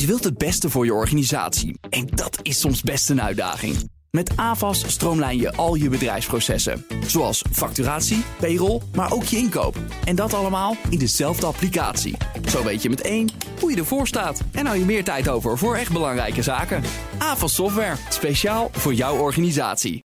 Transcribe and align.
Je 0.00 0.06
wilt 0.06 0.24
het 0.24 0.38
beste 0.38 0.70
voor 0.70 0.84
je 0.84 0.94
organisatie 0.94 1.78
en 1.90 2.06
dat 2.06 2.38
is 2.42 2.60
soms 2.60 2.82
best 2.82 3.10
een 3.10 3.22
uitdaging. 3.22 3.90
Met 4.10 4.36
AVAS 4.36 4.84
stroomlijn 4.86 5.38
je 5.38 5.52
al 5.52 5.74
je 5.74 5.88
bedrijfsprocessen, 5.88 6.86
zoals 7.06 7.44
facturatie, 7.52 8.24
payroll, 8.40 8.80
maar 8.94 9.12
ook 9.12 9.24
je 9.24 9.36
inkoop. 9.36 9.76
En 10.04 10.16
dat 10.16 10.34
allemaal 10.34 10.76
in 10.90 10.98
dezelfde 10.98 11.46
applicatie. 11.46 12.16
Zo 12.48 12.64
weet 12.64 12.82
je 12.82 12.88
met 12.88 13.00
één 13.00 13.28
hoe 13.60 13.70
je 13.70 13.76
ervoor 13.76 14.06
staat 14.06 14.40
en 14.52 14.66
hou 14.66 14.78
je 14.78 14.84
meer 14.84 15.04
tijd 15.04 15.28
over 15.28 15.58
voor 15.58 15.76
echt 15.76 15.92
belangrijke 15.92 16.42
zaken. 16.42 16.82
AVAS 17.18 17.54
Software, 17.54 17.96
speciaal 18.08 18.70
voor 18.72 18.94
jouw 18.94 19.16
organisatie. 19.16 20.04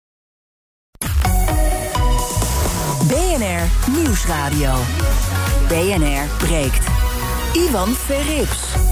BNR 3.07 3.91
Nieuwsradio. 3.91 4.73
BNR 5.67 6.45
breekt. 6.45 6.87
Ivan 7.53 7.87
Verrips. 7.87 8.86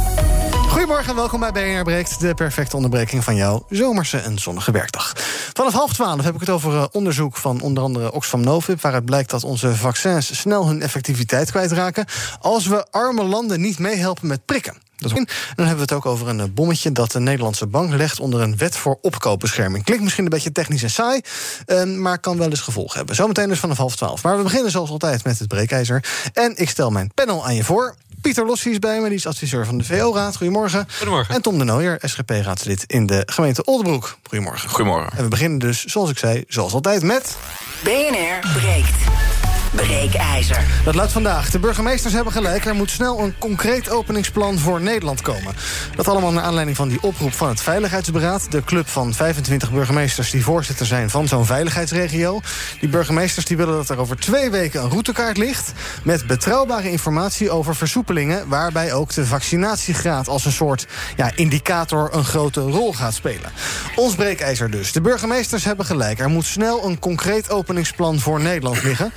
Goedemorgen 0.76 1.10
en 1.10 1.16
welkom 1.16 1.40
bij 1.40 1.52
BNR 1.52 1.84
Breekt, 1.84 2.20
de 2.20 2.34
perfecte 2.34 2.76
onderbreking 2.76 3.24
van 3.24 3.36
jouw 3.36 3.66
zomerse 3.70 4.18
en 4.18 4.40
zonnige 4.40 4.72
werkdag. 4.72 5.14
Vanaf 5.54 5.74
half 5.74 5.94
twaalf 5.94 6.24
heb 6.24 6.34
ik 6.34 6.40
het 6.40 6.50
over 6.50 6.74
eh, 6.74 6.86
onderzoek 6.92 7.38
van 7.38 7.62
onder 7.62 7.84
andere 7.84 8.12
Oxfam 8.12 8.42
Novib... 8.42 8.82
waaruit 8.82 9.06
blijkt 9.06 9.30
dat 9.30 9.44
onze 9.44 9.76
vaccins 9.76 10.40
snel 10.40 10.68
hun 10.68 10.82
effectiviteit 10.82 11.52
kwijtraken... 11.52 12.06
als 12.40 12.68
we 12.68 12.86
arme 12.92 13.24
landen 13.24 13.62
niet 13.62 13.80
meehelpen 13.80 14.28
met 14.28 14.46
prikken. 14.46 14.76
Dat 14.98 15.12
dan 15.12 15.28
hebben 15.56 15.76
we 15.76 15.82
het 15.82 15.92
ook 15.92 16.06
over 16.06 16.28
een 16.28 16.40
eh, 16.40 16.46
bommetje 16.52 16.92
dat 16.92 17.12
de 17.12 17.20
Nederlandse 17.20 17.68
bank 17.68 17.94
legt 17.94 18.20
onder 18.20 18.42
een 18.42 18.58
wet 18.58 18.78
voor 18.78 18.98
opkoopbescherming. 19.02 19.84
Klinkt 19.84 20.04
misschien 20.04 20.24
een 20.24 20.30
beetje 20.30 20.52
technisch 20.52 20.84
en 20.84 20.90
saai, 20.90 21.22
eh, 21.66 21.84
maar 21.84 22.20
kan 22.20 22.38
wel 22.38 22.50
eens 22.50 22.62
gevolgen 22.62 22.98
hebben. 22.98 23.16
Zometeen 23.16 23.50
dus 23.50 23.60
vanaf 23.60 23.78
half 23.78 23.96
twaalf. 23.96 24.24
Maar 24.24 24.38
we 24.38 24.44
beginnen 24.44 24.72
zoals 24.72 24.90
altijd 24.90 25.24
met 25.24 25.40
het 25.40 25.48
breekijzer. 25.48 26.06
En 26.34 26.58
ik 26.58 26.70
stel 26.70 26.90
mijn 26.92 27.12
panel 27.14 27.46
aan 27.46 27.56
je 27.56 27.64
voor. 27.64 27.96
Pieter 28.26 28.46
Lossie 28.46 28.72
is 28.72 28.80
bij 28.80 29.00
me, 29.00 29.08
die 29.08 29.18
is 29.18 29.28
adviseur 29.28 29.66
van 29.66 29.78
de 29.78 29.84
VO-raad. 29.84 30.36
Goedemorgen. 30.36 30.88
Goedemorgen. 30.98 31.36
En 31.36 31.42
Tom 31.42 31.58
de 31.58 31.64
Nooijer, 31.64 32.00
SGP-raadslid 32.02 32.84
in 32.88 33.06
de 33.06 33.24
gemeente 33.26 33.64
Oldenbroek. 33.64 34.18
Goedemorgen. 34.24 34.70
Goedemorgen. 34.70 35.18
En 35.18 35.24
we 35.24 35.30
beginnen 35.30 35.60
dus, 35.60 35.84
zoals 35.84 36.10
ik 36.10 36.18
zei, 36.18 36.44
zoals 36.48 36.74
altijd 36.74 37.04
met... 37.04 37.38
BNR 37.84 38.40
breekt. 38.54 39.45
Breekijzer. 39.76 40.66
Dat 40.84 40.96
luidt 40.96 41.12
vandaag. 41.12 41.50
De 41.50 41.60
burgemeesters 41.60 42.14
hebben 42.14 42.34
gelijk. 42.34 42.66
Er 42.66 42.76
moet 42.76 42.90
snel 42.90 43.20
een 43.20 43.38
concreet 43.38 43.90
openingsplan 43.90 44.58
voor 44.58 44.82
Nederland 44.82 45.22
komen. 45.22 45.56
Dat 45.96 46.08
allemaal 46.08 46.32
naar 46.32 46.44
aanleiding 46.44 46.78
van 46.78 46.88
die 46.88 47.02
oproep 47.02 47.34
van 47.34 47.48
het 47.48 47.62
Veiligheidsberaad. 47.62 48.52
De 48.52 48.64
club 48.64 48.88
van 48.88 49.14
25 49.14 49.72
burgemeesters 49.72 50.30
die 50.30 50.44
voorzitter 50.44 50.86
zijn 50.86 51.10
van 51.10 51.28
zo'n 51.28 51.46
veiligheidsregio. 51.46 52.42
Die 52.80 52.90
burgemeesters 52.90 53.46
die 53.46 53.58
willen 53.58 53.76
dat 53.76 53.90
er 53.90 53.98
over 53.98 54.18
twee 54.20 54.50
weken 54.50 54.84
een 54.84 54.90
routekaart 54.90 55.38
ligt... 55.38 55.72
met 56.04 56.28
betrouwbare 56.28 56.92
informatie 56.92 57.52
over 57.52 57.76
versoepelingen... 57.76 58.48
waarbij 58.48 58.94
ook 58.94 59.14
de 59.14 59.26
vaccinatiegraad 59.26 60.28
als 60.28 60.46
een 60.46 60.52
soort 60.52 60.88
ja, 61.16 61.32
indicator 61.36 62.10
een 62.14 62.26
grote 62.26 62.62
rol 62.62 62.94
gaat 62.94 63.14
spelen. 63.14 63.52
Ons 63.96 64.16
breekijzer 64.16 64.72
dus. 64.72 64.92
De 64.92 65.02
burgemeesters 65.02 65.64
hebben 65.64 65.86
gelijk. 65.86 66.20
Er 66.20 66.30
moet 66.30 66.46
snel 66.46 66.86
een 66.86 67.00
concreet 67.00 67.50
openingsplan 67.50 68.20
voor 68.20 68.42
Nederland 68.42 68.84
liggen. 68.84 69.12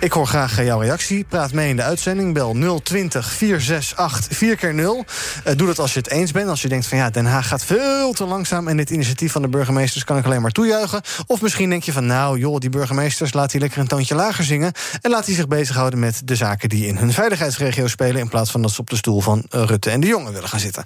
Ik 0.00 0.12
hoor 0.12 0.26
graag 0.26 0.58
eh, 0.58 0.64
jouw 0.64 0.80
reactie. 0.80 1.24
Praat 1.24 1.52
mee 1.52 1.68
in 1.68 1.76
de 1.76 1.82
uitzending. 1.82 2.34
Bel 2.34 2.80
020 2.82 3.32
468 3.32 4.36
4 4.36 4.56
keer 4.56 4.74
0 4.74 5.04
Uh, 5.46 5.54
doe 5.56 5.66
dat 5.66 5.78
als 5.78 5.92
je 5.92 5.98
het 5.98 6.10
eens 6.10 6.32
bent. 6.32 6.48
Als 6.48 6.62
je 6.62 6.68
denkt 6.68 6.86
van 6.86 6.98
ja, 6.98 7.10
Den 7.10 7.26
Haag 7.26 7.48
gaat 7.48 7.64
veel 7.64 8.12
te 8.12 8.24
langzaam... 8.24 8.68
en 8.68 8.76
dit 8.76 8.90
initiatief 8.90 9.32
van 9.32 9.42
de 9.42 9.48
burgemeesters 9.48 10.04
kan 10.04 10.16
ik 10.16 10.24
alleen 10.24 10.42
maar 10.42 10.50
toejuichen. 10.50 11.00
Of 11.26 11.40
misschien 11.40 11.70
denk 11.70 11.82
je 11.82 11.92
van 11.92 12.06
nou 12.06 12.38
joh, 12.38 12.58
die 12.58 12.70
burgemeesters... 12.70 13.32
laat 13.32 13.50
die 13.50 13.60
lekker 13.60 13.80
een 13.80 13.86
toontje 13.86 14.14
lager 14.14 14.44
zingen... 14.44 14.72
en 15.00 15.10
laat 15.10 15.26
die 15.26 15.34
zich 15.34 15.48
bezighouden 15.48 15.98
met 15.98 16.20
de 16.24 16.36
zaken 16.36 16.68
die 16.68 16.86
in 16.86 16.96
hun 16.96 17.12
veiligheidsregio 17.12 17.86
spelen... 17.86 18.20
in 18.20 18.28
plaats 18.28 18.50
van 18.50 18.62
dat 18.62 18.70
ze 18.70 18.80
op 18.80 18.90
de 18.90 18.96
stoel 18.96 19.20
van 19.20 19.46
eh, 19.50 19.62
Rutte 19.64 19.90
en 19.90 20.00
de 20.00 20.06
Jongen 20.06 20.32
willen 20.32 20.48
gaan 20.48 20.60
zitten. 20.60 20.84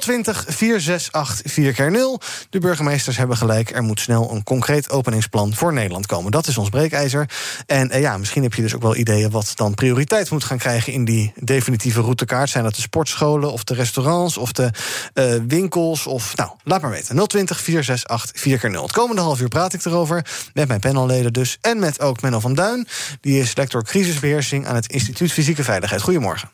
020 0.00 0.44
468 0.48 1.52
4 1.52 1.72
keer 1.72 1.90
0 1.90 2.20
De 2.50 2.58
burgemeesters 2.58 3.16
hebben 3.16 3.36
gelijk. 3.36 3.70
Er 3.70 3.82
moet 3.82 4.00
snel 4.00 4.30
een 4.32 4.42
concreet 4.42 4.90
openingsplan 4.90 5.54
voor 5.54 5.72
Nederland 5.72 6.06
komen. 6.06 6.32
Dat 6.32 6.46
is 6.46 6.58
ons 6.58 6.68
breekijzer. 6.68 7.28
En 7.66 7.90
eh, 7.90 8.00
ja, 8.00 8.16
misschien 8.18 8.44
heb 8.46 8.54
je 8.54 8.62
dus 8.62 8.74
ook 8.74 8.82
wel 8.82 8.96
ideeën 8.96 9.30
wat 9.30 9.52
dan 9.54 9.74
prioriteit 9.74 10.30
moet 10.30 10.44
gaan 10.44 10.58
krijgen 10.58 10.92
in 10.92 11.04
die 11.04 11.32
definitieve 11.36 12.00
routekaart. 12.00 12.50
Zijn 12.50 12.64
dat 12.64 12.74
de 12.74 12.80
sportscholen 12.80 13.52
of 13.52 13.64
de 13.64 13.74
restaurants 13.74 14.36
of 14.36 14.52
de 14.52 14.70
uh, 15.14 15.34
winkels? 15.48 16.06
Of 16.06 16.36
nou, 16.36 16.50
laat 16.64 16.80
maar 16.80 16.90
weten. 16.90 17.26
020 17.26 17.60
468 17.60 18.40
4 18.40 18.58
keer 18.58 18.70
0 18.70 18.82
Het 18.82 18.92
komende 18.92 19.22
half 19.22 19.40
uur 19.40 19.48
praat 19.48 19.72
ik 19.72 19.84
erover 19.84 20.24
met 20.54 20.68
mijn 20.68 20.80
panelleden 20.80 21.32
dus 21.32 21.58
en 21.60 21.78
met 21.78 22.00
ook 22.00 22.22
Menno 22.22 22.40
van 22.40 22.54
Duin. 22.54 22.86
Die 23.20 23.40
is 23.40 23.56
lector 23.56 23.84
crisisbeheersing 23.84 24.66
aan 24.66 24.74
het 24.74 24.92
Instituut 24.92 25.32
Fysieke 25.32 25.64
Veiligheid. 25.64 26.02
Goedemorgen. 26.02 26.50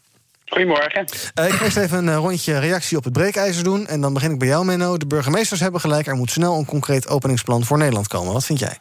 Goedemorgen. 0.46 1.06
Uh, 1.38 1.46
ik 1.46 1.52
ga 1.52 1.64
eerst 1.64 1.76
even 1.76 2.06
een 2.06 2.16
rondje 2.16 2.58
reactie 2.58 2.96
op 2.96 3.04
het 3.04 3.12
breekijzer 3.12 3.64
doen. 3.64 3.86
En 3.86 4.00
dan 4.00 4.12
begin 4.12 4.30
ik 4.30 4.38
bij 4.38 4.48
jou, 4.48 4.64
Menno. 4.64 4.96
De 4.96 5.06
burgemeesters 5.06 5.60
hebben 5.60 5.80
gelijk. 5.80 6.06
Er 6.06 6.16
moet 6.16 6.30
snel 6.30 6.58
een 6.58 6.64
concreet 6.64 7.08
openingsplan 7.08 7.64
voor 7.64 7.78
Nederland 7.78 8.08
komen. 8.08 8.32
Wat 8.32 8.44
vind 8.44 8.58
jij? 8.58 8.78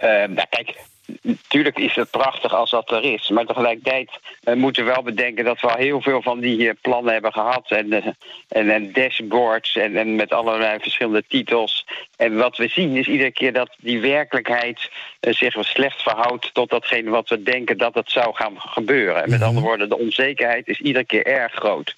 Uh, 0.00 0.28
nou, 0.34 0.46
kijk, 0.48 0.76
Natuurlijk 1.22 1.78
is 1.78 1.94
het 1.94 2.10
prachtig 2.10 2.54
als 2.54 2.70
dat 2.70 2.90
er 2.90 3.04
is. 3.04 3.28
Maar 3.28 3.44
tegelijkertijd 3.46 4.10
uh, 4.44 4.54
moeten 4.54 4.84
we 4.84 4.92
wel 4.92 5.02
bedenken 5.02 5.44
dat 5.44 5.60
we 5.60 5.68
al 5.68 5.76
heel 5.76 6.00
veel 6.00 6.22
van 6.22 6.40
die 6.40 6.58
uh, 6.58 6.72
plannen 6.80 7.12
hebben 7.12 7.32
gehad. 7.32 7.70
En, 7.70 7.86
uh, 7.86 8.06
en, 8.48 8.70
en, 8.70 8.92
dashboards 8.92 9.76
en, 9.76 9.96
en, 9.96 10.14
met 10.14 10.32
allerlei 10.32 10.78
verschillende 10.78 11.24
titels. 11.28 11.86
En 12.16 12.36
wat 12.36 12.56
we 12.56 12.68
zien 12.68 12.96
is 12.96 13.06
iedere 13.06 13.32
keer 13.32 13.52
dat 13.52 13.76
die 13.78 14.00
werkelijkheid 14.00 14.90
zich 15.20 15.54
slecht 15.60 16.02
verhoudt 16.02 16.54
tot 16.54 16.70
datgene 16.70 17.10
wat 17.10 17.28
we 17.28 17.42
denken 17.42 17.78
dat 17.78 17.94
het 17.94 18.10
zou 18.10 18.34
gaan 18.34 18.54
gebeuren. 18.56 19.22
En 19.22 19.30
met 19.30 19.42
andere 19.42 19.66
woorden, 19.66 19.88
de 19.88 19.98
onzekerheid 19.98 20.68
is 20.68 20.80
iedere 20.80 21.04
keer 21.04 21.26
erg 21.26 21.52
groot. 21.52 21.94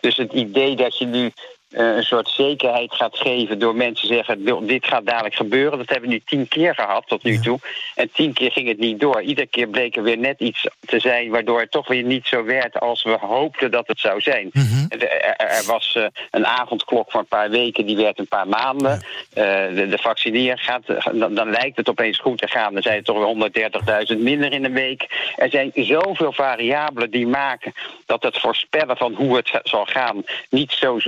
Dus 0.00 0.16
het 0.16 0.32
idee 0.32 0.76
dat 0.76 0.98
je 0.98 1.06
nu 1.06 1.30
een 1.76 2.02
soort 2.02 2.28
zekerheid 2.28 2.94
gaat 2.94 3.18
geven 3.18 3.58
door 3.58 3.76
mensen 3.76 4.08
te 4.08 4.14
zeggen: 4.14 4.66
dit 4.66 4.86
gaat 4.86 5.06
dadelijk 5.06 5.34
gebeuren. 5.34 5.78
Dat 5.78 5.88
hebben 5.88 6.08
we 6.08 6.14
nu 6.14 6.22
tien 6.24 6.48
keer 6.48 6.74
gehad 6.74 7.04
tot 7.06 7.22
nu 7.22 7.38
toe. 7.38 7.58
En 7.94 8.10
tien 8.12 8.32
keer 8.32 8.52
ging 8.52 8.68
het 8.68 8.78
niet 8.78 9.00
door. 9.00 9.22
Iedere 9.22 9.46
keer 9.46 9.68
bleek 9.68 9.96
er 9.96 10.02
weer 10.02 10.18
net 10.18 10.40
iets 10.40 10.66
te 10.80 11.00
zijn 11.00 11.30
waardoor 11.30 11.60
het 11.60 11.70
toch 11.70 11.88
weer 11.88 12.02
niet 12.02 12.26
zo 12.26 12.44
werd 12.44 12.80
als 12.80 13.02
we 13.02 13.16
hoopten 13.20 13.70
dat 13.70 13.86
het 13.86 13.98
zou 14.00 14.20
zijn. 14.20 14.50
Mm 14.52 14.62
-hmm. 14.62 14.86
er, 14.88 15.08
er, 15.36 15.64
was 15.66 15.94
uh, 15.98 16.06
een 16.30 16.46
avondklok 16.46 17.10
voor 17.10 17.20
een 17.20 17.26
paar 17.26 17.50
weken, 17.50 17.86
die 17.86 17.96
werd 17.96 18.18
een 18.18 18.28
paar 18.28 18.48
maanden. 18.48 19.02
Ja. 19.30 19.68
Uh, 19.68 19.76
de, 19.76 19.88
de 19.88 19.98
vaccineren 19.98 20.58
gaat, 20.58 20.82
dan, 21.12 21.34
dan, 21.34 21.50
lijkt 21.50 21.76
het 21.76 21.88
opeens 21.88 22.18
goed 22.18 22.38
te 22.38 22.48
gaan. 22.48 22.72
Dan 22.72 22.82
zijn 22.82 22.96
het 22.96 23.04
toch 23.04 23.34
weer 23.50 24.10
130.000 24.14 24.22
minder 24.22 24.52
in 24.52 24.64
een 24.64 24.72
week. 24.72 25.32
Er 25.36 25.50
zijn 25.50 25.70
zoveel 25.74 26.32
variabelen 26.32 27.10
die 27.10 27.26
maken 27.26 27.72
dat 28.06 28.22
het 28.22 28.38
voorspellen 28.38 28.96
van 28.96 29.14
hoe 29.14 29.36
het 29.36 29.60
zal 29.62 29.84
gaan 29.84 30.24
niet 30.50 30.72
zo 30.72 30.98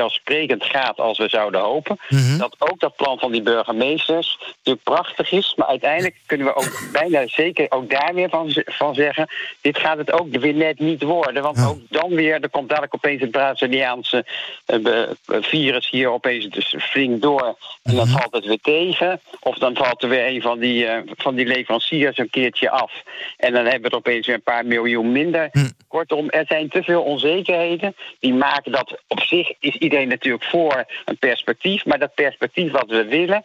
vanzelfsprekend 0.00 0.64
gaat 0.64 0.98
als 0.98 1.18
we 1.18 1.28
zouden 1.28 1.60
hopen. 1.60 1.98
Mm 2.08 2.18
-hmm. 2.18 2.38
Dat 2.38 2.56
ook 2.58 2.80
dat 2.80 2.96
plan 2.96 3.18
van 3.18 3.32
die 3.32 3.42
burgemeesters 3.42 4.38
natuurlijk 4.40 4.84
prachtig 4.84 5.32
is. 5.32 5.54
Maar 5.56 5.66
uiteindelijk 5.66 6.16
kunnen 6.26 6.46
we 6.46 6.54
ook 6.54 6.82
bijna 7.00 7.26
zeker 7.26 7.66
ook 7.68 7.90
daar 7.90 8.14
weer 8.14 8.28
van, 8.28 8.52
van 8.66 8.94
zeggen... 8.94 9.28
dit 9.60 9.78
gaat 9.78 9.98
het 9.98 10.12
ook 10.12 10.36
weer 10.36 10.54
net 10.54 10.78
niet 10.78 11.02
worden. 11.02 11.42
Want 11.42 11.56
ja. 11.56 11.66
ook 11.66 11.78
dan 11.88 12.14
weer, 12.14 12.40
er 12.40 12.50
komt 12.50 12.68
dadelijk 12.68 12.94
opeens 12.94 13.20
het 13.20 13.30
Braziliaanse 13.30 14.26
uh, 14.66 15.08
virus 15.40 15.90
hier 15.90 16.10
opeens 16.10 16.48
dus 16.48 16.74
flink 16.78 17.22
door. 17.22 17.56
En 17.82 17.94
dan 17.94 17.94
mm 17.94 18.00
-hmm. 18.00 18.20
valt 18.20 18.34
het 18.34 18.46
weer 18.46 18.60
tegen. 18.62 19.20
Of 19.40 19.58
dan 19.58 19.76
valt 19.76 20.02
er 20.02 20.08
weer 20.08 20.26
een 20.26 20.42
van 20.42 20.58
die, 20.58 20.84
uh, 20.84 20.96
van 21.06 21.34
die 21.34 21.46
leveranciers 21.46 22.18
een 22.18 22.30
keertje 22.30 22.70
af. 22.70 22.92
En 23.36 23.52
dan 23.52 23.64
hebben 23.64 23.82
we 23.82 23.88
er 23.88 23.96
opeens 23.96 24.26
weer 24.26 24.36
een 24.36 24.42
paar 24.42 24.66
miljoen 24.66 25.12
minder. 25.12 25.48
Mm. 25.52 25.70
Kortom, 25.88 26.28
er 26.28 26.44
zijn 26.48 26.68
te 26.68 26.82
veel 26.82 27.02
onzekerheden. 27.02 27.96
Die 28.20 28.34
maken 28.34 28.72
dat 28.72 29.00
op 29.06 29.20
zich 29.20 29.52
is 29.60 29.76
iedereen 29.90 30.08
natuurlijk 30.08 30.44
voor 30.44 30.84
een 31.04 31.18
perspectief. 31.18 31.84
Maar 31.84 31.98
dat 31.98 32.14
perspectief 32.14 32.72
wat 32.72 32.88
we 32.88 33.04
willen, 33.04 33.44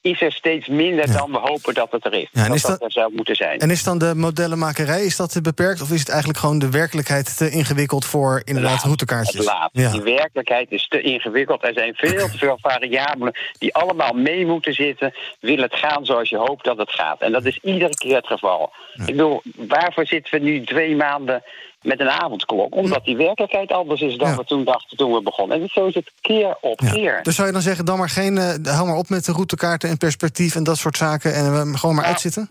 is 0.00 0.20
er 0.20 0.32
steeds 0.32 0.68
minder 0.68 1.06
ja. 1.06 1.16
dan 1.16 1.30
we 1.30 1.38
hopen 1.38 1.74
dat 1.74 1.92
het 1.92 2.04
er 2.04 2.12
is. 2.12 2.28
Ja, 2.32 2.48
dat, 2.48 2.60
dat 2.60 2.82
er 2.82 2.92
zou 2.92 3.12
moeten 3.14 3.36
zijn. 3.36 3.58
En 3.58 3.70
is 3.70 3.82
dan 3.82 3.98
de 3.98 4.14
modellenmakerij 4.14 5.04
is 5.04 5.16
dat 5.16 5.32
te 5.32 5.40
beperkt? 5.40 5.80
Of 5.82 5.90
is 5.90 5.98
het 5.98 6.08
eigenlijk 6.08 6.38
gewoon 6.38 6.58
de 6.58 6.70
werkelijkheid 6.70 7.36
te 7.36 7.50
ingewikkeld 7.50 8.04
voor 8.04 8.42
inderdaad 8.44 8.72
laat, 8.72 8.82
routekaartjes? 8.82 9.44
Ja. 9.72 9.90
Die 9.90 10.02
werkelijkheid 10.02 10.70
is 10.70 10.88
te 10.88 11.00
ingewikkeld. 11.00 11.64
Er 11.64 11.72
zijn 11.72 11.94
veel 11.94 12.28
te 12.28 12.38
veel 12.38 12.58
variabelen 12.60 13.34
die 13.58 13.74
allemaal 13.74 14.12
mee 14.12 14.46
moeten 14.46 14.74
zitten. 14.74 15.14
Wil 15.40 15.56
het 15.56 15.74
gaan 15.74 16.04
zoals 16.04 16.28
je 16.28 16.36
hoopt 16.36 16.64
dat 16.64 16.78
het 16.78 16.90
gaat? 16.90 17.20
En 17.20 17.32
dat 17.32 17.44
is 17.44 17.58
iedere 17.62 17.94
keer 17.94 18.16
het 18.16 18.26
geval. 18.26 18.72
Ik 18.94 19.06
bedoel, 19.06 19.42
waarvoor 19.56 20.06
zitten 20.06 20.34
we 20.34 20.44
nu 20.44 20.64
twee 20.64 20.96
maanden 20.96 21.42
met 21.84 22.00
een 22.00 22.10
avondklok. 22.10 22.74
Omdat 22.74 23.04
die 23.04 23.16
werkelijkheid 23.16 23.72
anders 23.72 24.00
is 24.00 24.16
dan 24.16 24.28
ja. 24.28 24.36
we 24.36 24.44
toen 24.44 24.64
dachten 24.64 24.96
toen 24.96 25.12
we 25.12 25.22
begonnen. 25.22 25.60
En 25.60 25.68
zo 25.72 25.86
is 25.86 25.94
het 25.94 26.10
keer 26.20 26.56
op 26.60 26.80
ja. 26.80 26.90
keer. 26.90 27.22
Dus 27.22 27.34
zou 27.34 27.46
je 27.46 27.52
dan 27.52 27.62
zeggen, 27.62 27.84
dan 27.84 27.98
maar 27.98 28.08
geen, 28.08 28.36
uh, 28.36 28.54
hou 28.62 28.86
maar 28.86 28.96
op 28.96 29.08
met 29.08 29.24
de 29.24 29.32
routekaarten 29.32 29.88
en 29.88 29.96
perspectief 29.96 30.54
en 30.54 30.64
dat 30.64 30.76
soort 30.76 30.96
zaken 30.96 31.34
en 31.34 31.78
gewoon 31.78 31.94
maar 31.94 32.04
uitzitten? 32.04 32.50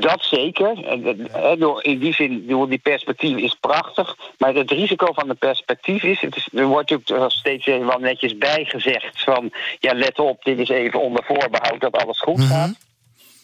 Dat 0.00 0.22
zeker. 0.22 0.78
In 1.82 1.98
die 1.98 2.14
zin, 2.14 2.46
die 2.68 2.78
perspectief 2.78 3.36
is 3.36 3.56
prachtig. 3.60 4.16
Maar 4.38 4.54
het 4.54 4.70
risico 4.70 5.12
van 5.12 5.28
de 5.28 5.34
perspectief 5.34 6.02
is... 6.02 6.20
Het 6.20 6.36
is 6.36 6.48
er 6.52 6.64
wordt 6.64 6.90
natuurlijk 6.90 7.32
steeds 7.32 7.66
wel 7.66 7.98
netjes 7.98 8.38
bijgezegd 8.38 9.22
van... 9.22 9.52
ja, 9.78 9.94
let 9.94 10.18
op, 10.18 10.44
dit 10.44 10.58
is 10.58 10.68
even 10.68 11.00
onder 11.00 11.24
voorbehoud 11.24 11.80
dat 11.80 11.96
alles 11.96 12.20
goed 12.20 12.36
mm 12.36 12.40
-hmm. 12.40 12.50
gaat. 12.50 12.76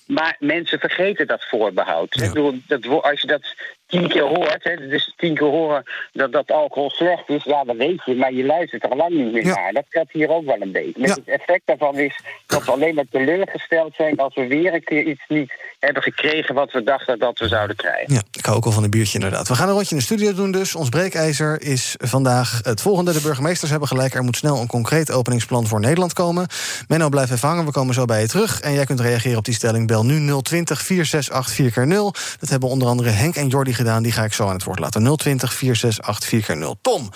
Maar 0.06 0.36
mensen 0.38 0.78
vergeten 0.78 1.26
dat 1.26 1.46
voorbehoud. 1.48 2.14
Ja. 2.14 2.24
Ik 2.24 2.32
bedoel, 2.32 2.58
dat, 2.66 3.02
als 3.02 3.20
je 3.20 3.26
dat 3.26 3.54
tien 3.90 4.08
keer 4.08 4.22
hoort, 4.22 4.64
hè, 4.64 4.88
dus 4.88 5.14
tien 5.16 5.34
keer 5.34 5.46
horen 5.46 5.82
dat, 6.12 6.32
dat 6.32 6.50
alcohol 6.50 6.90
slecht 6.90 7.28
is, 7.28 7.44
ja, 7.44 7.64
dat 7.64 7.76
weet 7.76 8.02
je, 8.04 8.14
maar 8.14 8.32
je 8.32 8.44
luistert 8.44 8.84
er 8.84 8.96
lang 8.96 9.10
niet 9.10 9.32
meer 9.32 9.44
naar. 9.44 9.72
Dat 9.72 9.84
geldt 9.88 10.12
hier 10.12 10.30
ook 10.30 10.44
wel 10.44 10.60
een 10.60 10.72
beetje. 10.72 11.00
Met 11.00 11.08
Ja. 11.08 11.14
Het 11.14 11.40
effect 11.40 11.62
daarvan 11.64 11.98
is 11.98 12.20
dat 12.46 12.64
we 12.64 12.70
alleen 12.70 12.94
maar 12.94 13.04
teleurgesteld 13.10 13.94
zijn 13.94 14.16
als 14.16 14.34
we 14.34 14.46
weer 14.46 14.74
een 14.74 14.84
keer 14.84 15.02
iets 15.02 15.24
niet 15.28 15.52
hebben 15.78 16.02
gekregen 16.02 16.54
wat 16.54 16.72
we 16.72 16.82
dachten 16.82 17.18
dat 17.18 17.38
we 17.38 17.48
zouden 17.48 17.76
krijgen. 17.76 18.14
Ja, 18.14 18.22
ik 18.32 18.44
hou 18.44 18.56
ook 18.56 18.64
wel 18.64 18.72
van 18.72 18.84
een 18.84 18.90
biertje 18.90 19.18
inderdaad. 19.18 19.48
We 19.48 19.54
gaan 19.54 19.68
een 19.68 19.74
rondje 19.74 19.90
in 19.90 19.96
de 19.96 20.02
studio 20.02 20.34
doen 20.34 20.52
dus. 20.52 20.74
Ons 20.74 20.88
breekijzer 20.88 21.62
is 21.62 21.94
vandaag 21.98 22.60
het 22.62 22.80
volgende. 22.80 23.12
De 23.12 23.20
burgemeesters 23.20 23.70
hebben 23.70 23.88
gelijk. 23.88 24.14
Er 24.14 24.22
moet 24.22 24.36
snel 24.36 24.60
een 24.60 24.66
concreet 24.66 25.12
openingsplan 25.12 25.66
voor 25.66 25.80
Nederland 25.80 26.12
komen. 26.12 26.46
Menno, 26.88 27.08
blijf 27.08 27.30
even 27.30 27.48
hangen. 27.48 27.64
We 27.64 27.72
komen 27.72 27.94
zo 27.94 28.04
bij 28.04 28.20
je 28.20 28.28
terug. 28.28 28.60
En 28.60 28.72
jij 28.72 28.84
kunt 28.84 29.00
reageren 29.00 29.38
op 29.38 29.44
die 29.44 29.54
stelling. 29.54 29.86
Bel 29.86 30.04
nu 30.04 30.40
020 30.42 30.82
468 30.82 31.84
4x0. 31.84 32.38
Dat 32.40 32.48
hebben 32.48 32.68
onder 32.68 32.88
andere 32.88 33.10
Henk 33.10 33.36
en 33.36 33.48
Jordi 33.48 33.72
Die 34.02 34.12
ga 34.12 34.24
ik 34.24 34.32
zo 34.32 34.46
aan 34.46 34.54
het 34.54 34.64
woord 34.64 34.78
laten. 34.78 35.16
020 35.16 35.54
468 35.54 36.56
4x0. 36.56 36.80
Tom, 36.80 37.10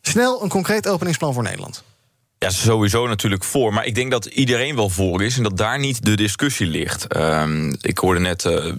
snel 0.00 0.42
een 0.42 0.48
concreet 0.48 0.88
openingsplan 0.88 1.34
voor 1.34 1.42
Nederland. 1.42 1.84
Ja, 2.38 2.50
sowieso 2.50 3.06
natuurlijk 3.06 3.44
voor. 3.44 3.72
Maar 3.72 3.84
ik 3.86 3.94
denk 3.94 4.10
dat 4.10 4.24
iedereen 4.24 4.76
wel 4.76 4.88
voor 4.88 5.22
is 5.22 5.36
en 5.36 5.42
dat 5.42 5.56
daar 5.56 5.78
niet 5.78 6.04
de 6.04 6.16
discussie 6.16 6.66
ligt. 6.66 7.06
Ehm, 7.06 7.74
ik 7.80 7.98
hoorde 7.98 8.20
net, 8.20 8.44
eh, 8.44 8.72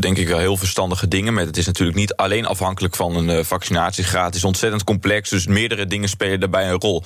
denk 0.00 0.16
ik, 0.16 0.28
heel 0.28 0.56
verstandige 0.56 1.08
dingen. 1.08 1.34
Met 1.34 1.46
het 1.46 1.56
is 1.56 1.66
natuurlijk 1.66 1.98
niet 1.98 2.14
alleen 2.14 2.46
afhankelijk 2.46 2.96
van 2.96 3.16
een 3.16 3.30
eh, 3.30 3.44
vaccinatiegraad. 3.44 4.26
Het 4.26 4.34
is 4.34 4.44
ontzettend 4.44 4.84
complex, 4.84 5.30
dus 5.30 5.46
meerdere 5.46 5.86
dingen 5.86 6.08
spelen 6.08 6.40
daarbij 6.40 6.68
een 6.68 6.80
rol. 6.80 7.02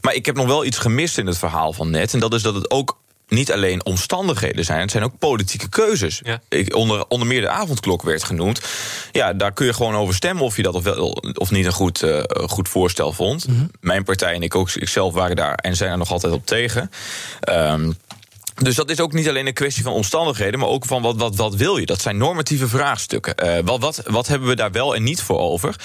Maar 0.00 0.14
ik 0.14 0.26
heb 0.26 0.36
nog 0.36 0.46
wel 0.46 0.64
iets 0.64 0.78
gemist 0.78 1.18
in 1.18 1.26
het 1.26 1.38
verhaal 1.38 1.72
van 1.72 1.90
net. 1.90 2.14
En 2.14 2.20
dat 2.20 2.34
is 2.34 2.42
dat 2.42 2.54
het 2.54 2.70
ook 2.70 2.98
niet 3.30 3.52
alleen 3.52 3.84
omstandigheden 3.84 4.64
zijn, 4.64 4.80
het 4.80 4.90
zijn 4.90 5.04
ook 5.04 5.18
politieke 5.18 5.68
keuzes. 5.68 6.20
Ja. 6.24 6.40
Ik, 6.48 6.74
onder, 6.74 7.04
onder 7.08 7.26
meer 7.28 7.40
de 7.40 7.48
avondklok 7.48 8.02
werd 8.02 8.24
genoemd. 8.24 8.60
Ja, 9.12 9.32
daar 9.32 9.52
kun 9.52 9.66
je 9.66 9.72
gewoon 9.72 9.94
over 9.94 10.14
stemmen 10.14 10.44
of 10.44 10.56
je 10.56 10.62
dat 10.62 10.74
of, 10.74 10.82
wel, 10.82 11.10
of 11.34 11.50
niet 11.50 11.66
een 11.66 11.72
goed, 11.72 12.02
eh, 12.02 12.22
goed 12.26 12.68
voorstel 12.68 13.12
vond. 13.12 13.46
Mijn 13.80 14.04
partij 14.04 14.34
en 14.34 14.42
ik 14.42 14.54
ook 14.54 14.70
ikzelf 14.70 15.14
waren 15.14 15.36
daar 15.36 15.54
en 15.54 15.76
zijn 15.76 15.90
er 15.90 15.98
nog 15.98 16.10
altijd 16.10 16.32
op 16.32 16.46
tegen. 16.46 16.90
Ehm, 17.40 17.90
dus 18.62 18.74
dat 18.74 18.90
is 18.90 19.00
ook 19.00 19.12
niet 19.12 19.28
alleen 19.28 19.46
een 19.46 19.52
kwestie 19.52 19.82
van 19.82 19.92
omstandigheden, 19.92 20.60
maar 20.60 20.68
ook 20.68 20.84
van 20.84 21.02
wat, 21.02 21.16
wat, 21.16 21.36
wat 21.36 21.54
wil 21.54 21.76
je? 21.76 21.86
Dat 21.86 22.00
zijn 22.00 22.16
normatieve 22.16 22.68
vraagstukken. 22.68 23.34
Eh, 23.34 23.58
wat, 23.64 23.80
wat, 23.80 24.02
wat 24.06 24.26
hebben 24.26 24.48
we 24.48 24.56
daar 24.56 24.70
wel 24.70 24.94
en 24.94 25.02
niet 25.02 25.22
voor 25.22 25.38
over? 25.38 25.76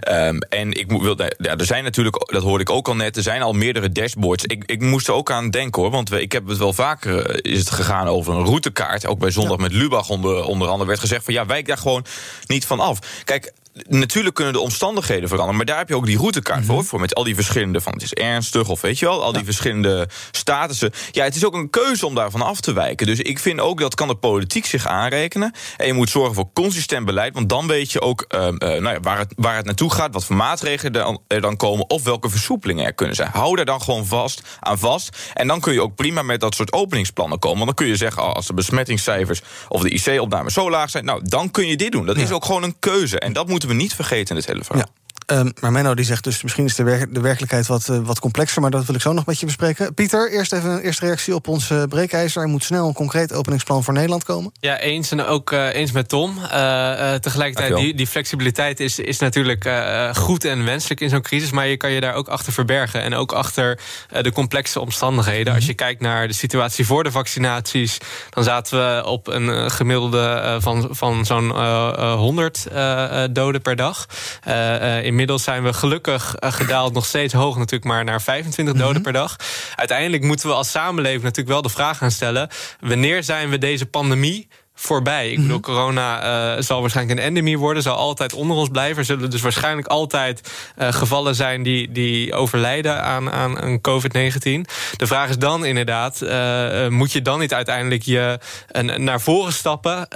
Ehm, 0.00 0.38
en 0.38 0.72
ik 0.72 0.90
wil, 0.90 1.22
ja, 1.38 1.56
er 1.56 1.64
zijn 1.64 1.84
natuurlijk, 1.84 2.30
dat 2.32 2.42
hoorde 2.42 2.62
ik 2.62 2.70
ook 2.70 2.88
al 2.88 2.96
net, 2.96 3.16
er 3.16 3.22
zijn 3.22 3.42
al 3.42 3.52
meerdere 3.52 3.92
dashboards. 3.92 4.44
Ik, 4.44 4.62
ik 4.66 4.80
moest 4.80 5.08
er 5.08 5.14
ook 5.14 5.30
aan 5.30 5.50
denken 5.50 5.82
hoor, 5.82 5.90
want 5.90 6.12
ik 6.12 6.32
heb 6.32 6.46
het 6.46 6.58
wel 6.58 6.72
vaker 6.72 7.26
eh, 7.26 7.52
is 7.52 7.58
het 7.58 7.70
gegaan 7.70 8.06
over 8.06 8.34
een 8.34 8.44
routekaart. 8.44 9.06
Ook 9.06 9.18
bij 9.18 9.30
zondag 9.30 9.58
met 9.58 9.72
Lubach 9.72 10.08
onder, 10.08 10.44
onder 10.44 10.68
andere 10.68 10.88
werd 10.88 11.00
gezegd 11.00 11.24
van 11.24 11.34
ja, 11.34 11.46
wijk 11.46 11.66
daar 11.66 11.78
gewoon 11.78 12.04
niet 12.46 12.66
van 12.66 12.80
af. 12.80 12.98
Kijk. 13.24 13.52
Natuurlijk 13.88 14.34
kunnen 14.34 14.52
de 14.52 14.60
omstandigheden 14.60 15.28
veranderen, 15.28 15.56
maar 15.56 15.66
daar 15.66 15.78
heb 15.78 15.88
je 15.88 15.96
ook 15.96 16.06
die 16.06 16.16
routekaart 16.16 16.64
voor. 16.64 16.84
Voor 16.84 17.00
met 17.00 17.14
al 17.14 17.24
die 17.24 17.34
verschillende 17.34 17.80
van 17.80 17.92
het 17.92 18.02
is 18.02 18.12
ernstig 18.12 18.68
of 18.68 18.80
weet 18.80 18.98
je 18.98 19.06
wel, 19.06 19.22
al 19.22 19.32
die 19.32 19.44
verschillende 19.44 20.08
statussen. 20.30 20.92
Ja, 21.10 21.24
het 21.24 21.36
is 21.36 21.44
ook 21.44 21.54
een 21.54 21.70
keuze 21.70 22.06
om 22.06 22.14
daarvan 22.14 22.42
af 22.42 22.60
te 22.60 22.72
wijken. 22.72 23.06
Dus 23.06 23.18
ik 23.18 23.38
vind 23.38 23.60
ook 23.60 23.80
dat 23.80 23.94
kan 23.94 24.08
de 24.08 24.14
politiek 24.14 24.66
zich 24.66 24.86
aanrekenen. 24.86 25.52
En 25.76 25.86
je 25.86 25.92
moet 25.92 26.10
zorgen 26.10 26.34
voor 26.34 26.52
consistent 26.52 27.06
beleid, 27.06 27.34
want 27.34 27.48
dan 27.48 27.66
weet 27.66 27.92
je 27.92 28.00
ook 28.00 28.24
ehm, 28.28 28.56
eh, 28.56 28.68
nou 28.68 28.94
ja, 28.94 29.00
waar, 29.00 29.18
het, 29.18 29.32
waar 29.36 29.56
het 29.56 29.64
naartoe 29.64 29.92
gaat, 29.92 30.12
wat 30.12 30.24
voor 30.24 30.36
maatregelen 30.36 31.20
er 31.28 31.40
dan, 31.40 31.56
komen 31.56 31.90
of 31.90 32.02
welke 32.02 32.28
versoepelingen 32.28 32.84
er 32.84 32.94
kunnen 32.94 33.16
zijn. 33.16 33.30
Hou 33.32 33.56
daar 33.56 33.64
dan 33.64 33.82
gewoon 33.82 34.06
vast 34.06 34.42
aan 34.60 34.78
vast. 34.78 35.16
En 35.34 35.46
dan 35.46 35.60
kun 35.60 35.72
je 35.72 35.82
ook 35.82 35.94
prima 35.94 36.22
met 36.22 36.40
dat 36.40 36.54
soort 36.54 36.72
openingsplannen 36.72 37.38
komen. 37.38 37.56
Want 37.56 37.66
dan 37.66 37.86
kun 37.86 37.86
je 37.86 37.96
zeggen, 37.96 38.22
oh, 38.22 38.32
als 38.32 38.46
de 38.46 38.54
besmettingscijfers 38.54 39.40
of 39.68 39.82
de 39.82 39.90
IC-opnames 39.90 40.54
zo 40.54 40.70
laag 40.70 40.90
zijn, 40.90 41.04
nou 41.04 41.20
dan 41.22 41.50
kun 41.50 41.66
je 41.66 41.76
dit 41.76 41.92
doen. 41.92 42.06
Dat 42.06 42.16
is 42.16 42.30
ook 42.30 42.44
gewoon 42.44 42.62
een 42.62 42.76
keuze. 42.78 43.18
En 43.18 43.32
dat 43.32 43.48
we 43.68 43.74
niet 43.74 43.94
vergeten 43.94 44.28
in 44.28 44.34
dit 44.34 44.46
hele 44.46 44.64
verhaal. 44.64 44.88
Ehm, 45.26 45.50
maar 45.60 45.72
Menno 45.72 45.94
die 45.94 46.04
zegt 46.04 46.24
dus 46.24 46.42
misschien 46.42 46.64
is 46.64 46.74
de, 46.74 46.82
wer- 46.82 47.12
de 47.12 47.20
werkelijkheid 47.20 47.66
wat, 47.66 47.88
eh, 47.88 47.98
wat 48.02 48.18
complexer, 48.20 48.60
maar 48.62 48.70
dat 48.70 48.84
wil 48.84 48.94
ik 48.94 49.00
zo 49.00 49.12
nog 49.12 49.26
met 49.26 49.40
je 49.40 49.46
bespreken. 49.46 49.94
Pieter, 49.94 50.32
eerst 50.32 50.52
even 50.52 50.70
een 50.70 50.80
eerste 50.80 51.04
reactie 51.06 51.34
op 51.34 51.48
ons 51.48 51.70
eh, 51.70 51.82
breekijzer. 51.88 52.42
Er 52.42 52.48
moet 52.48 52.64
snel 52.64 52.86
een 52.86 52.94
concreet 52.94 53.32
openingsplan 53.32 53.84
voor 53.84 53.94
Nederland 53.94 54.24
komen. 54.24 54.52
Ja, 54.60 54.78
eens 54.78 55.10
en 55.10 55.24
ook 55.24 55.52
eh, 55.52 55.74
eens 55.74 55.92
met 55.92 56.08
Tom. 56.08 56.38
Eh, 56.50 57.14
eh, 57.14 57.20
tegelijkertijd, 57.20 57.76
die, 57.76 57.94
die 57.94 58.06
flexibiliteit 58.06 58.80
is, 58.80 58.98
is 58.98 59.18
natuurlijk 59.18 59.64
eh, 59.64 60.14
goed 60.14 60.44
en 60.44 60.64
wenselijk 60.64 61.00
in 61.00 61.08
zo'n 61.08 61.22
crisis. 61.22 61.50
Maar 61.50 61.66
je 61.66 61.76
kan 61.76 61.90
je 61.90 62.00
daar 62.00 62.14
ook 62.14 62.28
achter 62.28 62.52
verbergen. 62.52 63.02
En 63.02 63.14
ook 63.14 63.32
achter 63.32 63.78
eh, 64.10 64.22
de 64.22 64.32
complexe 64.32 64.80
omstandigheden. 64.80 65.54
Als 65.54 65.66
je 65.66 65.74
kijkt 65.74 66.00
naar 66.00 66.28
de 66.28 66.34
situatie 66.34 66.86
voor 66.86 67.04
de 67.04 67.10
vaccinaties. 67.10 67.98
dan 68.30 68.44
zaten 68.44 68.78
we 68.78 69.04
op 69.06 69.26
een 69.26 69.70
gemiddelde 69.70 70.22
eh, 70.26 70.56
van, 70.58 70.88
van 70.90 71.24
zo'n 71.26 71.50
eh, 71.54 71.92
eh, 71.96 72.14
100 72.14 72.66
eh, 72.66 73.22
eh, 73.24 73.30
doden 73.32 73.62
per 73.62 73.76
dag. 73.76 74.06
Eh, 74.42 74.98
eh, 74.98 75.04
inmiddels 75.14 75.42
zijn 75.42 75.62
we 75.62 75.72
gelukkig 75.72 76.34
eh, 76.34 76.52
gedaald, 76.52 76.92
nog 76.92 77.06
steeds 77.06 77.32
hoog 77.32 77.56
natuurlijk, 77.56 77.84
maar 77.84 78.04
naar 78.04 78.22
25 78.22 78.74
doden 78.74 79.02
per 79.02 79.12
dag. 79.12 79.36
Uiteindelijk 79.74 80.22
moeten 80.22 80.48
we 80.48 80.54
als 80.54 80.70
samenleving 80.70 81.22
natuurlijk 81.22 81.48
wel 81.48 81.62
de 81.62 81.68
vraag 81.68 81.98
gaan 81.98 82.10
stellen: 82.10 82.48
wanneer 82.80 83.22
zijn 83.22 83.50
we 83.50 83.58
deze 83.58 83.86
pandemie? 83.86 84.48
Voorbij. 84.76 85.30
Ik 85.30 85.36
bedoel, 85.40 85.60
corona 85.60 86.22
eh, 86.56 86.62
zal 86.62 86.80
waarschijnlijk 86.80 87.18
een 87.18 87.24
endemie 87.24 87.58
worden, 87.58 87.82
zal 87.82 87.96
altijd 87.96 88.32
onder 88.32 88.56
ons 88.56 88.68
blijven. 88.68 88.98
Er 88.98 89.04
zullen 89.04 89.30
dus 89.30 89.40
waarschijnlijk 89.40 89.86
altijd 89.86 90.52
eh, 90.76 90.92
gevallen 90.92 91.34
zijn 91.34 91.62
die, 91.62 91.92
die 91.92 92.34
overlijden 92.34 93.02
aan, 93.02 93.30
aan 93.30 93.62
een 93.62 93.80
COVID-19. 93.80 94.70
De 94.96 95.06
vraag 95.06 95.28
is 95.28 95.38
dan 95.38 95.64
inderdaad: 95.64 96.22
eh, 96.22 96.88
moet 96.88 97.12
je 97.12 97.22
dan 97.22 97.38
niet 97.38 97.54
uiteindelijk 97.54 98.02
je 98.02 98.38
een, 98.68 99.04
naar 99.04 99.20
voren 99.20 99.52
stappen, 99.52 100.08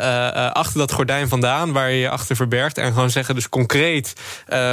achter 0.52 0.78
dat 0.78 0.92
gordijn 0.92 1.28
vandaan, 1.28 1.72
waar 1.72 1.90
je 1.90 1.98
je 1.98 2.10
achter 2.10 2.36
verbergt, 2.36 2.78
en 2.78 2.92
gewoon 2.92 3.10
zeggen, 3.10 3.34
dus 3.34 3.48
concreet 3.48 4.12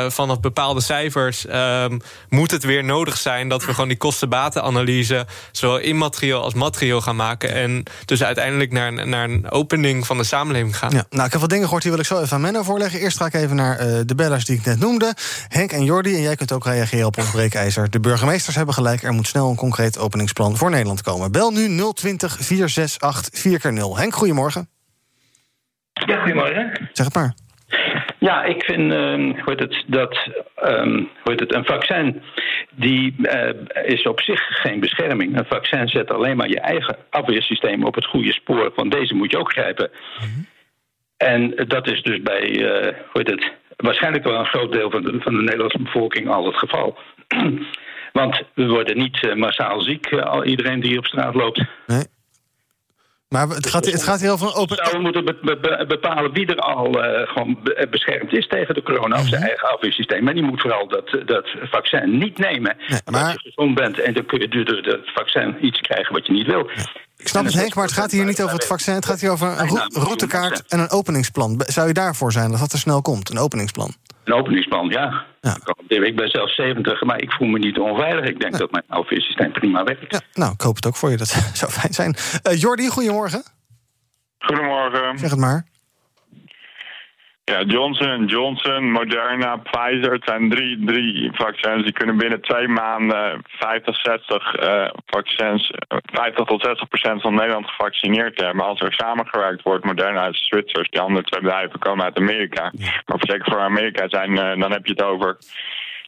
vanaf 0.08 0.40
bepaalde 0.40 0.82
cijfers 0.82 1.46
ehm, 1.46 2.00
moet 2.30 2.52
het 2.52 2.64
weer 2.64 2.84
nodig 2.84 3.18
zijn 3.18 3.50
dat 3.50 3.66
we 3.66 3.74
gewoon 3.74 3.88
die 3.90 3.98
kosten-batenanalyse, 3.98 5.26
zowel 5.52 5.78
immaterieel 5.78 6.42
als 6.42 6.54
materieel 6.54 7.02
gaan 7.02 7.16
maken. 7.16 7.54
En 7.54 7.84
dus 8.06 8.24
uiteindelijk 8.24 8.72
naar, 8.72 8.88
een- 8.94 9.10
naar 9.10 9.24
een 9.30 9.46
opening 9.76 10.06
van 10.06 10.18
de 10.18 10.24
samenleving 10.24 10.78
gaan. 10.78 10.92
Ja, 10.92 11.06
nou, 11.10 11.26
ik 11.26 11.32
heb 11.32 11.42
wat 11.42 11.50
dingen 11.50 11.64
gehoord, 11.64 11.82
die 11.82 11.92
wil 11.92 12.00
ik 12.00 12.06
zo 12.06 12.22
even 12.22 12.36
aan 12.36 12.42
Menno 12.42 12.64
voorleggen. 12.64 13.00
Eerst 13.00 13.18
ga 13.18 13.26
ik 13.26 13.34
even 13.34 13.56
naar 13.56 13.78
eh, 13.78 14.00
de 14.06 14.16
bellers 14.16 14.46
die 14.46 14.58
ik 14.58 14.66
net 14.66 14.80
noemde. 14.80 15.14
Henk 15.48 15.72
en 15.72 15.84
Jordi, 15.84 16.16
en 16.16 16.22
jij 16.22 16.36
kunt 16.36 16.52
ook 16.52 16.66
reageren 16.66 17.06
op 17.06 17.18
ons 17.18 17.32
breekijzer. 17.32 17.90
De 17.90 18.00
burgemeesters 18.00 18.56
hebben 18.56 18.74
gelijk, 18.74 19.04
er 19.04 19.14
moet 19.14 19.28
snel 19.28 19.50
een 19.50 19.56
concreet 19.56 19.98
openingsplan 19.98 20.58
voor 20.58 20.70
Nederland 20.70 21.02
komen. 21.02 21.32
Bel 21.32 21.52
nu 21.52 21.92
020 21.94 22.38
468 22.40 23.44
4x0. 23.44 24.00
Henk, 24.00 24.16
goedemorgen. 24.16 24.70
Ja, 25.94 26.18
goedemorgen. 26.22 26.90
Zeg 26.94 27.06
het 27.06 27.16
maar. 27.16 27.34
Ja, 28.20 28.44
ik 28.44 28.64
vind 28.64 28.94
ehm, 28.94 29.22
hoe 29.22 29.44
heet 29.46 29.60
het, 29.60 29.84
dat 29.88 30.30
ehm, 30.56 30.94
hoe 30.94 31.32
heet 31.32 31.40
het, 31.40 31.54
een 31.54 31.66
vaccin 31.66 32.22
die 32.72 33.16
eh, 33.22 33.86
is 33.86 34.04
op 34.04 34.22
zich 34.22 34.42
geen 34.48 34.80
bescherming. 34.80 35.38
Een 35.38 35.46
vaccin 35.46 35.88
zet 35.88 36.12
alleen 36.12 36.38
maar 36.38 36.50
je 36.50 36.60
eigen 36.60 36.98
afweersysteem 37.10 37.84
op 37.84 37.96
het 37.96 38.06
goede 38.06 38.34
spoor. 38.34 38.72
Van 38.76 38.90
deze 38.90 39.16
moet 39.16 39.32
je 39.32 39.38
ook 39.38 39.52
grijpen. 39.52 39.90
En 41.18 41.54
dat 41.68 41.88
is 41.88 42.02
dus 42.02 42.22
bij 42.22 42.42
eh, 42.42 42.94
hoe 43.12 43.22
heet 43.22 43.30
het, 43.30 43.52
waarschijnlijk 43.76 44.24
wel 44.24 44.40
een 44.40 44.46
groot 44.46 44.72
deel 44.72 44.90
van 44.90 45.02
de, 45.02 45.18
van 45.20 45.36
de 45.36 45.42
Nederlandse 45.42 45.82
bevolking 45.82 46.30
al 46.30 46.46
het 46.46 46.58
geval. 46.58 46.98
Want 48.14 48.42
we 48.54 48.68
worden 48.68 48.98
niet 48.98 49.28
eh, 49.28 49.36
massaal 49.36 49.82
ziek, 49.82 50.14
al 50.14 50.46
iedereen 50.46 50.80
die 50.80 50.98
op 50.98 51.06
straat 51.06 51.36
loopt. 51.36 51.64
Nee. 51.88 52.14
Maar 53.36 53.48
het 53.50 53.68
gaat, 53.68 53.86
het 53.86 54.04
gaat 54.04 54.22
hier 54.22 54.32
over 54.32 54.48
een 54.48 54.54
open... 54.54 54.76
Zouden 54.76 54.98
we 54.98 55.04
moeten 55.04 55.26
be- 55.26 55.38
be- 55.42 55.60
be- 55.60 55.86
bepalen 55.88 56.32
wie 56.32 56.46
er 56.46 56.56
al 56.60 57.04
eh, 57.04 57.28
gewoon 57.28 57.60
be- 57.64 57.88
beschermd 57.90 58.34
is 58.34 58.48
tegen 58.48 58.74
de 58.74 58.84
corona 58.84 59.16
of 59.20 59.28
zijn 59.28 59.42
Mhm. 59.42 59.50
eigen 59.50 59.70
afweersysteem. 59.74 60.24
Maar 60.24 60.34
die 60.34 60.44
moet 60.44 60.62
vooral 60.62 60.88
dat, 60.88 61.08
dat 61.26 61.46
vaccin 61.62 62.18
niet 62.18 62.38
nemen. 62.38 62.76
Nee, 62.88 63.00
maar- 63.12 63.24
Als 63.24 63.34
je 63.34 63.40
gezond 63.40 63.76
bent 63.76 64.00
en 64.00 64.14
dan 64.14 64.26
kun 64.26 64.40
je 64.40 64.48
door 64.48 64.76
het 64.94 65.12
vaccin 65.14 65.66
iets 65.66 65.80
krijgen 65.82 66.14
wat 66.14 66.26
je 66.28 66.34
niet 66.34 66.46
wil. 66.48 66.70
Ik 67.18 67.28
snap 67.28 67.44
het, 67.46 67.54
Henk, 67.54 67.76
maar 67.76 67.84
het 67.84 67.94
gaat 67.94 68.12
hier 68.12 68.26
niet 68.26 68.42
over 68.42 68.56
het 68.56 68.66
vaccin. 68.66 68.94
Het 68.94 69.06
gaat 69.06 69.22
hier 69.22 69.32
over 69.32 69.48
een 69.60 69.80
routekaart 69.92 70.64
en 70.68 70.80
een 70.80 70.90
openingsplan. 70.92 71.62
Zou 71.66 71.88
je 71.88 71.94
daarvoor 71.94 72.32
zijn 72.32 72.52
dat 72.52 72.60
dat 72.60 72.72
er 72.74 72.80
snel 72.80 73.02
komt, 73.02 73.30
een 73.30 73.40
openingsplan? 73.40 73.94
Een 74.26 74.34
openingsplan, 74.34 74.90
ja. 74.90 75.26
Ja. 75.42 75.58
Ik 75.88 76.16
ben 76.16 76.30
zelf 76.30 76.54
70, 76.54 77.02
maar 77.04 77.22
ik 77.22 77.32
voel 77.32 77.48
me 77.48 77.60
niet 77.60 77.80
onveilig. 77.80 78.26
Ik 78.26 78.40
denk 78.40 78.58
dat 78.58 78.72
mijn 78.72 78.84
afweersysteem 78.88 79.52
prima 79.52 79.84
werkt. 79.84 80.12
Ja, 80.12 80.20
nou, 80.34 80.54
ik 80.54 80.62
hoop 80.62 80.76
het 80.76 80.86
ook 80.86 80.96
voor 80.96 81.10
je. 81.10 81.18
Dat 81.18 81.28
zou 81.54 81.72
fijn 81.72 81.94
zijn. 81.94 82.16
Eh 82.44 82.60
Jordi, 82.60 82.88
goedemorgen. 82.88 83.44
Goedemorgen. 84.40 85.18
Zeg 85.18 85.30
het 85.30 85.40
maar. 85.40 85.66
Ja, 87.52 87.64
Johnson 87.64 88.26
Johnson, 88.26 88.92
Moderna, 88.92 89.58
Pfizer. 89.58 90.12
Het 90.12 90.24
zijn 90.26 90.50
drie, 90.50 90.86
drie 90.86 91.32
vaccins. 91.34 91.84
Die 91.84 91.94
kunnen 91.94 92.18
binnen 92.18 92.42
twee 92.42 92.68
maanden 92.68 93.42
50, 93.48 94.02
60 94.02 94.56
eh, 94.56 94.90
vaccins, 95.06 95.72
eh, 95.72 95.98
50 96.06 96.46
tot 96.46 96.62
60 96.62 96.88
procent 96.88 97.22
van 97.22 97.36
Nederland 97.36 97.68
gevaccineerd 97.68 98.42
hebben. 98.42 98.66
Als 98.66 98.82
er 98.82 98.94
samengewerkt 98.94 99.62
wordt, 99.62 99.86
Moderna 99.86 100.22
uit 100.22 100.38
Zwitsers, 100.38 100.90
die 100.90 101.00
andere 101.00 101.26
twee 101.26 101.42
bedrijven 101.42 101.80
komen 101.80 102.06
uit 102.06 102.18
Amerika. 102.18 102.72
Maar 103.06 103.18
zeker 103.20 103.52
voor 103.52 103.62
Amerika 103.62 104.10
zijn, 104.10 104.38
eh, 104.38 104.60
dan 104.60 104.72
heb 104.72 104.86
je 104.86 104.92
het 104.92 105.04
over 105.04 105.38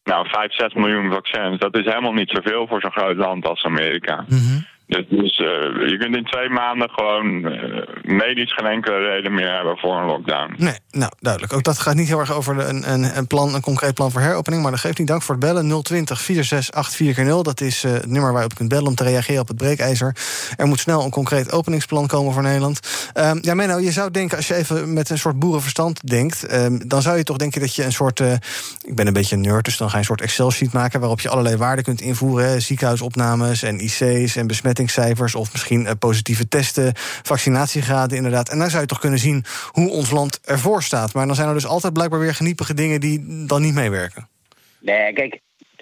nou, 0.04 0.28
5, 0.30 0.54
6 0.54 0.74
miljoen 0.74 1.12
vaccins. 1.12 1.60
Dat 1.60 1.78
is 1.78 1.86
helemaal 1.86 2.14
niet 2.14 2.30
zoveel 2.30 2.68
voor 2.68 2.82
zo'n 2.82 2.92
groot 2.92 3.18
land 3.18 3.48
als 3.48 3.64
Amerika. 3.64 4.26
Dus 4.88 5.38
je 5.90 5.98
kunt 6.00 6.16
in 6.16 6.26
twee 6.26 6.50
maanden 6.50 6.90
gewoon 6.90 7.26
uh, 7.26 7.82
medisch 8.04 8.54
geen 8.54 8.66
enkele 8.66 8.98
reden 8.98 9.34
meer 9.34 9.56
hebben 9.56 9.78
voor 9.78 9.96
een 9.96 10.06
lockdown. 10.06 10.54
Nee, 10.58 10.78
nou 10.92 11.12
duidelijk. 11.20 11.54
Ook 11.54 11.64
dat 11.64 11.80
gaat 11.80 11.96
niet 11.96 12.08
heel 12.08 12.20
erg 12.20 12.34
over 12.34 12.70
een, 12.70 12.92
een, 12.92 13.18
een, 13.18 13.28
plan, 13.28 13.54
een 13.56 13.62
concreet 13.62 13.94
plan 13.94 14.12
voor 14.12 14.22
heropening. 14.22 14.62
Maar 14.62 14.72
dat 14.72 14.80
geeft 14.80 14.98
niet. 14.98 15.08
Dank 15.08 15.22
voor 15.22 15.36
het 15.36 15.44
bellen. 15.44 15.84
020 15.84 16.22
4684 16.22 17.26
0 17.26 17.44
Dat 17.44 17.62
is 17.62 17.84
uh, 17.84 17.92
het 17.92 18.06
nummer 18.06 18.32
waar 18.32 18.42
je 18.42 18.48
op 18.48 18.56
kunt 18.56 18.70
bellen 18.70 18.88
om 18.88 18.96
te 18.96 19.04
reageren 19.04 19.42
op 19.42 19.48
het 19.48 19.58
breekijzer. 19.58 20.16
Er 20.58 20.68
moet 20.68 20.80
snel 20.80 21.04
een 21.04 21.10
concreet 21.10 21.52
openingsplan 21.52 22.08
komen 22.08 22.34
voor 22.34 22.44
Nederland. 22.44 23.12
Um, 23.14 23.40
ja, 23.42 23.54
Menno, 23.54 23.80
je 23.80 23.92
zou 23.92 24.12
denken, 24.12 24.38
als 24.38 24.48
je 24.48 24.56
even 24.56 24.94
met 24.94 25.10
een 25.10 25.18
soort 25.18 25.40
boerenverstand 25.40 26.08
denkt, 26.08 26.54
um, 26.54 26.88
dan 26.88 27.02
zou 27.02 27.18
je 27.18 27.24
toch 27.24 27.38
denken 27.38 27.62
dat 27.62 27.76
je 27.76 27.84
een 27.84 27.92
soort. 27.92 28.20
ik 28.82 28.96
ben 28.96 29.08
een 29.08 29.14
beetje 29.14 29.36
een 29.36 29.42
nerd, 29.42 29.66
dus 29.66 29.78
dan 29.78 29.88
ga 29.88 29.94
je 29.94 30.00
een 30.00 30.06
soort 30.06 30.22
Excel-sheet 30.22 30.74
maken 30.74 31.00
waarop 31.00 31.20
je 31.20 31.30
allerlei 31.30 31.58
waarden 31.58 31.84
kunt 31.84 32.02
invoeren. 32.02 32.62
Ziekenhuisopnames 32.62 33.64
en 33.64 33.80
IC's 33.80 34.36
en 34.36 34.48
besmettingen 34.48 34.77
besmettingscijfers 34.78 35.36
of 35.36 35.52
misschien 35.52 35.82
uh, 35.82 35.92
positieve 36.00 36.48
testen, 36.48 36.92
vaccinatiegraden 37.24 38.18
inderdaad. 38.18 38.50
En 38.50 38.58
dan 38.58 38.70
zou 38.70 38.82
je 38.82 38.88
toch 38.88 39.00
kunnen 39.00 39.20
zien 39.20 39.46
hoe 39.72 39.90
ons 39.90 40.12
land 40.12 40.40
ervoor 40.46 40.84
staat. 40.84 41.14
Maar 41.14 41.26
dan 41.26 41.36
zijn 41.36 41.48
er 41.48 41.54
dus 41.54 41.66
altijd 41.66 41.94
blijkbaar 41.94 42.20
weer 42.20 42.36
geniepige 42.36 42.74
dingen 42.74 43.00
die 43.00 43.46
dan 43.46 43.62
niet 43.62 43.74
meewerken. 43.74 44.28
Nee, 44.80 45.14
kijk, 45.14 45.40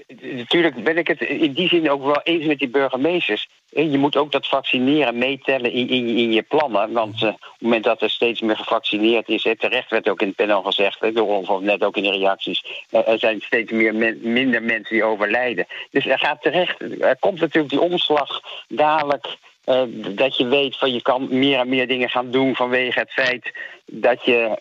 natuurlijk 0.08 0.84
ben 0.84 0.98
ik 0.98 1.08
het 1.08 1.22
in 1.22 1.54
die 1.54 1.68
zin 1.68 1.92
ook 1.92 2.04
wel 2.04 2.22
eens 2.24 2.46
met 2.46 2.60
die 2.60 2.70
burgemeesters. 2.70 3.48
Je 3.70 3.98
moet 3.98 4.16
ook 4.16 4.32
dat 4.32 4.48
vaccineren 4.48 5.18
meetellen 5.18 5.72
in, 5.72 5.90
in, 5.90 6.32
je 6.32 6.42
plannen. 6.42 6.92
Want 6.92 7.22
uh, 7.22 7.30
op 7.30 7.40
het 7.40 7.62
moment 7.62 7.84
dat 7.84 8.02
er 8.02 8.10
steeds 8.10 8.42
meer 8.42 8.58
gevaccineerd 8.58 9.30
is, 9.30 9.42
terecht 9.58 9.90
werd 9.90 10.10
ook 10.10 10.22
in 10.22 10.28
het 10.28 10.36
panel 10.36 10.64
gezegd, 10.64 11.16
door 11.16 11.64
net 11.64 11.84
ook 11.84 11.98
in 11.98 12.04
de 12.04 12.12
reacties, 12.12 12.86
uh, 12.92 13.08
er 13.08 13.20
zijn 13.20 13.42
steeds 13.42 13.72
meer 13.72 13.96
minder 14.22 14.64
mensen 14.64 14.96
die 14.96 15.04
overlijden. 15.04 15.66
Dus 15.92 16.06
er 16.06 16.20
gaat 16.20 16.42
terecht, 16.42 16.82
er 17.00 17.18
komt 17.20 17.40
natuurlijk 17.40 17.70
die 17.70 17.82
omslag 17.82 18.42
dadelijk. 18.68 19.38
Uh, 19.66 19.82
dat 19.92 20.38
je 20.38 20.48
weet 20.48 20.78
van 20.78 20.94
je 20.94 21.02
kan 21.02 21.28
meer 21.30 21.60
en 21.60 21.70
meer 21.70 21.88
dingen 21.88 22.10
gaan 22.10 22.32
doen 22.32 22.56
vanwege 22.56 23.00
het 23.00 23.12
feit 23.12 23.54
dat 23.86 24.26
je 24.26 24.60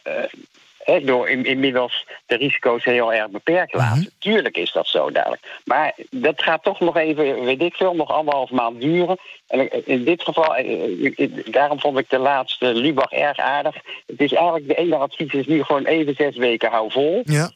door 1.03 1.29
in, 1.29 1.45
inmiddels 1.45 2.07
de 2.27 2.37
risico's 2.37 2.85
heel 2.85 3.13
erg 3.13 3.31
beperkt 3.31 3.75
laten. 3.75 3.99
Mm 3.99 4.13
Tuurlijk 4.19 4.57
is 4.57 4.73
dat 4.73 4.87
zo 4.87 5.11
dadelijk. 5.11 5.61
Maar 5.65 5.95
dat 6.11 6.43
gaat 6.43 6.63
toch 6.63 6.81
nog 6.81 6.97
even, 6.97 7.45
weet 7.45 7.63
ik 7.63 7.75
veel, 7.75 7.95
nog 7.95 8.11
anderhalf 8.11 8.51
maand 8.51 8.81
duren. 8.81 9.19
En 9.47 9.87
in 9.87 10.05
dit 10.05 10.23
geval, 10.23 10.57
eh, 10.57 11.13
eh, 11.17 11.31
daarom 11.51 11.81
vond 11.81 11.99
ik 11.99 12.11
de 12.11 12.19
laatste 12.19 12.75
Lubach 12.75 13.11
erg 13.11 13.39
aardig. 13.39 13.75
Het 14.07 14.21
is 14.21 14.33
eigenlijk 14.33 14.69
de 14.69 14.75
enige 14.75 14.97
advies 14.97 15.33
is 15.33 15.47
nu 15.47 15.63
gewoon 15.63 15.85
even 15.85 16.15
zes 16.15 16.37
weken 16.37 16.71
hou 16.71 16.91
vol. 16.91 17.23
Ja. 17.25 17.51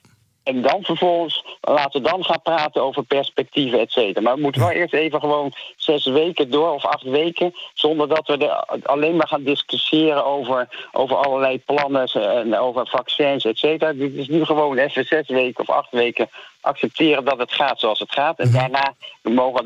En 0.49 0.62
dan 0.62 0.83
vervolgens, 0.83 1.45
laten 1.61 2.02
we 2.02 2.09
dan 2.09 2.25
gaan 2.25 2.43
praten 2.43 2.83
over 2.83 3.02
perspectieven, 3.02 3.81
et 3.81 3.90
cetera. 3.90 4.21
Maar 4.21 4.35
we 4.35 4.40
moeten 4.40 4.61
wel 4.61 4.71
eerst 4.71 4.95
even 4.95 5.21
gewoon 5.21 5.52
zes 5.76 6.05
weken 6.05 6.50
door 6.50 6.73
of 6.73 6.85
acht 6.85 7.02
weken. 7.02 7.55
Zonder 7.75 8.09
dat 8.09 8.26
we 8.26 8.37
er 8.37 8.81
alleen 8.83 9.17
maar 9.17 9.28
gaan 9.28 9.43
discussiëren 9.43 10.25
over, 10.25 10.88
over 10.93 11.17
allerlei 11.17 11.59
plannen 11.59 12.07
en 12.12 12.59
over 12.59 12.87
vaccins, 12.87 13.45
et 13.45 13.59
cetera. 13.59 13.93
Dit 13.93 14.14
is 14.14 14.28
nu 14.28 14.45
gewoon 14.45 14.78
even 14.78 15.05
zes 15.05 15.28
weken 15.28 15.69
of 15.69 15.75
acht 15.75 15.90
weken 15.90 16.28
accepteren 16.60 17.24
dat 17.24 17.38
het 17.38 17.52
gaat 17.52 17.80
zoals 17.80 17.98
het 17.98 18.12
gaat. 18.12 18.38
En 18.38 18.48
mhm. 18.48 18.58
daarna 18.58 18.94
mogen 19.22 19.64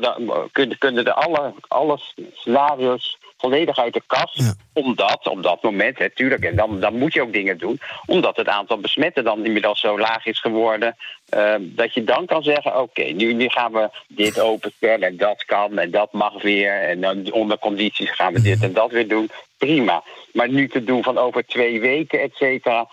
kunnen, 0.51 0.77
kunnen 0.77 1.05
de 1.05 1.13
alle, 1.13 1.53
alle 1.67 1.99
scenario's 2.33 3.17
volledig 3.43 3.77
uit 3.77 3.93
de 3.93 4.01
kast. 4.07 4.55
Omdat, 4.73 5.27
op 5.27 5.43
dat 5.43 5.61
moment, 5.61 5.99
natuurlijk, 5.99 6.43
en 6.43 6.55
dan, 6.55 6.79
dan 6.79 6.97
moet 6.97 7.13
je 7.13 7.21
ook 7.21 7.33
dingen 7.33 7.57
doen. 7.57 7.79
Omdat 8.05 8.37
het 8.37 8.47
aantal 8.47 8.77
besmetten 8.77 9.23
dan 9.23 9.45
inmiddels 9.45 9.79
zo 9.79 9.99
laag 9.99 10.25
is 10.25 10.39
geworden. 10.39 10.95
Uh, 11.37 11.55
dat 11.59 11.93
je 11.93 12.03
dan 12.03 12.25
kan 12.25 12.43
zeggen: 12.43 12.81
oké, 12.81 13.03
nu, 13.03 13.33
nu 13.33 13.49
gaan 13.49 13.71
we 13.71 13.89
dit 14.07 14.39
openstellen 14.39 15.07
en 15.07 15.17
dat 15.17 15.45
kan 15.45 15.77
en 15.77 15.91
dat 15.91 16.13
mag 16.13 16.41
weer. 16.41 16.81
En 16.81 17.01
dan 17.01 17.31
onder 17.31 17.59
condities 17.59 18.11
gaan 18.11 18.33
we 18.33 18.41
dit 18.41 18.63
en 18.63 18.73
dat 18.73 18.91
weer 18.91 19.07
doen. 19.07 19.29
Prima. 19.57 20.03
Maar 20.33 20.49
nu 20.49 20.67
te 20.67 20.83
doen 20.83 21.03
van 21.03 21.17
over 21.17 21.45
twee 21.45 21.79
weken, 21.79 22.21
et 22.21 22.35
cetera. 22.35 22.87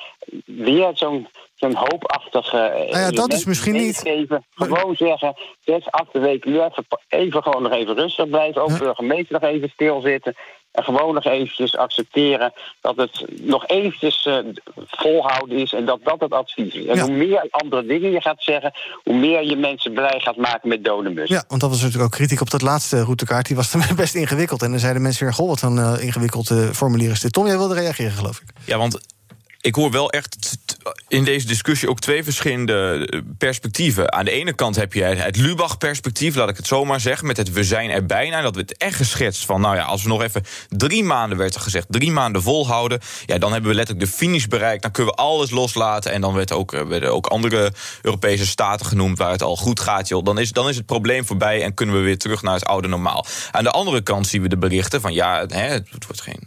Weer 0.44 0.90
zo'n 0.94 1.28
zo'n 1.60 1.74
hoopachtige. 1.74 2.86
Nou 2.90 2.98
ja, 2.98 3.10
dat 3.10 3.32
is 3.32 3.44
misschien 3.44 3.74
niet. 3.74 3.98
Geven. 3.98 4.44
Gewoon 4.54 4.96
zeggen: 4.96 5.34
zes, 5.60 5.90
acht 5.90 6.12
weken 6.12 6.50
nu 6.50 6.60
even, 6.60 6.86
even 7.08 7.42
gewoon 7.42 7.62
nog 7.62 7.72
even 7.72 7.94
rustig 7.94 8.28
blijven. 8.28 8.62
Ook 8.62 8.78
burgemeester 8.78 9.40
nog 9.40 9.50
even 9.50 9.68
stilzitten. 9.68 10.34
En 10.72 10.84
gewoon 10.84 11.14
nog 11.14 11.24
eventjes 11.24 11.76
accepteren 11.76 12.52
dat 12.80 12.96
het 12.96 13.24
nog 13.40 13.66
eventjes 13.66 14.26
uh, 14.26 14.38
volhouden 14.86 15.58
is 15.58 15.72
en 15.72 15.84
dat 15.84 15.98
dat 16.02 16.20
het 16.20 16.32
advies 16.32 16.74
is. 16.74 16.86
En 16.86 16.98
hoe 16.98 17.10
meer 17.10 17.46
andere 17.50 17.86
dingen 17.86 18.10
je 18.10 18.20
gaat 18.20 18.42
zeggen, 18.42 18.72
hoe 19.02 19.14
meer 19.14 19.44
je 19.44 19.56
mensen 19.56 19.92
blij 19.92 20.20
gaat 20.20 20.36
maken 20.36 20.68
met 20.68 20.84
dode 20.84 21.10
mus. 21.10 21.28
Ja, 21.28 21.44
want 21.48 21.60
dat 21.60 21.70
was 21.70 21.78
natuurlijk 21.80 22.04
ook 22.04 22.18
kritiek 22.18 22.40
op 22.40 22.50
dat 22.50 22.62
laatste 22.62 23.02
routekaart. 23.02 23.46
Die 23.46 23.56
was 23.56 23.70
dan 23.72 23.82
best 23.96 24.14
ingewikkeld. 24.14 24.62
En 24.62 24.70
dan 24.70 24.78
zeiden 24.78 25.02
mensen 25.02 25.24
weer, 25.24 25.34
goh, 25.34 25.48
wat 25.48 25.62
een 25.62 25.76
uh, 25.76 25.94
ingewikkeld 26.00 26.50
uh, 26.50 26.68
formulier 26.68 27.10
is 27.10 27.20
dit. 27.20 27.32
Tom, 27.32 27.46
jij 27.46 27.56
wilde 27.56 27.74
reageren, 27.74 28.12
geloof 28.12 28.40
ik. 28.40 28.48
Ja, 28.64 28.78
want 28.78 29.00
ik 29.60 29.74
hoor 29.74 29.90
wel 29.90 30.10
echt 30.10 30.58
in 31.08 31.24
deze 31.24 31.46
discussie 31.46 31.88
ook 31.88 32.00
twee 32.00 32.24
verschillende 32.24 33.06
eh, 33.10 33.20
perspectieven. 33.38 34.12
Aan 34.12 34.24
de 34.24 34.30
ene 34.30 34.52
kant 34.52 34.76
heb 34.76 34.92
je 34.92 35.02
het 35.02 35.36
Lubach-perspectief, 35.36 36.34
laat 36.34 36.48
ik 36.48 36.56
het 36.56 36.66
zo 36.66 36.84
maar 36.84 37.00
zeggen, 37.00 37.26
met 37.26 37.36
het 37.36 37.52
we 37.52 37.64
zijn 37.64 37.90
er 37.90 38.06
bijna. 38.06 38.40
Dat 38.40 38.54
we 38.54 38.60
het 38.60 38.76
echt 38.76 38.96
geschetst 38.96 39.44
van, 39.44 39.60
nou 39.60 39.76
ja, 39.76 39.82
als 39.82 40.02
we 40.02 40.08
nog 40.08 40.22
even 40.22 40.44
drie 40.68 41.04
maanden, 41.04 41.38
werd 41.38 41.54
er 41.54 41.60
gezegd, 41.60 41.86
drie 41.88 42.10
maanden 42.10 42.42
volhouden, 42.42 43.00
ja, 43.26 43.38
dan 43.38 43.52
hebben 43.52 43.70
we 43.70 43.76
letterlijk 43.76 44.06
de 44.06 44.16
finish 44.16 44.44
bereikt. 44.44 44.82
Dan 44.82 44.90
kunnen 44.90 45.12
we 45.12 45.18
alles 45.18 45.50
loslaten. 45.50 46.12
En 46.12 46.20
dan 46.20 46.34
werd 46.34 46.52
ook, 46.52 46.72
eh, 46.72 46.82
werden 46.82 47.12
ook 47.12 47.26
andere 47.26 47.72
Europese 48.02 48.46
staten 48.46 48.86
genoemd 48.86 49.18
waar 49.18 49.30
het 49.30 49.42
al 49.42 49.56
goed 49.56 49.80
gaat, 49.80 50.08
joh. 50.08 50.24
Dan 50.24 50.38
is, 50.38 50.52
dan 50.52 50.68
is 50.68 50.76
het 50.76 50.86
probleem 50.86 51.26
voorbij 51.26 51.62
en 51.62 51.74
kunnen 51.74 51.94
we 51.94 52.00
weer 52.00 52.18
terug 52.18 52.42
naar 52.42 52.54
het 52.54 52.64
oude 52.64 52.88
normaal. 52.88 53.26
Aan 53.50 53.64
de 53.64 53.70
andere 53.70 54.00
kant 54.00 54.26
zien 54.26 54.42
we 54.42 54.48
de 54.48 54.58
berichten 54.58 55.00
van, 55.00 55.12
ja, 55.12 55.46
hè, 55.46 55.68
het 55.68 56.06
wordt 56.06 56.20
geen 56.20 56.42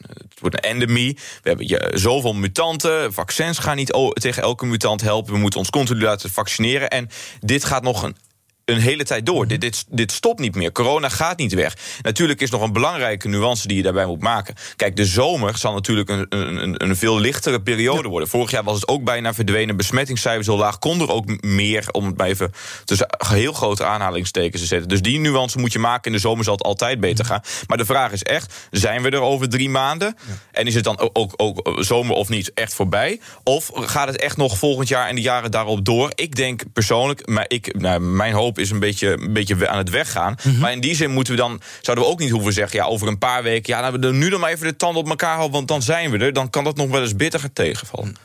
een 0.45 0.59
endemie. 0.59 1.17
We 1.41 1.49
hebben 1.49 1.67
je, 1.67 1.91
zoveel 1.93 2.33
mutanten. 2.33 3.13
Vaccins 3.13 3.57
gaan 3.57 3.75
niet 3.75 3.93
tegen 4.13 4.43
elke 4.43 4.65
mutant 4.65 5.01
helpen. 5.01 5.33
We 5.33 5.39
moeten 5.39 5.59
ons 5.59 5.69
continu 5.69 6.01
laten 6.01 6.29
vaccineren. 6.29 6.89
En 6.89 7.09
dit 7.39 7.65
gaat 7.65 7.83
nog 7.83 8.03
een 8.03 8.15
een 8.65 8.79
hele 8.79 9.03
tijd 9.03 9.25
door. 9.25 9.47
Dit, 9.47 9.61
dit, 9.61 9.85
dit 9.89 10.11
stopt 10.11 10.39
niet 10.39 10.55
meer. 10.55 10.71
Corona 10.71 11.09
gaat 11.09 11.37
niet 11.37 11.53
weg. 11.53 11.77
Natuurlijk 12.01 12.41
is 12.41 12.49
nog 12.49 12.61
een 12.61 12.73
belangrijke 12.73 13.27
nuance 13.27 13.67
die 13.67 13.77
je 13.77 13.83
daarbij 13.83 14.05
moet 14.05 14.21
maken. 14.21 14.55
Kijk, 14.75 14.95
de 14.95 15.05
zomer 15.05 15.57
zal 15.57 15.73
natuurlijk 15.73 16.09
een, 16.09 16.25
een, 16.29 16.83
een 16.83 16.95
veel 16.95 17.19
lichtere 17.19 17.61
periode 17.61 18.07
worden. 18.07 18.29
Vorig 18.29 18.51
jaar 18.51 18.63
was 18.63 18.75
het 18.75 18.87
ook 18.87 19.03
bijna 19.03 19.33
verdwenen. 19.33 19.77
Besmettingscijfers 19.77 20.45
zo 20.45 20.57
laag. 20.57 20.79
Kon 20.79 21.01
er 21.01 21.11
ook 21.11 21.43
meer, 21.43 21.85
om 21.91 22.05
het 22.05 22.17
maar 22.17 22.27
even 22.27 22.51
tussen 22.85 23.07
heel 23.27 23.53
grote 23.53 23.85
aanhalingstekens 23.85 24.61
te 24.61 24.67
zetten. 24.67 24.89
Dus 24.89 25.01
die 25.01 25.19
nuance 25.19 25.59
moet 25.59 25.73
je 25.73 25.79
maken. 25.79 26.03
In 26.03 26.11
de 26.11 26.19
zomer 26.19 26.43
zal 26.43 26.53
het 26.53 26.63
altijd 26.63 26.99
beter 26.99 27.25
gaan. 27.25 27.41
Maar 27.67 27.77
de 27.77 27.85
vraag 27.85 28.11
is 28.11 28.23
echt, 28.23 28.53
zijn 28.71 29.01
we 29.01 29.09
er 29.09 29.21
over 29.21 29.49
drie 29.49 29.69
maanden? 29.69 30.15
En 30.51 30.67
is 30.67 30.75
het 30.75 30.83
dan 30.83 31.09
ook, 31.13 31.33
ook, 31.35 31.77
zomer 31.79 32.15
of 32.15 32.29
niet 32.29 32.53
echt 32.53 32.73
voorbij? 32.73 33.19
Of 33.43 33.71
gaat 33.73 34.07
het 34.07 34.17
echt 34.17 34.37
nog 34.37 34.57
volgend 34.57 34.87
jaar 34.87 35.07
en 35.07 35.15
de 35.15 35.21
jaren 35.21 35.51
daarop 35.51 35.85
door? 35.85 36.11
Ik 36.15 36.35
denk 36.35 36.63
persoonlijk, 36.73 37.27
maar 37.27 37.45
ik, 37.47 37.79
nou, 37.79 37.99
mijn 37.99 38.33
hoop 38.33 38.52
is 38.57 38.71
een 38.71 38.79
beetje, 38.79 39.07
een 39.21 39.33
beetje 39.33 39.67
aan 39.67 39.77
het 39.77 39.89
weggaan. 39.89 40.35
Mhm. 40.43 40.59
Maar 40.59 40.71
in 40.71 40.79
die 40.79 40.95
zin 40.95 41.11
moeten 41.11 41.33
we 41.33 41.39
dan, 41.39 41.61
zouden 41.81 42.05
we 42.05 42.11
ook 42.11 42.19
niet 42.19 42.29
hoeven 42.29 42.53
zeggen... 42.53 42.79
ja, 42.79 42.85
over 42.85 43.07
een 43.07 43.17
paar 43.17 43.43
weken, 43.43 43.73
ja, 43.73 43.81
nou, 43.81 43.99
we 43.99 44.11
nu 44.11 44.29
dan 44.29 44.39
maar 44.39 44.51
even 44.51 44.67
de 44.67 44.75
tanden 44.75 45.01
op 45.01 45.09
elkaar 45.09 45.35
houden... 45.35 45.51
want 45.51 45.67
dan 45.67 45.81
zijn 45.81 46.11
we 46.11 46.17
er. 46.17 46.33
Dan 46.33 46.49
kan 46.49 46.63
dat 46.63 46.75
nog 46.75 46.89
wel 46.89 47.01
eens 47.01 47.15
bitter 47.15 47.39
gaan 47.39 47.53
tegenvallen. 47.53 48.15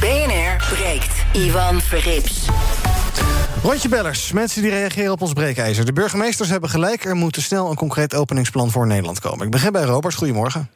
BNR 0.00 0.56
breekt. 0.74 1.24
Ivan 1.32 1.80
Verrips. 1.80 2.46
Rondje 3.62 3.88
bellers, 3.88 4.32
mensen 4.32 4.62
die 4.62 4.70
reageren 4.70 5.12
op 5.12 5.20
ons 5.20 5.32
breekijzer. 5.32 5.84
De 5.84 5.92
burgemeesters 5.92 6.48
hebben 6.48 6.70
gelijk, 6.70 7.04
er 7.04 7.14
moet 7.14 7.36
snel 7.36 7.70
een 7.70 7.76
concreet 7.76 8.14
openingsplan 8.14 8.70
voor 8.70 8.86
Nederland 8.86 9.20
komen. 9.20 9.44
Ik 9.44 9.50
begin 9.50 9.72
bij 9.72 9.82
Robert, 9.82 10.14
goedemorgen. 10.14 10.70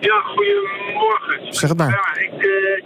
Ja, 0.00 0.20
goedemorgen. 0.20 1.54
Zeg 1.54 1.68
het 1.68 1.78
maar. 1.78 1.90
Ja, 1.90 2.22
ik, 2.22 2.44
uh, 2.44 2.84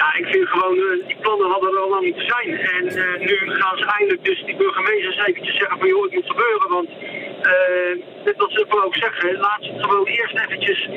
ja, 0.00 0.14
ik 0.14 0.26
vind 0.32 0.48
gewoon, 0.48 0.76
uh, 0.76 1.06
die 1.06 1.16
plannen 1.20 1.50
hadden 1.50 1.70
er 1.72 1.78
al 1.78 1.90
lang 1.90 2.04
moeten 2.04 2.26
zijn. 2.34 2.50
En 2.76 2.84
uh, 2.84 3.26
nu 3.28 3.36
gaan 3.60 3.78
ze 3.78 3.84
eindelijk 3.84 4.24
dus 4.24 4.42
die 4.44 4.56
burgemeesters 4.56 5.18
eventjes 5.26 5.56
zeggen 5.56 5.78
van 5.78 5.88
joh, 5.88 6.02
het 6.02 6.14
moet 6.14 6.30
gebeuren. 6.34 6.68
Want 6.68 6.88
uh, 7.52 7.92
net 8.24 8.36
wat 8.36 8.52
ze 8.52 8.82
ook 8.84 8.96
zeggen, 8.96 9.38
laat 9.46 9.62
ze 9.62 9.72
gewoon 9.78 10.06
eerst 10.06 10.36
eventjes 10.38 10.88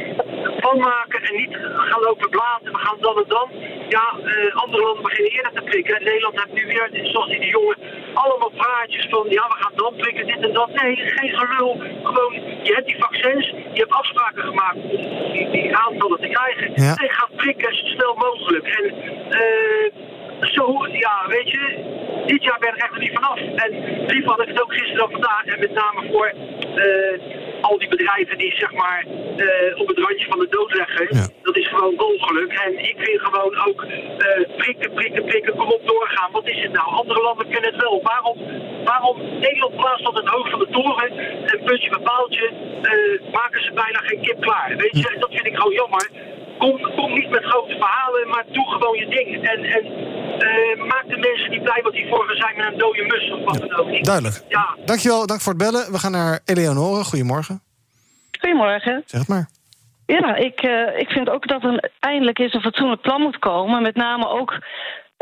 plan 0.59 0.77
maken 0.77 1.21
en 1.21 1.35
niet 1.35 1.55
gaan 1.89 2.01
lopen 2.01 2.29
blaten. 2.29 2.71
We 2.71 2.77
gaan 2.77 2.97
dan 2.99 3.17
en 3.17 3.27
dan. 3.27 3.49
Ja, 3.89 4.05
andere 4.53 4.83
landen 4.83 5.03
beginnen 5.03 5.31
eerder 5.31 5.53
te 5.53 5.61
prikken. 5.61 6.03
Nederland 6.03 6.35
heeft 6.35 6.53
nu 6.53 6.65
weer, 6.65 6.89
zoals 7.11 7.29
die 7.29 7.49
jongen, 7.49 7.77
allemaal 8.13 8.51
praatjes 8.55 9.07
van 9.09 9.25
ja, 9.29 9.47
we 9.47 9.55
gaan 9.59 9.71
dan 9.75 9.93
prikken, 9.95 10.25
dit 10.25 10.41
en 10.41 10.53
dat. 10.53 10.69
Nee, 10.81 10.95
geen 10.95 11.37
gelul. 11.37 11.81
Gewoon, 12.03 12.33
je 12.63 12.73
hebt 12.73 12.87
die 12.87 12.97
vaccins, 12.99 13.47
je 13.47 13.79
hebt 13.79 13.93
afspraken 13.93 14.43
gemaakt 14.43 14.75
om 14.75 15.31
die, 15.31 15.49
die 15.49 15.75
aantallen 15.75 16.19
te 16.19 16.27
krijgen. 16.27 16.71
Ja. 16.75 16.95
En 16.95 17.09
ga 17.09 17.27
prikken 17.35 17.75
zo 17.75 17.85
snel 17.85 18.15
mogelijk. 18.15 18.67
En 18.67 18.93
uh, 19.29 19.91
zo, 20.41 20.87
ja, 20.91 21.25
weet 21.27 21.49
je, 21.49 21.63
dit 22.25 22.43
jaar 22.43 22.59
ben 22.59 22.75
ik 22.75 22.81
echt 22.81 22.93
er 22.93 22.99
niet 22.99 23.13
vanaf. 23.13 23.39
En 23.39 23.71
liever 24.07 24.29
had 24.29 24.41
ik 24.41 24.47
het 24.47 24.61
ook 24.61 24.73
gisteren 24.73 25.03
of 25.03 25.11
vandaag. 25.11 25.45
En 25.45 25.59
met 25.59 25.73
name 25.73 26.09
voor 26.11 26.33
uh, 26.75 27.42
al 27.63 27.77
die 27.77 27.87
bedrijven 27.87 28.37
die 28.37 28.53
zeg 28.55 28.71
maar 28.73 29.05
eh, 29.37 29.79
op 29.81 29.87
het 29.87 29.97
randje 29.97 30.27
van 30.29 30.39
de 30.39 30.47
dood 30.49 30.73
leggen, 30.73 31.31
dat 31.41 31.57
is 31.57 31.67
gewoon 31.67 31.99
ongeluk. 31.99 32.51
En 32.65 32.71
ik 32.89 32.95
vind 32.97 33.21
gewoon 33.21 33.55
ook 33.67 33.81
eh, 33.83 34.57
prikken, 34.57 34.93
prikken, 34.93 35.25
prikken, 35.25 35.55
kom 35.55 35.71
op 35.71 35.87
doorgaan. 35.87 36.31
Wat 36.31 36.47
is 36.47 36.61
het 36.61 36.71
nou? 36.71 36.87
Andere 36.87 37.21
landen 37.21 37.49
kunnen 37.49 37.71
het 37.71 37.81
wel. 37.81 38.01
Waarom, 38.03 38.37
waarom 38.83 39.17
Nederland 39.39 39.75
plaatst 39.75 40.05
tot 40.05 40.17
het 40.17 40.27
hoog 40.27 40.49
van 40.49 40.59
de 40.59 40.67
toren 40.71 41.17
en 41.45 41.63
puntje 41.63 41.89
bij 41.89 41.99
paaltje 41.99 42.47
eh, 42.81 43.31
maken 43.31 43.63
ze 43.63 43.71
bijna 43.73 43.99
geen 43.99 44.21
kip 44.21 44.41
klaar? 44.41 44.73
Weet 44.77 44.97
je, 44.97 45.15
dat 45.19 45.31
vind 45.31 45.45
ik 45.45 45.55
gewoon 45.55 45.73
jammer. 45.73 46.09
Kom, 46.57 46.81
kom 46.95 47.13
niet 47.13 47.29
met 47.29 47.43
grote 47.43 47.75
verhalen, 47.79 48.27
maar 48.27 48.43
doe 48.51 48.71
gewoon 48.71 48.97
je 48.97 49.07
ding. 49.07 49.47
En, 49.47 49.63
en 49.63 49.83
eh, 50.41 50.85
maak 50.85 51.03
de 51.07 51.17
mensen 51.17 51.49
niet 51.49 51.63
blij 51.63 51.81
wat 51.83 51.93
die 51.93 52.07
vorige 52.09 52.35
zijn 52.35 52.55
met 52.57 52.65
een 52.65 52.77
dode 52.77 53.03
mus 53.03 53.31
of 53.31 53.43
wat 53.43 53.69
dan 53.69 53.79
ook. 53.79 54.03
Duidelijk. 54.03 54.43
Ja. 54.49 54.75
Dankjewel, 54.85 55.27
dank 55.27 55.41
voor 55.41 55.53
het 55.53 55.61
bellen. 55.61 55.91
We 55.91 55.99
gaan 55.99 56.11
naar 56.11 56.39
Eleonore. 56.45 57.03
Goedemorgen. 57.03 57.61
Goedemorgen. 58.39 59.03
Zeg 59.05 59.19
het 59.19 59.29
maar. 59.29 59.47
Ja, 60.05 60.35
ik, 60.35 60.61
eh, 60.61 60.99
ik 60.99 61.09
vind 61.09 61.29
ook 61.29 61.47
dat 61.47 61.63
er 61.63 61.91
eindelijk 61.99 62.39
eens 62.39 62.53
een 62.53 62.61
fatsoenlijk 62.61 63.01
plan 63.01 63.21
moet 63.21 63.39
komen. 63.39 63.81
Met 63.81 63.95
name 63.95 64.27
ook 64.27 64.59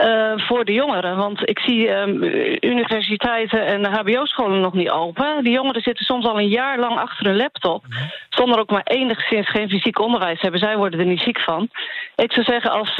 eh, 0.01 0.47
voor 0.47 0.65
de 0.65 0.73
jongeren. 0.73 1.17
Want 1.17 1.49
ik 1.49 1.59
zie 1.59 1.89
ehm, 1.89 2.23
universiteiten 2.59 3.65
en 3.65 3.85
HBO-scholen 3.85 4.61
nog 4.61 4.73
niet 4.73 4.89
open. 4.89 5.43
Die 5.43 5.53
jongeren 5.53 5.81
zitten 5.81 6.05
soms 6.05 6.25
al 6.25 6.39
een 6.39 6.47
jaar 6.47 6.79
lang 6.79 6.97
achter 6.97 7.25
een 7.25 7.35
laptop. 7.35 7.83
Zonder 8.29 8.59
ook 8.59 8.71
maar 8.71 8.83
enigszins 8.83 9.49
geen 9.49 9.69
fysiek 9.69 9.99
onderwijs 9.99 10.35
te 10.35 10.41
hebben. 10.41 10.59
Zij 10.59 10.77
worden 10.77 10.99
er 10.99 11.05
niet 11.05 11.21
ziek 11.21 11.39
van. 11.39 11.69
Ik 12.15 12.33
zou 12.33 12.45
zeggen, 12.45 12.71
als 12.71 12.89
uh, 12.89 12.97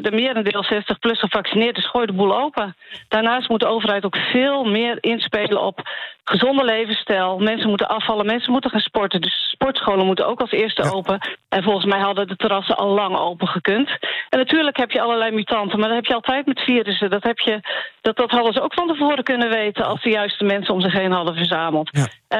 de 0.00 0.10
merendeel 0.12 0.64
60-plus 0.64 1.18
gevaccineerd 1.18 1.76
is, 1.76 1.86
gooi 1.86 2.06
de 2.06 2.12
boel 2.12 2.40
open. 2.40 2.76
Daarnaast 3.08 3.48
moet 3.48 3.60
de 3.60 3.66
overheid 3.66 4.04
ook 4.04 4.16
veel 4.16 4.64
meer 4.64 4.96
inspelen 5.00 5.62
op 5.62 5.82
gezonde 6.24 6.64
levensstijl. 6.64 7.38
Mensen 7.38 7.68
moeten 7.68 7.88
afvallen, 7.88 8.26
mensen 8.26 8.52
moeten 8.52 8.70
gaan 8.70 8.80
sporten. 8.80 9.20
Dus 9.20 9.50
sportscholen 9.50 10.06
moeten 10.06 10.26
ook 10.26 10.40
als 10.40 10.50
eerste 10.50 10.92
open. 10.92 11.18
En 11.48 11.62
volgens 11.62 11.84
mij 11.84 12.00
hadden 12.00 12.28
de 12.28 12.36
terrassen 12.36 12.76
al 12.76 12.88
lang 12.88 13.16
open 13.16 13.48
gekund. 13.48 13.88
En 14.28 14.38
natuurlijk 14.38 14.76
heb 14.76 14.90
je 14.90 15.00
allerlei 15.00 15.30
mutanten, 15.30 15.78
maar 15.78 15.88
dat 15.88 15.96
heb 15.96 16.06
je 16.06 16.14
altijd 16.14 16.46
met 16.46 16.60
virussen. 16.60 17.10
Dat, 17.10 17.22
heb 17.22 17.38
je, 17.38 17.60
dat, 18.00 18.16
dat 18.16 18.30
hadden 18.30 18.52
ze 18.52 18.60
ook 18.60 18.74
van 18.74 18.88
tevoren 18.88 19.24
kunnen 19.24 19.48
weten 19.48 19.86
als 19.86 20.02
de 20.02 20.10
juiste 20.10 20.44
mensen 20.44 20.74
om 20.74 20.80
zich 20.80 20.92
heen 20.92 21.12
hadden 21.12 21.34
verzameld. 21.34 21.90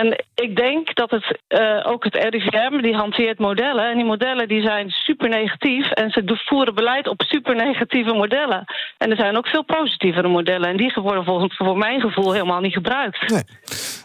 En 0.01 0.25
ik 0.35 0.57
denk 0.57 0.95
dat 0.95 1.11
het 1.11 1.39
uh, 1.49 1.91
ook 1.93 2.05
het 2.05 2.15
RIVM, 2.15 2.83
die 2.83 2.95
hanteert 2.95 3.39
modellen. 3.39 3.91
En 3.91 3.97
die 3.97 4.05
modellen 4.05 4.49
die 4.49 4.63
zijn 4.63 4.91
super 4.91 5.29
negatief. 5.29 5.91
En 5.91 6.11
ze 6.11 6.41
voeren 6.45 6.75
beleid 6.75 7.09
op 7.09 7.23
super 7.23 7.55
negatieve 7.55 8.13
modellen. 8.13 8.65
En 8.99 9.11
er 9.11 9.17
zijn 9.17 9.37
ook 9.37 9.47
veel 9.47 9.65
positievere 9.65 10.29
modellen. 10.29 10.69
En 10.69 10.77
die 10.77 10.93
worden 10.95 11.25
volgens 11.25 11.57
voor 11.57 11.77
mijn 11.77 12.01
gevoel 12.01 12.33
helemaal 12.33 12.61
niet 12.61 12.73
gebruikt. 12.73 13.31
Nee, 13.31 13.43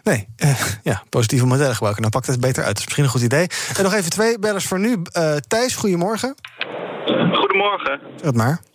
nee. 0.04 0.28
Uh, 0.44 0.62
ja, 0.84 1.04
positieve 1.10 1.46
modellen 1.46 1.74
gebruiken. 1.74 2.02
Dan 2.02 2.12
pakt 2.12 2.28
het 2.28 2.42
beter 2.42 2.64
uit. 2.64 2.68
Dat 2.68 2.78
is 2.78 2.86
misschien 2.86 3.04
een 3.04 3.10
goed 3.10 3.22
idee. 3.22 3.48
En 3.78 3.84
nog 3.84 3.94
even 3.94 4.10
twee 4.10 4.40
bellers 4.40 4.68
voor 4.68 4.80
nu. 4.80 4.92
Uh, 4.92 5.36
Thijs, 5.36 5.76
goedemorgen. 5.76 6.36
Goedemorgen. 7.34 8.00
Zeg 8.16 8.26
het 8.26 8.36
maar. 8.36 8.69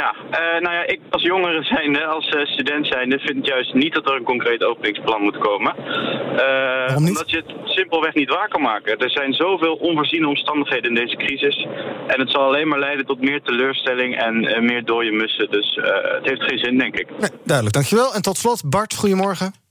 Ja, 0.00 0.14
uh, 0.14 0.60
nou 0.64 0.74
ja, 0.74 0.86
ik 0.86 1.00
als 1.10 1.22
jongere 1.22 1.62
zijnde, 1.62 2.04
als 2.04 2.26
uh, 2.28 2.46
student 2.46 2.86
zijnde, 2.86 3.18
vind 3.18 3.46
juist 3.46 3.74
niet 3.74 3.94
dat 3.94 4.08
er 4.08 4.16
een 4.16 4.22
concreet 4.22 4.64
openingsplan 4.64 5.22
moet 5.22 5.38
komen. 5.38 5.74
Uh, 5.78 6.96
omdat 6.96 7.30
je 7.30 7.36
het 7.36 7.52
simpelweg 7.64 8.14
niet 8.14 8.28
waar 8.28 8.48
kan 8.48 8.62
maken. 8.62 8.98
Er 8.98 9.10
zijn 9.10 9.32
zoveel 9.32 9.74
onvoorziene 9.74 10.28
omstandigheden 10.28 10.88
in 10.88 10.94
deze 10.94 11.16
crisis. 11.16 11.66
En 12.06 12.20
het 12.20 12.30
zal 12.30 12.42
alleen 12.42 12.68
maar 12.68 12.78
leiden 12.78 13.06
tot 13.06 13.20
meer 13.20 13.42
teleurstelling 13.42 14.16
en 14.16 14.64
meer 14.64 14.84
dode 14.84 15.10
mussen. 15.10 15.50
Dus 15.50 15.78
het 16.16 16.26
heeft 16.28 16.42
geen 16.42 16.58
zin, 16.58 16.78
denk 16.78 16.96
ik. 16.96 17.06
Nee, 17.18 17.30
duidelijk, 17.44 17.74
dankjewel. 17.74 18.14
En 18.14 18.22
tot 18.22 18.36
slot, 18.36 18.70
Bart, 18.70 18.94
goedemorgen. 18.94 19.65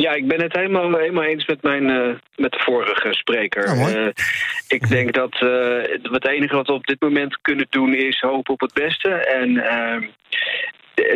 Ja, 0.00 0.12
ik 0.12 0.28
ben 0.28 0.42
het 0.42 0.52
helemaal, 0.52 0.98
helemaal 0.98 1.24
eens 1.24 1.46
met, 1.46 1.62
mijn, 1.62 1.88
uh, 1.88 2.14
met 2.36 2.52
de 2.52 2.58
vorige 2.58 3.14
spreker. 3.14 3.64
Uh, 3.64 4.08
ik 4.68 4.88
denk 4.88 5.14
dat 5.14 5.40
uh, 5.40 5.82
het 6.02 6.26
enige 6.26 6.54
wat 6.54 6.66
we 6.66 6.72
op 6.72 6.86
dit 6.86 7.00
moment 7.00 7.40
kunnen 7.40 7.66
doen 7.70 7.94
is 7.94 8.20
hopen 8.20 8.52
op 8.52 8.60
het 8.60 8.72
beste. 8.72 9.10
En 9.10 9.56
ehm, 9.56 10.02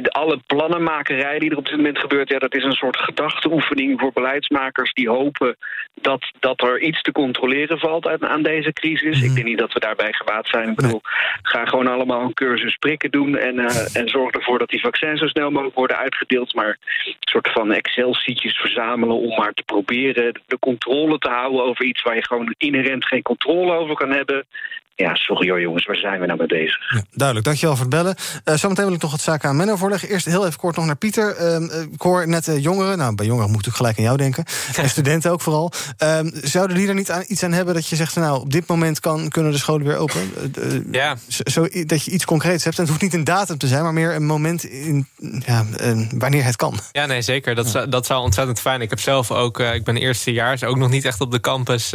de, 0.03 0.11
alle 0.11 0.41
plannenmakerij 0.47 1.39
die 1.39 1.51
er 1.51 1.57
op 1.57 1.67
dit 1.67 1.77
moment 1.77 1.99
gebeurt, 1.99 2.29
ja, 2.29 2.39
dat 2.39 2.55
is 2.55 2.65
een 2.65 2.73
soort 2.73 2.97
gedachteoefening 2.97 4.01
voor 4.01 4.13
beleidsmakers 4.13 4.93
die 4.93 5.09
hopen 5.09 5.57
dat, 5.95 6.31
dat 6.41 6.63
er 6.63 6.81
iets 6.81 7.03
te 7.03 7.13
controleren 7.13 7.79
valt 7.79 8.07
aan, 8.07 8.27
aan 8.27 8.43
deze 8.43 8.73
crisis. 8.73 9.23
Ik 9.23 9.35
denk 9.35 9.47
niet 9.47 9.59
dat 9.59 9.73
we 9.73 9.81
daarbij 9.81 10.13
gebaat 10.13 10.47
zijn. 10.47 10.69
Ik 10.69 10.77
bedoel, 10.77 11.01
ga 11.43 11.65
gewoon 11.65 11.87
allemaal 11.87 12.21
een 12.21 12.35
cursus 12.35 12.77
prikken 12.77 13.11
doen 13.11 13.37
en, 13.37 13.55
uh, 13.55 13.97
en 13.97 14.09
zorg 14.09 14.35
ervoor 14.35 14.59
dat 14.59 14.69
die 14.69 14.81
vaccins 14.81 15.21
zo 15.21 15.27
snel 15.27 15.51
mogelijk 15.51 15.77
worden 15.77 15.99
uitgedeeld. 15.99 16.55
Maar 16.55 16.79
een 17.05 17.15
soort 17.21 17.51
van 17.51 17.73
Excel-sheetjes 17.73 18.57
verzamelen 18.57 19.17
om 19.17 19.37
maar 19.37 19.53
te 19.53 19.63
proberen 19.63 20.41
de 20.47 20.59
controle 20.59 21.19
te 21.19 21.29
houden 21.29 21.65
over 21.65 21.85
iets 21.85 22.03
waar 22.03 22.15
je 22.15 22.27
gewoon 22.27 22.55
inherent 22.59 23.07
geen 23.07 23.23
controle 23.23 23.73
over 23.73 23.95
kan 23.95 24.11
hebben. 24.11 24.47
Ja, 24.97 25.15
sorry 25.15 25.51
hoor 25.51 25.61
jongens, 25.61 25.87
waar 25.87 25.97
zijn 25.97 26.21
we 26.21 26.27
nou 26.27 26.39
mee 26.39 26.47
bezig? 26.47 26.93
Ja, 26.95 27.03
duidelijk, 27.11 27.47
dankjewel 27.47 27.77
voor 27.77 27.85
het 27.85 27.95
bellen. 27.95 28.15
Uh, 28.45 28.55
zometeen 28.55 28.85
wil 28.85 28.95
ik 28.95 29.03
nog 29.03 29.11
wat 29.11 29.21
zaken 29.21 29.49
aan 29.49 29.57
Menno 29.57 29.77
voorleggen. 29.77 30.09
Eerst 30.09 30.27
heel 30.27 30.47
even 30.47 30.59
kort 30.59 30.77
nog 30.77 30.87
naar 30.87 30.97
Pieter. 30.97 31.37
Uh, 31.41 31.83
ik 31.93 32.01
hoor 32.01 32.29
net 32.29 32.47
uh, 32.47 32.63
jongeren, 32.63 32.99
nou 32.99 33.15
bij 33.15 33.27
jongeren 33.27 33.51
moet 33.51 33.67
ik 33.67 33.73
gelijk 33.73 33.99
aan 33.99 34.05
jou 34.05 34.17
denken. 34.17 34.45
en 34.77 34.89
studenten 34.89 35.31
ook 35.31 35.41
vooral. 35.41 35.73
Ehm, 35.97 36.31
zouden 36.43 36.77
die 36.77 36.89
er 36.89 36.95
niet 36.95 37.11
aan, 37.11 37.25
iets 37.27 37.43
aan 37.43 37.53
hebben 37.53 37.75
dat 37.75 37.89
je 37.89 37.97
zegt... 37.97 38.17
nou, 38.17 38.41
op 38.41 38.53
dit 38.53 38.67
moment 38.67 39.01
kan, 39.01 39.29
kunnen 39.29 39.53
de 39.53 39.59
scholen 39.59 39.87
weer 39.87 39.97
open? 39.97 40.33
ja. 40.91 41.17
Zo, 41.29 41.69
dat 41.87 42.05
je 42.05 42.11
iets 42.11 42.25
concreets 42.25 42.65
hebt. 42.65 42.77
En 42.77 42.83
het 42.83 42.91
hoeft 42.91 43.03
niet 43.03 43.15
een 43.15 43.25
datum 43.25 43.59
te 43.59 43.67
zijn, 43.67 43.83
maar 43.83 43.93
meer 43.93 44.15
een 44.15 44.27
moment 44.27 44.65
in, 44.65 45.07
ja, 45.47 45.65
wanneer 46.19 46.45
het 46.45 46.57
kan. 46.57 46.79
Ja, 46.93 47.07
nee, 47.07 47.23
zeker. 47.23 47.55
Dat, 47.55 47.69
zou, 47.69 47.89
dat 47.89 48.07
zou 48.07 48.23
ontzettend 48.23 48.61
fijn. 48.61 48.81
Ik 48.81 48.91
heb 48.91 49.01
zelf 49.01 49.31
ook, 49.31 49.61
ik 49.61 49.85
ben 49.85 49.97
eerstejaars, 49.97 50.65
ook 50.65 50.77
nog 50.77 50.91
niet 50.91 51.05
echt 51.05 51.21
op 51.21 51.31
de 51.31 51.41
campus 51.41 51.93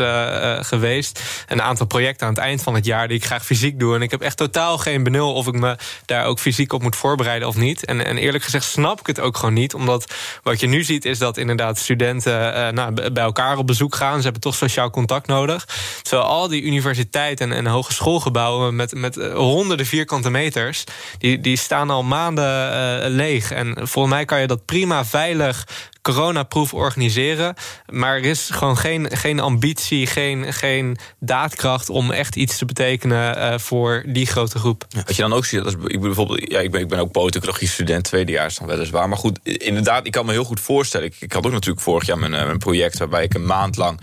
geweest. 0.59 1.21
Een 1.47 1.61
aantal 1.61 1.85
projecten 1.85 2.27
aan 2.27 2.33
het 2.33 2.41
eind 2.41 2.63
van 2.63 2.73
het 2.73 2.85
jaar 2.85 2.88
die 2.97 3.17
ik 3.17 3.25
graag 3.25 3.45
fysiek 3.45 3.79
doe. 3.79 3.95
En 3.95 4.01
ik 4.01 4.11
heb 4.11 4.21
echt 4.21 4.37
totaal 4.37 4.77
geen 4.77 5.03
benul 5.03 5.33
of 5.33 5.47
ik 5.47 5.53
me 5.53 5.75
daar 6.05 6.25
ook 6.25 6.39
fysiek 6.39 6.73
op 6.73 6.81
moet 6.81 6.95
voorbereiden 6.95 7.47
of 7.47 7.55
niet. 7.55 7.85
En, 7.85 8.05
en 8.05 8.17
eerlijk 8.17 8.43
gezegd 8.43 8.65
snap 8.65 8.99
ik 8.99 9.07
het 9.07 9.19
ook 9.19 9.37
gewoon 9.37 9.53
niet. 9.53 9.73
Omdat 9.73 10.13
wat 10.43 10.59
je 10.59 10.67
nu 10.67 10.83
ziet 10.83 11.05
is 11.05 11.17
dat 11.17 11.37
inderdaad 11.37 11.77
studenten 11.77 12.55
uh, 12.55 12.69
nou, 12.69 13.11
bij 13.11 13.23
elkaar 13.23 13.57
op 13.57 13.67
bezoek 13.67 13.95
gaan. 13.95 14.17
Ze 14.17 14.23
hebben 14.23 14.41
toch 14.41 14.55
sociaal 14.55 14.89
contact 14.89 15.27
nodig. 15.27 15.67
Terwijl 16.01 16.27
al 16.27 16.47
die 16.47 16.61
universiteiten 16.61 17.51
en, 17.51 17.57
en 17.57 17.65
hogeschoolgebouwen 17.65 18.75
met, 18.75 18.95
met 18.95 19.15
honderden 19.15 19.85
vierkante 19.85 20.29
meters... 20.29 20.83
die, 21.17 21.39
die 21.39 21.57
staan 21.57 21.89
al 21.89 22.03
maanden 22.03 22.45
uh, 22.45 23.09
leeg. 23.15 23.51
En 23.51 23.75
volgens 23.75 24.13
mij 24.13 24.25
kan 24.25 24.41
je 24.41 24.47
dat 24.47 24.65
prima 24.65 25.05
veilig 25.05 25.65
coronaproef 26.01 26.73
organiseren. 26.73 27.55
Maar 27.89 28.15
er 28.15 28.25
is 28.25 28.49
gewoon 28.49 28.77
geen, 28.77 29.09
geen 29.11 29.39
ambitie, 29.39 30.07
geen, 30.07 30.53
geen 30.53 30.97
daadkracht 31.19 31.89
om 31.89 32.11
echt 32.11 32.35
iets 32.35 32.57
te 32.57 32.65
betekenen 32.65 33.37
uh, 33.37 33.57
voor 33.57 34.03
die 34.07 34.25
grote 34.25 34.59
groep. 34.59 34.85
Wat 35.05 35.15
je 35.15 35.21
dan 35.21 35.33
ook 35.33 35.45
ziet, 35.45 35.63
dat 35.63 35.67
is, 35.67 35.85
ik 35.85 36.01
bijvoorbeeld, 36.01 36.51
ja, 36.51 36.59
ik 36.59 36.71
ben, 36.71 36.81
ik 36.81 36.87
ben 36.87 36.99
ook 36.99 37.11
politicologie 37.11 37.67
student, 37.67 38.03
tweedejaars 38.03 38.57
dan 38.57 38.67
weliswaar. 38.67 39.09
Maar 39.09 39.17
goed, 39.17 39.39
inderdaad, 39.43 40.05
ik 40.05 40.11
kan 40.11 40.25
me 40.25 40.31
heel 40.31 40.43
goed 40.43 40.59
voorstellen. 40.59 41.07
Ik, 41.07 41.15
ik 41.19 41.33
had 41.33 41.45
ook 41.45 41.51
natuurlijk 41.51 41.81
vorig 41.81 42.05
jaar 42.05 42.17
mijn, 42.17 42.31
mijn 42.31 42.57
project 42.57 42.97
waarbij 42.97 43.23
ik 43.23 43.33
een 43.33 43.45
maand 43.45 43.77
lang 43.77 43.99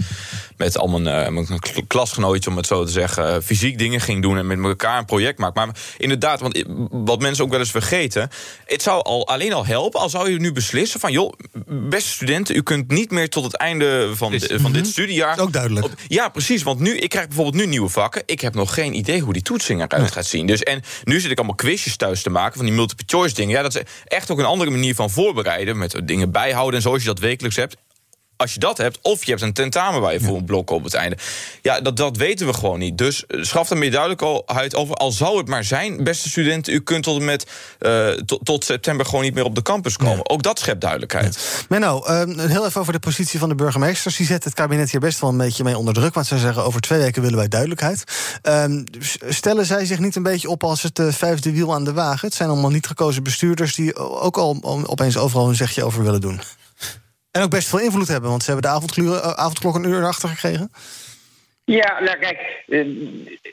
met 0.56 0.78
al 0.78 0.88
mijn, 0.88 1.32
uh, 1.32 1.44
mijn 1.44 1.86
klasgenootjes, 1.86 2.46
om 2.46 2.56
het 2.56 2.66
zo 2.66 2.84
te 2.84 2.92
zeggen, 2.92 3.42
fysiek 3.42 3.78
dingen 3.78 4.00
ging 4.00 4.22
doen 4.22 4.38
en 4.38 4.46
met 4.46 4.58
elkaar 4.58 4.98
een 4.98 5.04
project 5.04 5.38
maken. 5.38 5.66
Maar 5.66 5.76
inderdaad, 5.98 6.40
want 6.40 6.64
wat 6.90 7.20
mensen 7.20 7.44
ook 7.44 7.50
wel 7.50 7.58
eens 7.58 7.70
vergeten, 7.70 8.30
het 8.64 8.82
zou 8.82 9.02
al 9.02 9.26
alleen 9.28 9.52
al 9.52 9.66
helpen, 9.66 10.00
al 10.00 10.08
zou 10.08 10.30
je 10.30 10.38
nu 10.38 10.52
beslissen 10.52 11.00
van, 11.00 11.12
joh, 11.12 11.32
beste 11.66 12.10
studenten, 12.10 12.56
u 12.56 12.62
kunt 12.62 12.90
niet 12.90 13.10
meer 13.10 13.28
tot 13.28 13.44
het 13.44 13.56
einde 13.56 14.10
van, 14.14 14.30
de, 14.30 14.58
van 14.60 14.72
dit 14.72 14.86
studiejaar. 14.86 15.38
Ook 15.38 15.52
duidelijk. 15.52 15.86
Op, 15.86 15.92
ja, 16.08 16.28
precies. 16.28 16.62
Want 16.62 16.80
nu, 16.80 16.96
ik 16.96 17.08
krijg 17.08 17.26
bijvoorbeeld 17.26 17.56
nu 17.56 17.66
nieuwe 17.66 17.88
vakken. 17.88 18.22
Ik 18.26 18.40
heb 18.40 18.54
nog 18.54 18.74
geen 18.74 18.94
idee 18.94 19.20
hoe 19.20 19.32
die 19.32 19.42
toetsing 19.42 19.82
eruit 19.82 20.02
nee. 20.02 20.12
gaat 20.12 20.26
zien. 20.26 20.46
Dus 20.46 20.62
en 20.62 20.82
nu 21.04 21.20
zit 21.20 21.30
ik 21.30 21.36
allemaal 21.36 21.56
quizjes 21.56 21.96
thuis 21.96 22.22
te 22.22 22.30
maken 22.30 22.56
van 22.56 22.66
die 22.66 22.74
multiple 22.74 23.04
choice 23.08 23.34
dingen. 23.34 23.54
Ja, 23.56 23.62
dat 23.62 23.74
is 23.74 23.82
echt 24.04 24.30
ook 24.30 24.38
een 24.38 24.44
andere 24.44 24.70
manier 24.70 24.94
van 24.94 25.10
voorbereiden. 25.10 25.78
Met 25.78 26.00
dingen 26.04 26.30
bijhouden 26.30 26.74
en 26.74 26.82
zoals 26.82 27.00
je 27.00 27.08
dat 27.08 27.18
wekelijks 27.18 27.56
hebt 27.56 27.76
als 28.36 28.54
je 28.54 28.60
dat 28.60 28.78
hebt, 28.78 28.98
of 29.02 29.24
je 29.24 29.30
hebt 29.30 29.42
een 29.42 29.52
tentamen 29.52 30.00
waar 30.00 30.12
je 30.12 30.20
voor 30.20 30.36
een 30.36 30.44
blok 30.44 30.70
op 30.70 30.84
het 30.84 30.94
einde. 30.94 31.16
Ja, 31.62 31.80
dat, 31.80 31.96
dat 31.96 32.16
weten 32.16 32.46
we 32.46 32.52
gewoon 32.52 32.78
niet. 32.78 32.98
Dus 32.98 33.24
schaf 33.28 33.70
er 33.70 33.76
meer 33.76 33.90
duidelijkheid 33.90 34.74
over. 34.74 34.94
Al 34.94 35.12
zou 35.12 35.38
het 35.38 35.48
maar 35.48 35.64
zijn, 35.64 36.04
beste 36.04 36.28
studenten, 36.28 36.72
u 36.72 36.80
kunt 36.80 37.02
tot 37.02 37.18
en 37.18 37.24
met 37.24 37.46
uh, 37.80 38.08
tot, 38.10 38.44
tot 38.44 38.64
september 38.64 39.06
gewoon 39.06 39.22
niet 39.22 39.34
meer 39.34 39.44
op 39.44 39.54
de 39.54 39.62
campus 39.62 39.96
komen. 39.96 40.28
Ook 40.30 40.42
dat 40.42 40.58
schept 40.58 40.80
duidelijkheid. 40.80 41.34
Ja. 41.34 41.64
Menno, 41.68 42.04
uh, 42.06 42.22
heel 42.48 42.66
even 42.66 42.80
over 42.80 42.92
de 42.92 42.98
positie 42.98 43.38
van 43.38 43.48
de 43.48 43.54
burgemeesters. 43.54 44.16
Die 44.16 44.26
zet 44.26 44.44
het 44.44 44.54
kabinet 44.54 44.90
hier 44.90 45.00
best 45.00 45.20
wel 45.20 45.30
een 45.30 45.36
beetje 45.36 45.64
mee 45.64 45.78
onder 45.78 45.94
druk. 45.94 46.14
Want 46.14 46.26
ze 46.26 46.38
zeggen 46.38 46.64
over 46.64 46.80
twee 46.80 46.98
weken 46.98 47.22
willen 47.22 47.38
wij 47.38 47.48
duidelijkheid. 47.48 48.04
Uh, 48.42 48.64
stellen 49.28 49.66
zij 49.66 49.84
zich 49.84 49.98
niet 49.98 50.16
een 50.16 50.22
beetje 50.22 50.48
op 50.48 50.64
als 50.64 50.82
het 50.82 51.00
vijfde 51.08 51.52
wiel 51.52 51.74
aan 51.74 51.84
de 51.84 51.92
wagen? 51.92 52.28
Het 52.28 52.36
zijn 52.36 52.48
allemaal 52.48 52.70
niet 52.70 52.86
gekozen 52.86 53.22
bestuurders 53.22 53.74
die 53.74 53.96
ook 53.96 54.36
al 54.36 54.58
opeens 54.86 55.16
overal 55.16 55.48
een 55.48 55.54
zegje 55.54 55.84
over 55.84 56.02
willen 56.02 56.20
doen. 56.20 56.40
En 57.36 57.42
ook 57.42 57.50
best 57.50 57.68
veel 57.68 57.78
invloed 57.78 58.08
hebben, 58.08 58.30
want 58.30 58.42
ze 58.42 58.50
hebben 58.50 58.70
de 58.70 58.76
avondklok, 58.76 59.22
avondklok 59.22 59.74
een 59.74 59.88
uur 59.88 60.04
achter 60.04 60.28
gekregen. 60.28 60.72
Ja, 61.64 62.00
nou 62.00 62.18
kijk, 62.18 62.64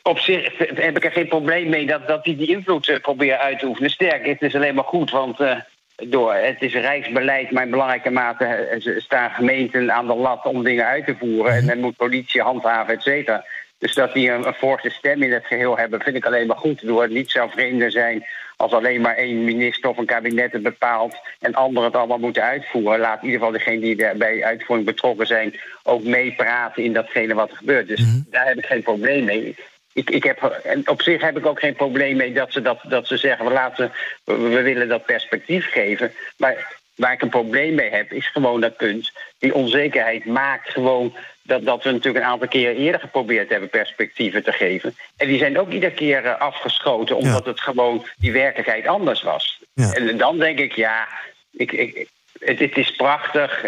op 0.04 0.19
zich 0.19 0.58
heb 0.58 0.98
ik 0.98 1.06
er 1.06 1.12
geen 1.12 1.28
probleem 1.28 1.69
mee 1.69 1.86
dat, 1.86 2.08
dat 2.08 2.24
die 2.24 2.36
die 2.36 2.48
invloed 2.48 3.00
proberen 3.02 3.39
uit 3.39 3.60
te 3.60 3.65
oefenen. 3.65 3.89
Sterk, 3.89 4.26
het 4.26 4.41
is 4.41 4.56
alleen 4.56 4.76
maar 4.76 4.84
goed, 4.84 5.12
want 5.12 5.39
uh, 5.39 5.56
door, 5.96 6.34
het 6.34 6.62
is 6.62 6.74
rijksbeleid, 6.74 7.52
maar 7.52 7.63
in 7.63 7.69
belangrijke 7.69 8.10
mate 8.10 8.98
staan 8.98 9.30
gemeenten 9.30 9.93
aan 9.93 10.08
de 10.08 10.15
lat 10.15 10.46
om 10.46 10.63
dingen 10.63 10.86
uit 10.86 11.06
te 11.06 11.15
voeren. 11.19 11.54
En 11.54 11.65
dan 11.65 11.80
moet 11.80 11.96
politie 11.96 12.41
handhaven, 12.41 12.93
et 12.93 13.02
cetera. 13.02 13.46
Dus 13.84 13.93
dat 13.93 14.13
die 14.13 14.30
een, 14.30 14.48
een 14.48 14.54
forse 14.54 14.89
stem 14.89 15.24
in 15.24 15.32
het 15.32 15.46
geheel 15.46 15.78
hebben, 15.78 16.02
vind 16.02 16.15
ik 16.15 16.26
alleen 16.26 16.48
maar 16.48 16.58
goed. 16.58 16.88
Door 16.88 17.02
het 17.02 17.12
niet 17.12 17.32
zo 17.32 17.48
vreemder 17.48 17.91
zijn 17.91 18.26
als 18.58 18.72
alleen 18.72 19.02
maar 19.02 19.15
één 19.15 19.43
minister 19.43 19.89
of 19.89 19.98
een 19.98 20.06
kabinet 20.06 20.52
het 20.52 20.63
bepaalt 20.63 21.15
en 21.39 21.54
anderen 21.54 21.84
het 21.84 21.96
allemaal 21.96 22.17
moeten 22.17 22.43
uitvoeren. 22.43 23.00
Laat 23.00 23.22
in 23.22 23.26
ieder 23.26 23.39
geval 23.39 23.54
degene 23.54 23.80
die 23.80 24.15
bij 24.15 24.43
uitvoering 24.43 24.88
betrokken 24.88 25.28
zijn 25.28 25.60
ook 25.84 26.04
meepraten 26.04 26.84
in 26.84 26.93
datgene 26.93 27.34
wat 27.34 27.50
er 27.50 27.58
gebeurt. 27.58 27.88
Dus 27.88 28.00
mhm. 28.00 28.19
daar 28.30 28.48
heb 28.48 28.58
ik 28.58 28.65
geen 28.65 28.84
probleem 28.84 29.26
mee. 29.26 29.56
Ik, 29.93 30.10
ik 30.10 30.24
heb, 30.24 30.41
en 30.63 30.89
op 30.89 31.02
zich 31.02 31.22
heb 31.22 31.38
ik 31.38 31.46
ook 31.46 31.60
geen 31.60 31.76
probleem 31.76 32.17
mee 32.17 32.34
dat 32.34 32.52
ze, 32.52 32.62
dat, 32.62 32.80
dat 32.84 33.08
ze 33.08 33.17
zeggen: 33.17 33.46
we, 33.46 33.52
laten, 33.52 33.91
we 34.24 34.62
willen 34.62 34.88
dat 34.88 35.06
perspectief 35.06 35.72
geven. 35.72 36.12
Maar 36.38 36.82
waar 36.95 37.13
ik 37.13 37.21
een 37.21 37.29
probleem 37.29 37.75
mee 37.75 37.89
heb, 37.89 38.12
is 38.12 38.27
gewoon 38.27 38.62
dat 38.62 38.77
punt. 38.77 39.12
Die 39.39 39.53
onzekerheid 39.53 40.25
maakt 40.25 40.69
gewoon 40.69 41.15
dat, 41.43 41.65
dat 41.65 41.84
we 41.84 41.91
natuurlijk 41.91 42.25
een 42.25 42.32
aantal 42.32 42.47
keer 42.47 42.75
eerder 42.75 42.99
geprobeerd 42.99 43.49
hebben 43.49 43.69
perspectieven 43.69 44.43
te 44.43 44.51
geven. 44.51 44.95
En 45.17 45.27
die 45.27 45.38
zijn 45.38 45.60
ook 45.60 45.71
iedere 45.71 45.93
keer 45.93 46.25
eh, 46.25 46.39
afgeschoten, 46.39 47.15
omdat 47.15 47.45
het 47.45 47.62
gewoon 47.62 48.06
die 48.17 48.32
werkelijkheid 48.32 48.88
anders 48.88 49.21
was. 49.21 49.62
En 49.75 50.17
dan 50.17 50.39
denk 50.39 50.60
ik, 50.60 50.73
ja, 50.73 51.08
ik, 51.51 51.71
ik, 51.71 52.10
het, 52.45 52.77
is 52.77 52.91
prachtig. 52.91 53.65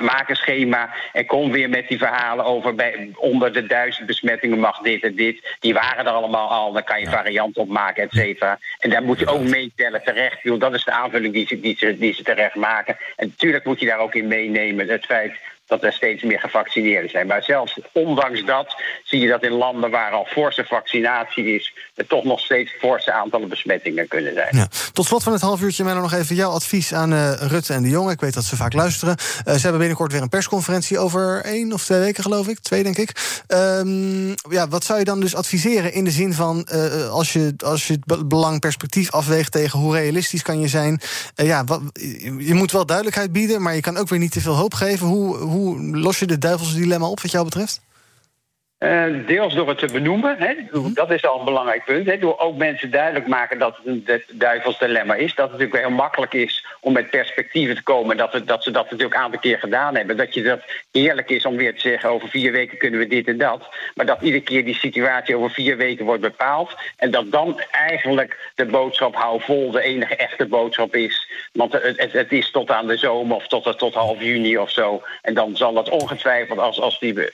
Maak 0.00 0.28
een 0.28 0.36
schema 0.36 0.94
en 1.12 1.26
kom 1.26 1.50
weer 1.50 1.68
met 1.68 1.88
die 1.88 1.98
verhalen 1.98 2.44
over 2.44 2.74
bij, 2.74 3.10
onder 3.16 3.52
de 3.52 3.66
duizend 3.66 4.06
besmettingen 4.06 4.58
mag 4.58 4.78
dit 4.78 5.02
en 5.02 5.14
dit. 5.14 5.56
Die 5.60 5.74
waren 5.74 6.06
er 6.06 6.12
allemaal 6.12 6.50
al. 6.50 6.72
Dan 6.72 6.84
kan 6.84 7.00
je 7.00 7.08
varianten 7.08 7.62
op 7.62 7.68
maken, 7.68 8.02
et 8.02 8.12
cetera. 8.12 8.58
En 8.78 8.90
daar 8.90 9.02
moet 9.02 9.18
je 9.18 9.26
ook 9.26 9.42
meetellen 9.42 10.02
terecht. 10.02 10.60
Dat 10.60 10.74
is 10.74 10.84
de 10.84 10.92
aanvulling 10.92 11.32
die 11.32 11.46
ze, 11.46 11.60
die, 11.60 11.76
ze, 11.78 11.98
die 11.98 12.14
ze 12.14 12.22
terecht 12.22 12.54
maken. 12.54 12.96
En 13.16 13.26
natuurlijk 13.26 13.64
moet 13.64 13.80
je 13.80 13.86
daar 13.86 13.98
ook 13.98 14.14
in 14.14 14.26
meenemen 14.26 14.88
het 14.88 15.04
feit 15.04 15.32
dat 15.66 15.82
er 15.82 15.92
steeds 15.92 16.22
meer 16.22 16.40
gevaccineerden 16.40 17.10
zijn. 17.10 17.26
Maar 17.26 17.42
zelfs 17.42 17.78
ondanks 17.92 18.44
dat 18.44 18.82
zie 19.04 19.20
je 19.20 19.28
dat 19.28 19.42
in 19.42 19.52
landen 19.52 19.90
waar 19.90 20.10
al 20.12 20.24
forse 20.24 20.64
vaccinatie 20.64 21.54
is, 21.54 21.74
er 21.94 22.06
toch 22.06 22.24
nog 22.24 22.40
steeds 22.40 22.72
forse 22.78 23.12
aantallen 23.12 23.48
besmettingen 23.48 24.08
kunnen 24.08 24.34
zijn. 24.34 24.56
Ja. 24.56 24.68
Tot 24.92 25.06
slot 25.06 25.22
van 25.22 25.32
het 25.32 25.42
half 25.42 25.60
uurtje, 25.60 25.84
nog 25.84 26.12
even 26.12 26.36
jouw 26.36 26.50
advies 26.50 26.94
aan 26.94 27.12
uh, 27.12 27.32
Rutte 27.32 27.72
en 27.72 27.82
de 27.82 27.88
Jong. 27.88 28.10
Ik 28.10 28.20
weet 28.20 28.34
dat 28.34 28.44
ze 28.44 28.56
vaak 28.56 28.72
luisteren. 28.72 29.16
Uh, 29.18 29.54
ze 29.54 29.60
hebben 29.60 29.78
binnenkort 29.78 30.12
weer 30.12 30.22
een 30.22 30.28
persconferentie 30.28 30.98
over 30.98 31.44
één 31.44 31.72
of 31.72 31.84
twee 31.84 31.98
weken, 31.98 32.22
geloof 32.22 32.48
ik. 32.48 32.58
Twee, 32.58 32.82
denk 32.82 32.96
ik. 32.96 33.42
Um, 33.48 34.34
ja, 34.48 34.68
wat 34.68 34.84
zou 34.84 34.98
je 34.98 35.04
dan 35.04 35.20
dus 35.20 35.34
adviseren 35.34 35.92
in 35.92 36.04
de 36.04 36.10
zin 36.10 36.32
van 36.32 36.68
uh, 36.72 37.10
als, 37.10 37.32
je, 37.32 37.54
als 37.64 37.86
je 37.86 37.98
het 38.06 38.28
belang 38.28 38.60
perspectief 38.60 39.10
afweegt 39.10 39.52
tegen 39.52 39.78
hoe 39.78 39.94
realistisch 39.94 40.42
kan 40.42 40.60
je 40.60 40.68
zijn? 40.68 41.00
ja, 41.34 41.64
wat, 41.64 41.80
je 42.38 42.54
moet 42.54 42.72
wel 42.72 42.86
duidelijkheid 42.86 43.32
bieden, 43.32 43.62
maar 43.62 43.74
je 43.74 43.80
kan 43.80 43.96
ook 43.96 44.08
weer 44.08 44.18
niet 44.18 44.32
te 44.32 44.40
veel 44.40 44.54
hoop 44.54 44.74
geven. 44.74 45.06
Hoe 45.06 45.36
hoe 45.56 45.80
los 45.80 46.18
je 46.18 46.26
de 46.26 46.38
duivelse 46.38 46.74
dilemma 46.74 47.08
op 47.08 47.20
wat 47.20 47.30
jou 47.30 47.44
betreft? 47.44 47.80
Uh, 48.78 49.26
deels 49.26 49.54
door 49.54 49.68
het 49.68 49.78
te 49.78 49.86
benoemen, 49.92 50.36
hè. 50.38 50.54
Mhm. 50.70 50.92
dat 50.92 51.10
is 51.10 51.24
al 51.24 51.38
een 51.38 51.44
belangrijk 51.44 51.84
punt. 51.84 52.06
Hè. 52.06 52.18
Door 52.18 52.38
ook 52.38 52.56
mensen 52.56 52.90
duidelijk 52.90 53.26
maken 53.26 53.58
dat 53.58 53.76
het 53.76 53.86
een 53.86 54.22
duivels 54.32 54.78
dilemma 54.78 55.14
is. 55.14 55.34
Dat 55.34 55.50
het 55.50 55.58
natuurlijk 55.58 55.86
heel 55.86 55.96
makkelijk 55.96 56.32
is 56.32 56.66
om 56.80 56.92
met 56.92 57.10
perspectieven 57.10 57.74
te 57.74 57.82
komen. 57.82 58.16
Dat, 58.16 58.32
we, 58.32 58.44
dat 58.44 58.62
ze 58.62 58.70
dat 58.70 58.84
natuurlijk 58.84 59.14
een 59.14 59.20
aantal 59.20 59.40
keer 59.40 59.58
gedaan 59.58 59.96
hebben. 59.96 60.16
Dat 60.16 60.34
je 60.34 60.42
dat 60.42 60.60
heerlijk 60.92 61.30
is 61.30 61.46
om 61.46 61.56
weer 61.56 61.74
te 61.74 61.80
zeggen: 61.80 62.10
over 62.10 62.28
vier 62.28 62.52
weken 62.52 62.78
kunnen 62.78 63.00
we 63.00 63.06
dit 63.06 63.26
en 63.26 63.38
dat. 63.38 63.68
Maar 63.94 64.06
dat 64.06 64.22
iedere 64.22 64.42
keer 64.42 64.64
die 64.64 64.74
situatie 64.74 65.36
over 65.36 65.50
vier 65.50 65.76
weken 65.76 66.04
wordt 66.04 66.22
bepaald. 66.22 66.74
En 66.96 67.10
dat 67.10 67.30
dan 67.30 67.60
eigenlijk 67.70 68.52
de 68.54 68.64
boodschap 68.64 69.14
hou 69.14 69.40
vol 69.40 69.70
de 69.70 69.82
enige 69.82 70.16
echte 70.16 70.46
boodschap 70.46 70.94
is. 70.94 71.30
Want 71.52 71.72
het, 71.72 72.12
het, 72.12 72.32
is 72.32 72.50
tot 72.50 72.70
aan 72.70 72.86
de 72.86 72.96
zomer 72.96 73.36
of 73.36 73.48
tot, 73.48 73.78
tot 73.78 73.94
half 73.94 74.20
juni 74.20 74.58
of 74.58 74.70
zo. 74.70 75.02
En 75.22 75.34
dan 75.34 75.56
zal 75.56 75.72
dat 75.72 75.88
ongetwijfeld 75.88 76.58
als, 76.58 76.80
als 76.80 76.98
die 76.98 77.30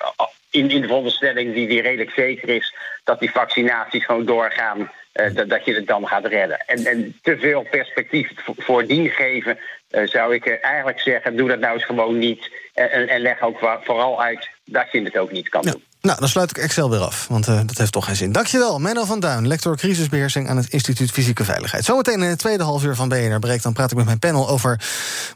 in, 0.52 0.70
in 0.70 0.80
de 0.80 0.88
die, 1.34 1.66
die 1.66 1.82
redelijk 1.82 2.10
zeker 2.10 2.48
is 2.48 2.74
dat 3.04 3.20
die 3.20 3.30
vaccinaties 3.30 4.04
gewoon 4.04 4.24
doorgaan, 4.24 4.78
uh, 5.14 5.34
dat, 5.34 5.48
dat 5.48 5.64
je 5.64 5.74
het 5.74 5.86
dan 5.86 6.06
gaat 6.06 6.26
redden. 6.26 6.66
En, 6.66 6.86
en 6.86 7.18
te 7.22 7.38
veel 7.38 7.66
perspectief 7.70 8.30
voordien 8.56 9.10
geven, 9.10 9.58
uh, 9.90 10.06
zou 10.06 10.34
ik 10.34 10.46
eigenlijk 10.46 11.00
zeggen, 11.00 11.36
doe 11.36 11.48
dat 11.48 11.58
nou 11.58 11.74
eens 11.74 11.84
gewoon 11.84 12.18
niet. 12.18 12.50
En, 12.74 13.08
en 13.08 13.20
leg 13.20 13.40
ook 13.40 13.58
vooral 13.58 14.22
uit 14.22 14.50
dat 14.64 14.86
je 14.92 15.02
het 15.02 15.18
ook 15.18 15.32
niet 15.32 15.48
kan 15.48 15.62
doen. 15.62 15.82
Nou, 16.02 16.18
dan 16.18 16.28
sluit 16.28 16.50
ik 16.50 16.58
Excel 16.58 16.90
weer 16.90 17.00
af, 17.00 17.26
want 17.28 17.48
uh, 17.48 17.60
dat 17.66 17.78
heeft 17.78 17.92
toch 17.92 18.04
geen 18.04 18.16
zin. 18.16 18.32
Dankjewel, 18.32 18.78
Menno 18.78 19.04
van 19.04 19.20
Duin, 19.20 19.46
lector 19.46 19.76
crisisbeheersing... 19.76 20.48
aan 20.48 20.56
het 20.56 20.68
Instituut 20.68 21.10
Fysieke 21.10 21.44
Veiligheid. 21.44 21.84
Zometeen 21.84 22.22
in 22.22 22.28
het 22.28 22.38
tweede 22.38 22.62
halfuur 22.62 22.94
van 22.94 23.08
BNR 23.08 23.38
Breekt... 23.38 23.62
dan 23.62 23.72
praat 23.72 23.90
ik 23.90 23.96
met 23.96 24.04
mijn 24.04 24.18
panel 24.18 24.48
over 24.48 24.80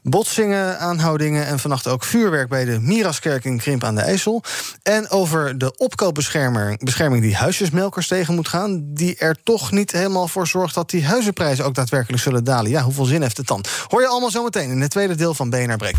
botsingen, 0.02 0.78
aanhoudingen... 0.78 1.46
en 1.46 1.58
vannacht 1.58 1.86
ook 1.86 2.04
vuurwerk 2.04 2.48
bij 2.48 2.64
de 2.64 2.78
Miraskerk 2.80 3.44
in 3.44 3.58
Krimp 3.58 3.84
aan 3.84 3.94
de 3.94 4.00
IJssel. 4.00 4.42
En 4.82 5.10
over 5.10 5.58
de 5.58 5.76
opkoopbescherming 5.76 7.20
die 7.20 7.36
huisjesmelkers 7.36 8.08
tegen 8.08 8.34
moet 8.34 8.48
gaan... 8.48 8.94
die 8.94 9.16
er 9.16 9.36
toch 9.42 9.70
niet 9.70 9.92
helemaal 9.92 10.28
voor 10.28 10.46
zorgt 10.46 10.74
dat 10.74 10.90
die 10.90 11.06
huizenprijzen... 11.06 11.64
ook 11.64 11.74
daadwerkelijk 11.74 12.22
zullen 12.22 12.44
dalen. 12.44 12.70
Ja, 12.70 12.82
hoeveel 12.82 13.04
zin 13.04 13.22
heeft 13.22 13.36
het 13.36 13.46
dan? 13.46 13.64
Hoor 13.88 14.00
je 14.00 14.08
allemaal 14.08 14.30
zometeen 14.30 14.70
in 14.70 14.80
het 14.80 14.90
tweede 14.90 15.14
deel 15.14 15.34
van 15.34 15.50
BNR 15.50 15.76
Breekt. 15.76 15.98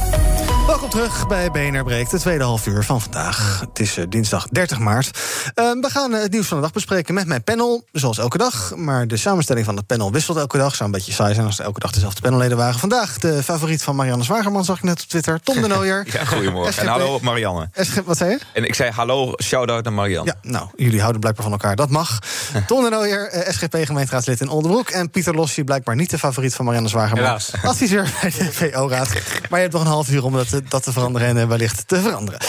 Welkom 0.71 0.89
terug 0.89 1.27
bij 1.27 1.51
BNR 1.51 1.83
Breekt, 1.83 2.11
het 2.11 2.21
tweede 2.21 2.43
half 2.43 2.67
uur 2.67 2.83
van 2.83 3.01
vandaag. 3.01 3.59
Het 3.59 3.79
is 3.79 3.97
uh, 3.97 4.05
dinsdag 4.09 4.47
30 4.47 4.79
maart. 4.79 5.07
Uh, 5.55 5.71
we 5.71 5.89
gaan 5.89 6.13
uh, 6.13 6.21
het 6.21 6.31
nieuws 6.31 6.47
van 6.47 6.57
de 6.57 6.63
dag 6.63 6.71
bespreken 6.71 7.13
met 7.13 7.25
mijn 7.27 7.43
panel, 7.43 7.85
zoals 7.91 8.17
elke 8.17 8.37
dag. 8.37 8.75
Maar 8.75 9.07
de 9.07 9.17
samenstelling 9.17 9.65
van 9.65 9.75
het 9.75 9.85
panel 9.85 10.11
wisselt 10.11 10.37
elke 10.37 10.57
dag. 10.57 10.75
Zou 10.75 10.89
een 10.89 10.95
beetje 10.95 11.11
saai 11.11 11.33
zijn 11.33 11.45
als 11.45 11.59
er 11.59 11.65
elke 11.65 11.79
dag 11.79 11.91
dezelfde 11.91 12.21
panelleden 12.21 12.57
waren. 12.57 12.79
Vandaag 12.79 13.17
de 13.17 13.43
favoriet 13.43 13.83
van 13.83 13.95
Marianne 13.95 14.23
Zwagerman, 14.23 14.65
zag 14.65 14.77
ik 14.77 14.83
net 14.83 15.01
op 15.01 15.07
Twitter. 15.07 15.39
Tom 15.41 15.61
de 15.61 15.67
Nooier. 15.67 16.05
ja, 16.13 16.25
goedemorgen. 16.25 16.81
En 16.81 16.87
hallo 16.87 17.19
Marianne. 17.21 17.69
wat 18.05 18.17
zei 18.17 18.29
je? 18.31 18.39
En 18.53 18.63
ik 18.63 18.75
zei 18.75 18.91
hallo, 18.91 19.33
shout-out 19.43 19.83
naar 19.83 19.93
Marianne. 19.93 20.35
Ja, 20.41 20.49
nou, 20.49 20.67
jullie 20.75 20.99
houden 20.99 21.21
blijkbaar 21.21 21.43
van 21.43 21.53
elkaar. 21.53 21.75
Dat 21.75 21.89
mag. 21.89 22.19
Tom 22.67 22.83
de 22.83 22.89
Nooier, 22.89 23.45
SGP-gemeenteraadslid 23.49 24.41
in 24.41 24.49
Oldenbroek. 24.49 24.89
En 24.89 25.09
Pieter 25.09 25.35
Lossi, 25.35 25.63
blijkbaar 25.63 25.95
niet 25.95 26.09
de 26.09 26.17
favoriet 26.17 26.55
van 26.55 26.65
Marianne 26.65 26.89
Zwagerman. 26.89 27.23
Helaas. 27.23 27.51
Adviseur 27.63 28.13
bij 28.21 28.29
de 28.37 28.51
VO-raad. 28.51 29.09
Maar 29.49 29.59
je 29.59 29.65
hebt 29.65 29.73
nog 29.73 29.81
een 29.81 29.91
half 29.91 30.09
uur 30.09 30.23
om 30.23 30.33
dat 30.33 30.49
te, 30.49 30.60
dat 30.69 30.83
te 30.83 30.91
veranderen 30.91 31.27
en 31.27 31.37
eh, 31.37 31.47
wellicht 31.47 31.87
te 31.87 32.01
veranderen. 32.01 32.39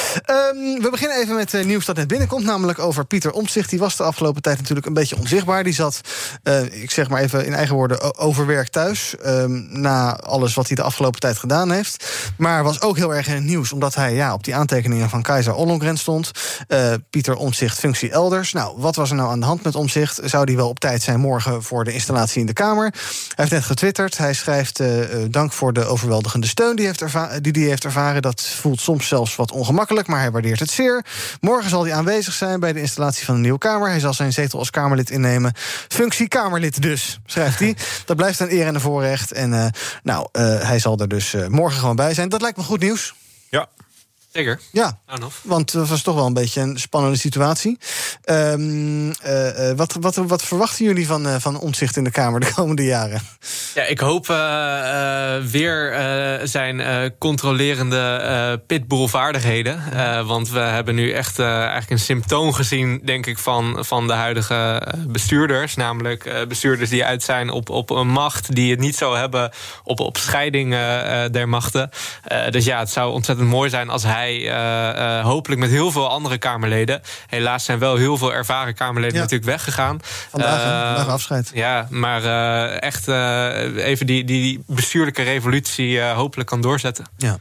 Um, 0.55 0.83
we 0.83 0.89
beginnen 0.91 1.21
even 1.21 1.35
met 1.35 1.53
uh, 1.53 1.65
nieuws 1.65 1.85
dat 1.85 1.97
net 1.97 2.09
binnenkomt, 2.09 2.45
namelijk 2.45 2.79
over 2.79 3.05
Pieter 3.05 3.33
Omtzigt. 3.33 3.71
Die 3.71 3.79
was 3.79 3.97
de 3.97 4.03
afgelopen 4.03 4.43
tijd 4.43 4.59
natuurlijk 4.59 4.87
een 4.87 4.95
beetje 4.95 5.17
onzichtbaar. 5.17 5.65
Die 5.65 5.75
zat, 5.75 6.01
uh, 6.45 6.83
ik 6.83 6.91
zeg 6.91 7.09
maar 7.09 7.21
even 7.21 7.47
in 7.47 7.55
eigen 7.55 7.75
woorden, 7.75 8.19
overwerkt 8.19 8.73
thuis. 8.73 9.15
Um, 9.27 9.67
na 9.71 10.17
alles 10.17 10.55
wat 10.55 10.67
hij 10.67 10.77
de 10.77 10.83
afgelopen 10.83 11.21
tijd 11.21 11.39
gedaan 11.39 11.71
heeft. 11.71 12.05
Maar 12.37 12.65
was 12.65 12.81
ook 12.81 12.97
heel 12.97 13.15
erg 13.15 13.27
in 13.27 13.35
het 13.35 13.45
nieuws, 13.45 13.73
omdat 13.73 13.95
hij 13.95 14.15
ja, 14.15 14.33
op 14.33 14.45
die 14.45 14.55
aantekeningen 14.55 15.09
van 15.09 15.23
Keizer 15.23 15.55
Ollongren 15.55 15.97
stond. 15.97 16.31
Pieter 17.11 17.37
Omtzigt 17.37 17.79
functie 17.79 18.11
elders. 18.11 18.53
Nou, 18.53 18.75
wat 18.77 18.97
was 18.97 19.11
er 19.11 19.17
nou 19.17 19.31
aan 19.31 19.41
de 19.41 19.47
hand 19.47 19.63
met 19.63 19.75
Omtzigt? 19.75 20.21
Zou 20.25 20.45
die 20.45 20.57
wel 20.57 20.69
op 20.69 20.81
tijd 20.81 21.03
zijn 21.03 21.21
morgen 21.21 21.63
voor 21.63 21.85
de 21.85 21.93
installatie 21.93 22.41
in 22.41 22.47
de 22.47 22.53
Kamer? 22.53 22.91
Hij 22.93 23.35
heeft 23.35 23.51
net 23.51 23.65
getwitterd. 23.65 24.19
Hij 24.19 24.33
schrijft 24.33 24.81
dank 25.31 25.53
voor 25.53 25.73
de 25.73 25.85
overweldigende 25.85 26.47
steun 26.47 26.77
die, 26.77 26.87
heeft 26.87 27.05
die 27.43 27.53
hij 27.53 27.63
heeft 27.63 27.85
ervaren. 27.85 28.02
Dat 28.21 28.41
voelt 28.41 28.81
soms 28.81 29.09
zelfs 29.09 29.37
wat 29.37 29.53
ongemakkelijk, 29.53 30.07
maar 30.07 30.21
hij 30.21 30.31
waardeert 30.31 30.61
het 30.61 30.71
zeer. 30.71 31.05
Morgen 31.41 31.71
zal 31.71 31.85
hij 31.85 31.95
aanwezig 31.95 32.35
zijn 32.35 32.61
bij 32.61 32.73
de 32.73 32.81
installatie 32.81 33.25
van 33.25 33.35
de 33.35 33.41
nieuwe 33.41 33.59
Kamer. 33.59 33.89
Hij 33.89 34.01
zal 34.01 34.15
zijn 34.15 34.33
zetel 34.33 34.59
als 34.59 34.71
Kamerlid 34.71 35.11
innemen. 35.11 35.53
Functie 35.89 36.29
Kamerlid 36.29 36.83
dus, 36.83 37.21
schrijft 37.27 37.59
hij. 37.59 37.77
Dat 38.07 38.17
blijft 38.17 38.41
een 38.41 38.53
eer 38.53 38.67
en 38.67 38.75
een 38.75 38.81
voorrecht. 38.81 39.33
En 39.33 39.53
uh, 39.53 39.67
nou, 40.03 40.29
uh, 40.33 40.61
hij 40.61 40.79
zal 40.79 40.99
er 40.99 41.09
dus 41.09 41.35
uh, 41.35 41.47
morgen 41.47 41.81
gewoon 41.81 41.97
bij 41.97 42.15
zijn. 42.15 42.29
Dat 42.29 42.43
lijkt 42.43 42.57
me 42.57 42.63
goed 42.63 42.81
nieuws. 42.81 43.15
Ja, 43.49 43.69
Zeker. 44.33 44.61
Ja, 44.71 44.99
want 45.43 45.73
het 45.73 45.89
was 45.89 46.03
toch 46.03 46.15
wel 46.15 46.27
een 46.27 46.35
beetje 46.35 46.61
een 46.61 46.79
spannende 46.79 47.17
situatie. 47.17 47.79
Um, 48.25 49.07
uh, 49.09 49.71
wat, 49.77 49.97
wat, 50.01 50.15
wat 50.15 50.43
verwachten 50.43 50.85
jullie 50.85 51.07
van, 51.07 51.27
uh, 51.27 51.35
van 51.39 51.59
omzicht 51.59 51.97
in 51.97 52.05
de 52.05 52.11
Kamer 52.11 52.41
de 52.41 52.53
komende 52.55 52.85
jaren? 52.85 53.23
Ja, 53.75 53.83
ik 53.83 53.99
hoop 53.99 54.27
weer 55.51 55.95
zijn 56.45 57.13
controlerende 57.19 58.63
pitbullvaardigheden. 58.67 59.83
want 60.27 60.49
we 60.49 60.59
hebben 60.59 60.95
nu 60.95 61.13
echt 61.13 61.39
eigenlijk 61.39 61.91
een 61.91 61.99
symptoom 61.99 62.53
gezien, 62.53 63.01
denk 63.05 63.27
ik, 63.27 63.39
van, 63.39 63.85
van 63.85 64.07
de 64.07 64.13
huidige 64.13 64.89
bestuurders. 65.07 65.75
Namelijk 65.75 66.45
bestuurders 66.49 66.91
die 66.91 67.05
uit 67.05 67.23
zijn 67.23 67.51
op, 67.51 67.71
op 67.71 67.91
een 67.91 68.09
macht 68.09 68.55
die 68.55 68.71
het 68.71 68.81
niet 68.81 68.97
zo 68.97 69.15
hebben 69.15 69.51
op, 69.85 70.01
op 70.01 70.17
scheiding 70.17 70.71
der 71.31 71.49
machten. 71.49 71.91
dus 72.51 72.65
ja, 72.65 72.79
het 72.79 72.91
zou 72.91 73.13
ontzettend 73.13 73.49
mooi 73.49 73.71
zijn 73.71 73.91
als 73.91 74.03
hij 74.03 74.22
uh, 74.31 75.25
hopelijk 75.25 75.61
met 75.61 75.71
heel 75.71 75.91
veel 75.91 76.09
andere 76.09 76.39
Kamerleden. 76.39 77.03
Helaas 77.27 77.65
zijn 77.65 77.79
wel 77.79 77.97
heel 77.97 78.17
veel 78.17 78.33
ervaren 78.33 78.75
Kamerleden 78.75 79.17
natuurlijk 79.17 79.51
weggegaan. 79.51 80.01
Vandaag, 80.31 80.65
uh, 80.65 80.87
vandaag 80.87 81.09
afscheid. 81.09 81.51
Ja, 81.55 81.87
maar 81.91 82.25
echt 82.79 83.09
even 83.77 84.07
die, 84.07 84.25
die 84.25 84.65
bestuurlijke 84.67 85.23
revolutie 85.23 86.01
hopelijk 86.03 86.49
kan 86.49 86.61
doorzetten. 86.61 87.05
Ja. 87.17 87.39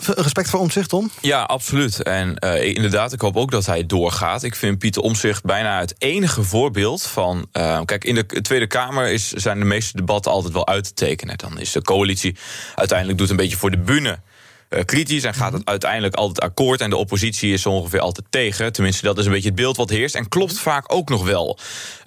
respect 0.00 0.50
voor 0.50 0.60
omzicht, 0.60 0.88
Tom? 0.88 1.10
Ja, 1.20 1.42
absoluut. 1.42 2.02
En 2.02 2.36
uh, 2.44 2.64
inderdaad, 2.64 3.12
ik 3.12 3.20
hoop 3.20 3.36
ook 3.36 3.50
dat 3.50 3.66
hij 3.66 3.86
doorgaat. 3.86 4.42
Ik 4.42 4.54
vind 4.54 4.78
Pieter 4.78 5.02
Omzicht 5.02 5.44
bijna 5.44 5.78
het 5.78 5.94
enige 5.98 6.42
voorbeeld 6.42 7.02
van... 7.02 7.48
Uh, 7.52 7.80
kijk, 7.84 8.04
in 8.04 8.14
de 8.14 8.26
Tweede 8.26 8.66
Kamer 8.66 9.08
is, 9.08 9.28
zijn 9.32 9.58
de 9.58 9.64
meeste 9.64 9.96
debatten 9.96 10.32
altijd 10.32 10.52
wel 10.52 10.66
uit 10.66 10.84
te 10.84 10.94
tekenen. 10.94 11.38
Dan 11.38 11.60
is 11.60 11.72
de 11.72 11.82
coalitie 11.82 12.36
uiteindelijk 12.74 13.18
doet 13.18 13.30
een 13.30 13.36
beetje 13.36 13.56
voor 13.56 13.70
de 13.70 13.78
bühne 13.78 14.18
uh, 14.70 14.80
kritisch 14.84 15.24
en 15.24 15.34
gaat 15.34 15.52
het 15.52 15.64
uiteindelijk 15.64 16.14
altijd 16.14 16.40
akkoord. 16.40 16.80
En 16.80 16.90
de 16.90 16.96
oppositie 16.96 17.52
is 17.52 17.66
ongeveer 17.66 18.00
altijd 18.00 18.26
tegen. 18.30 18.72
Tenminste, 18.72 19.02
dat 19.02 19.18
is 19.18 19.24
een 19.24 19.32
beetje 19.32 19.48
het 19.48 19.56
beeld 19.56 19.76
wat 19.76 19.90
heerst. 19.90 20.14
En 20.14 20.28
klopt 20.28 20.58
vaak 20.58 20.94
ook 20.94 21.08
nog 21.08 21.24
wel. 21.24 21.58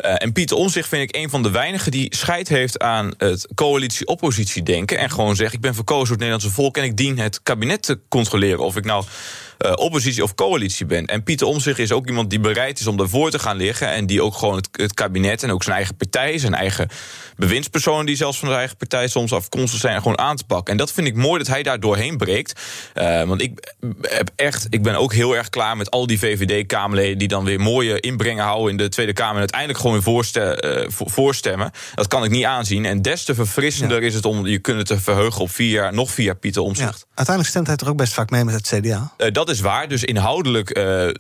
Uh, 0.06 0.14
en 0.18 0.32
Pieter 0.34 0.58
Omzicht 0.58 0.88
vind 0.88 1.10
ik 1.10 1.16
een 1.16 1.30
van 1.30 1.44
de 1.44 1.52
weinigen 1.52 1.92
die 1.92 2.16
scheid 2.16 2.48
heeft 2.48 2.80
aan 2.80 3.14
het 3.18 3.48
coalitie-oppositie 3.56 4.64
denken. 4.64 4.98
En 4.98 5.12
gewoon 5.12 5.36
zegt: 5.36 5.54
Ik 5.54 5.62
ben 5.62 5.76
verkozen 5.76 6.08
door 6.08 6.16
het 6.16 6.26
Nederlandse 6.26 6.62
volk 6.62 6.78
en 6.78 6.84
ik 6.84 6.98
dien 6.98 7.20
het 7.20 7.44
kabinet 7.44 7.84
te 7.84 8.00
controleren. 8.10 8.60
Of 8.60 8.76
ik 8.76 8.86
nou 8.86 9.04
uh, 9.66 9.72
oppositie 9.76 10.24
of 10.24 10.36
coalitie 10.36 10.86
ben. 10.86 11.06
En 11.06 11.24
Pieter 11.24 11.48
Omtzigt 11.48 11.80
is 11.80 11.92
ook 11.92 12.08
iemand 12.08 12.30
die 12.30 12.40
bereid 12.40 12.80
is 12.80 12.88
om 12.88 12.98
daarvoor 12.98 13.32
te 13.32 13.40
gaan 13.40 13.58
liggen. 13.58 13.88
En 13.88 14.06
die 14.06 14.24
ook 14.24 14.36
gewoon 14.36 14.56
het, 14.56 14.70
het, 14.72 14.94
kabinet 14.94 15.44
en 15.44 15.52
ook 15.52 15.64
zijn 15.64 15.76
eigen 15.76 15.96
partij, 15.96 16.38
zijn 16.38 16.54
eigen 16.54 16.90
bewindspersonen 17.36 18.06
die 18.06 18.16
zelfs 18.16 18.38
van 18.38 18.48
zijn 18.48 18.60
eigen 18.60 18.78
partij 18.78 19.08
soms 19.08 19.34
afkomstig 19.34 19.80
zijn, 19.80 19.98
gewoon 19.98 20.20
aan 20.20 20.36
te 20.36 20.44
pakken. 20.44 20.72
En 20.72 20.78
dat 20.78 20.92
vind 20.92 21.08
ik 21.08 21.16
mooi 21.16 21.38
dat 21.38 21.48
hij 21.48 21.64
daar 21.64 21.80
doorheen 21.80 22.18
breekt. 22.18 22.60
Uh, 22.96 23.24
want 23.24 23.42
ik 23.42 23.76
heb 24.02 24.30
echt, 24.36 24.68
ik 24.70 24.84
ben 24.84 24.96
ook 24.96 25.14
heel 25.14 25.36
erg 25.36 25.50
klaar 25.50 25.78
met 25.78 25.92
al 25.92 26.08
die 26.08 26.20
VVD-Kamerleden 26.20 27.18
die 27.18 27.28
dan 27.28 27.44
weer 27.44 27.60
mooie 27.60 28.00
inbrengen 28.00 28.44
houden 28.44 28.72
in 28.72 28.78
de 28.78 28.90
Tweede 28.90 29.14
Kamer 29.14 29.34
en 29.34 29.40
uiteindelijk 29.40 29.80
gewoon 29.80 30.02
voorste, 30.02 30.64
uh, 30.90 31.06
voorstemmen. 31.08 31.72
Dat 31.96 32.08
kan 32.08 32.24
ik 32.24 32.32
niet 32.32 32.46
aanzien. 32.46 32.86
En 32.86 33.02
des 33.02 33.24
te 33.24 33.36
verfrissender 33.36 34.02
ja. 34.02 34.08
is 34.08 34.14
het 34.14 34.26
om 34.26 34.46
je 34.46 34.60
kunnen 34.60 34.86
te 34.86 35.00
verheugen 35.00 35.42
op 35.42 35.52
vier 35.52 35.70
jaar, 35.70 35.94
nog 35.94 36.12
vier 36.12 36.26
jaar 36.26 36.36
Pieter 36.36 36.62
Omtzigt. 36.62 37.00
Ja, 37.00 37.06
uiteindelijk 37.08 37.48
stemt 37.48 37.68
hij 37.68 37.76
toch 37.76 37.90
ook 37.90 37.98
best 37.98 38.14
vaak 38.14 38.30
mee 38.30 38.44
met 38.44 38.54
het 38.54 38.68
CDA? 38.68 39.14
dat 39.32 39.50
is 39.52 39.60
waar. 39.60 39.88
Dus 39.88 40.04
inhoudelijk 40.04 40.78
uh, 40.78 41.08
uh, 41.08 41.12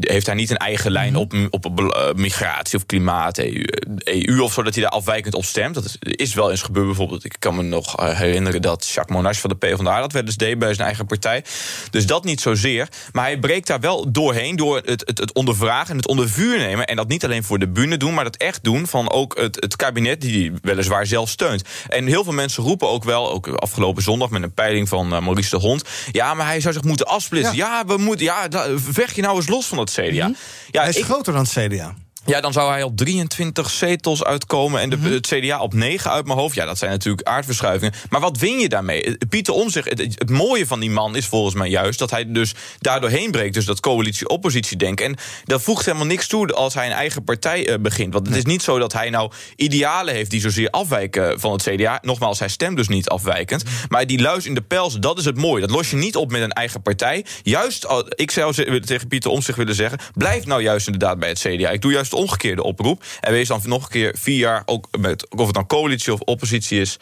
heeft 0.00 0.26
hij 0.26 0.34
niet 0.34 0.50
een 0.50 0.56
eigen 0.56 0.90
lijn 0.90 1.16
op, 1.16 1.34
op 1.50 1.80
uh, 1.80 2.12
migratie 2.14 2.78
of 2.78 2.86
klimaat, 2.86 3.38
EU, 3.38 3.64
EU 4.04 4.40
of 4.40 4.52
zo, 4.52 4.62
dat 4.62 4.74
hij 4.74 4.82
daar 4.82 4.92
afwijkend 4.92 5.34
op 5.34 5.44
stemt. 5.44 5.74
Dat 5.74 5.84
is, 5.84 5.96
is 6.00 6.34
wel 6.34 6.50
eens 6.50 6.62
gebeurd 6.62 6.86
bijvoorbeeld. 6.86 7.24
Ik 7.24 7.36
kan 7.38 7.56
me 7.56 7.62
nog 7.62 7.94
herinneren 7.96 8.62
dat 8.62 8.88
Jacques 8.88 9.16
Monash 9.16 9.38
van 9.38 9.50
de 9.50 9.56
PvdA 9.56 10.00
dat 10.00 10.12
wel 10.12 10.22
eens 10.22 10.36
deed 10.36 10.58
bij 10.58 10.74
zijn 10.74 10.86
eigen 10.86 11.06
partij. 11.06 11.44
Dus 11.90 12.06
dat 12.06 12.24
niet 12.24 12.40
zozeer. 12.40 12.88
Maar 13.12 13.24
hij 13.24 13.38
breekt 13.38 13.66
daar 13.66 13.80
wel 13.80 14.12
doorheen 14.12 14.56
door 14.56 14.76
het, 14.84 15.02
het, 15.06 15.18
het 15.18 15.32
ondervragen 15.32 15.90
en 15.90 15.96
het 15.96 16.08
onder 16.08 16.28
vuur 16.28 16.58
nemen. 16.58 16.86
En 16.86 16.96
dat 16.96 17.08
niet 17.08 17.24
alleen 17.24 17.44
voor 17.44 17.58
de 17.58 17.68
bühne 17.68 17.96
doen, 17.96 18.14
maar 18.14 18.24
dat 18.24 18.36
echt 18.36 18.64
doen 18.64 18.86
van 18.86 19.10
ook 19.10 19.38
het, 19.38 19.56
het 19.60 19.76
kabinet 19.76 20.20
die 20.20 20.50
hij 20.50 20.58
weliswaar 20.62 21.06
zelf 21.06 21.28
steunt. 21.28 21.62
En 21.88 22.06
heel 22.06 22.24
veel 22.24 22.32
mensen 22.32 22.62
roepen 22.62 22.88
ook 22.88 23.04
wel, 23.04 23.30
ook 23.30 23.48
afgelopen 23.48 24.02
zondag 24.02 24.30
met 24.30 24.42
een 24.42 24.54
peiling 24.54 24.88
van 24.88 25.08
Maurice 25.08 25.50
de 25.50 25.56
Hond. 25.56 25.82
Ja, 26.12 26.34
maar 26.34 26.46
hij 26.46 26.60
zou 26.60 26.74
zich 26.74 26.82
moeten 26.82 27.06
afsplitsen. 27.28 27.56
Ja, 27.56 27.84
we 27.84 27.96
moeten, 27.96 28.24
ja, 28.24 28.48
vecht 28.74 29.16
je 29.16 29.22
nou 29.22 29.36
eens 29.36 29.48
los 29.48 29.66
van 29.66 29.78
het 29.78 29.90
CDA. 29.90 30.02
Mm 30.02 30.18
-hmm. 30.18 30.36
ja, 30.70 30.80
hij 30.80 30.88
is 30.88 30.96
ik, 30.96 31.04
groter 31.04 31.32
dan 31.32 31.42
het 31.42 31.50
CDA. 31.50 31.94
Ja, 32.28 32.40
dan 32.40 32.52
zou 32.52 32.70
hij 32.70 32.82
op 32.82 32.96
23 32.96 33.70
zetels 33.70 34.24
uitkomen 34.24 34.80
en 34.80 34.90
de, 34.90 34.96
-hmm. 34.96 35.12
het 35.12 35.26
CDA 35.26 35.60
op 35.60 35.74
9 35.74 36.10
uit 36.10 36.26
mijn 36.26 36.38
hoofd. 36.38 36.54
Ja, 36.54 36.64
dat 36.64 36.78
zijn 36.78 36.90
natuurlijk 36.90 37.28
aardverschuivingen. 37.28 37.94
Maar 38.08 38.20
wat 38.20 38.38
win 38.38 38.58
je 38.58 38.68
daarmee? 38.68 39.18
Pieter 39.28 39.54
Omtzigt, 39.54 39.88
het, 39.88 40.00
het, 40.00 40.30
mooie 40.30 40.66
van 40.66 40.80
die 40.80 40.90
man 40.90 41.16
is 41.16 41.26
volgens 41.26 41.54
mij 41.54 41.68
juist 41.68 41.98
dat 41.98 42.10
hij 42.10 42.32
dus 42.32 42.54
daardoor 42.78 43.10
heen 43.10 43.30
breekt. 43.30 43.54
Dus 43.54 43.64
dat 43.64 43.80
coalitie-oppositie 43.80 44.76
denken. 44.76 45.06
En 45.06 45.16
dat 45.44 45.62
voegt 45.62 45.84
helemaal 45.84 46.06
niks 46.06 46.26
toe 46.26 46.52
als 46.52 46.74
hij 46.74 46.86
een 46.86 46.92
eigen 46.92 47.24
partij 47.24 47.68
uh, 47.68 47.74
begint. 47.80 48.12
Want 48.12 48.26
het 48.26 48.36
is 48.36 48.44
niet 48.44 48.62
zo 48.62 48.78
dat 48.78 48.92
hij 48.92 49.10
nou 49.10 49.30
idealen 49.56 50.14
heeft 50.14 50.30
die 50.30 50.40
zozeer 50.40 50.70
afwijken 50.70 51.40
van 51.40 51.52
het 51.52 51.62
CDA. 51.62 51.98
Nogmaals, 52.02 52.38
hij 52.38 52.48
stemt 52.48 52.76
dus 52.76 52.88
niet 52.88 53.08
afwijkend. 53.08 53.62
Maar 53.88 54.06
die 54.06 54.20
luis 54.20 54.46
in 54.46 54.54
de 54.54 54.62
pels, 54.62 54.98
dat 54.98 55.18
is 55.18 55.24
het 55.24 55.36
mooie. 55.36 55.60
Dat 55.60 55.70
los 55.70 55.90
je 55.90 55.96
niet 55.96 56.16
op 56.16 56.30
met 56.30 56.42
een 56.42 56.52
eigen 56.52 56.82
partij. 56.82 57.24
Juist, 57.42 57.86
ik 58.08 58.30
zou 58.30 58.80
tegen 58.80 59.08
Pieter 59.08 59.30
Omtzigt 59.30 59.58
willen 59.58 59.74
zeggen, 59.74 59.98
blijf 60.14 60.46
nou 60.46 60.62
juist 60.62 60.86
inderdaad 60.86 61.18
bij 61.18 61.28
het 61.28 61.38
CDA. 61.38 61.70
Ik 61.70 61.82
doe 61.82 61.92
juist 61.92 62.10
de 62.10 62.16
omgekeerde 62.18 62.62
oproep. 62.62 63.02
En 63.20 63.32
wees 63.32 63.48
dan 63.48 63.60
nog 63.64 63.82
een 63.82 63.88
keer 63.88 64.14
vier 64.18 64.38
jaar, 64.38 64.62
ook 64.64 64.88
met, 64.98 65.30
of 65.30 65.46
het 65.46 65.54
dan 65.54 65.66
coalitie 65.66 66.12
of 66.12 66.20
oppositie 66.20 66.80
is, 66.80 66.98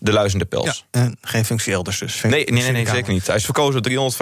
de 0.00 0.12
luizende 0.12 0.44
pels. 0.44 0.86
Ja, 0.90 1.00
en 1.00 1.16
geen 1.20 1.44
functie 1.44 1.72
elders 1.72 1.98
dus. 1.98 2.22
Nee, 2.22 2.30
nee, 2.30 2.62
nee, 2.62 2.72
nee 2.72 2.86
zeker 2.86 3.12
niet. 3.12 3.26
Hij 3.26 3.36
is 3.36 3.44
verkozen 3.44 3.82
door 3.82 4.12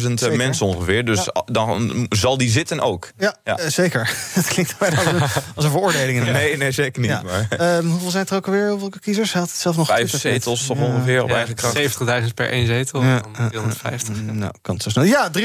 350.000 0.00 0.36
mensen 0.36 0.66
ongeveer. 0.66 1.04
Dus 1.04 1.24
ja. 1.24 1.42
dan 1.44 2.06
zal 2.08 2.38
die 2.38 2.50
zitten 2.50 2.80
ook. 2.80 3.10
Ja, 3.18 3.36
ja. 3.44 3.60
Uh, 3.60 3.66
zeker. 3.66 4.10
Het 4.32 4.46
klinkt 4.46 4.78
bijna 4.78 4.96
als 4.96 5.06
een, 5.06 5.22
als 5.54 5.64
een 5.64 5.70
veroordeling. 5.70 6.24
Nee, 6.24 6.56
nee, 6.56 6.72
zeker 6.72 7.00
niet. 7.00 7.10
Ja. 7.10 7.22
Maar. 7.22 7.76
Um, 7.76 7.90
hoeveel 7.90 8.10
zijn 8.10 8.22
het 8.22 8.30
er 8.30 8.36
ook 8.36 8.46
alweer? 8.46 8.70
Hoeveel 8.70 8.92
kiezers? 9.00 9.32
Had 9.32 9.50
het 9.50 9.58
zelf 9.58 9.76
nog 9.76 9.86
Vijf 9.86 10.10
zetels 10.10 10.66
toch 10.66 10.78
ongeveer 10.78 11.22
op 11.22 11.30
eigen 11.30 11.54
kracht. 11.54 12.22
70.000 12.22 12.26
per 12.34 12.50
één 12.50 12.66
zetel. 12.66 13.02
Ja. 13.02 13.20
350. 13.20 14.16
Uh, 14.16 14.30
nou, 14.30 14.52
kan 14.62 14.74
het 14.74 14.82
zo 14.82 14.90
snel. 14.90 15.04
Ja, 15.04 15.30
342.472 15.38 15.44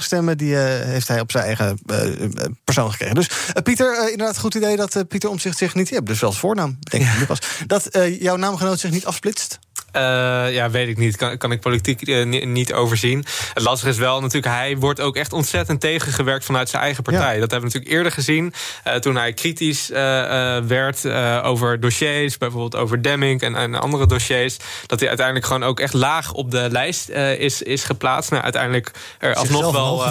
stemmen 0.00 0.38
die 0.38 0.50
uh, 0.50 0.58
heeft 0.64 1.08
hij 1.08 1.20
op 1.20 1.30
zijn 1.30 1.44
eigen 1.44 1.78
persoon 2.64 2.90
gekregen. 2.90 3.14
Dus 3.14 3.28
Pieter, 3.62 4.10
inderdaad, 4.10 4.38
goed 4.38 4.54
idee 4.54 4.76
dat 4.76 5.04
Pieter 5.08 5.30
Omtzigt 5.30 5.58
zich 5.58 5.74
niet... 5.74 5.88
Je 5.88 5.94
hebt 5.94 6.06
dus 6.06 6.20
wel 6.20 6.32
voornaam, 6.32 6.78
denk 6.80 7.02
ik. 7.02 7.28
Ja. 7.28 7.34
Dat 7.66 7.96
uh, 7.96 8.20
jouw 8.20 8.36
naamgenoot 8.36 8.80
zich 8.80 8.90
niet 8.90 9.06
afsplitst? 9.06 9.58
Uh, 9.96 10.52
ja, 10.54 10.70
weet 10.70 10.88
ik 10.88 10.98
niet. 10.98 11.16
Kan, 11.16 11.36
kan 11.36 11.52
ik 11.52 11.60
politiek 11.60 12.08
uh, 12.08 12.44
niet, 12.44 12.72
overzien. 12.72 13.24
Het 13.54 13.62
lastige 13.62 13.90
is 13.90 13.98
wel 13.98 14.20
natuurlijk, 14.20 14.54
hij 14.54 14.76
wordt 14.76 15.00
ook 15.00 15.16
echt 15.16 15.32
ontzettend 15.32 15.80
tegengewerkt 15.80 16.44
vanuit 16.44 16.68
zijn 16.68 16.82
eigen 16.82 17.02
partij. 17.02 17.34
Ja. 17.34 17.40
Dat 17.40 17.50
hebben 17.50 17.58
we 17.58 17.64
natuurlijk 17.64 17.92
eerder 17.92 18.12
gezien. 18.12 18.52
Uh, 18.86 18.94
toen 18.94 19.16
hij 19.16 19.32
kritisch 19.32 19.88
werd 20.66 21.06
over 21.42 21.80
dossiers, 21.80 22.38
bijvoorbeeld 22.38 22.76
over 22.76 23.02
Demming 23.02 23.40
en, 23.40 23.54
en, 23.56 23.74
andere 23.74 24.06
dossiers. 24.06 24.56
Dat 24.86 24.98
hij 24.98 25.08
uiteindelijk 25.08 25.46
gewoon 25.46 25.62
ook 25.62 25.80
echt 25.80 25.92
laag 25.92 26.32
op 26.32 26.50
de 26.50 26.68
lijst 26.70 27.08
is, 27.38 27.62
is 27.62 27.84
geplaatst. 27.84 28.30
Nou, 28.30 28.42
uiteindelijk 28.42 28.90
er 29.18 29.34
alsnog 29.34 29.72
wel 29.72 30.04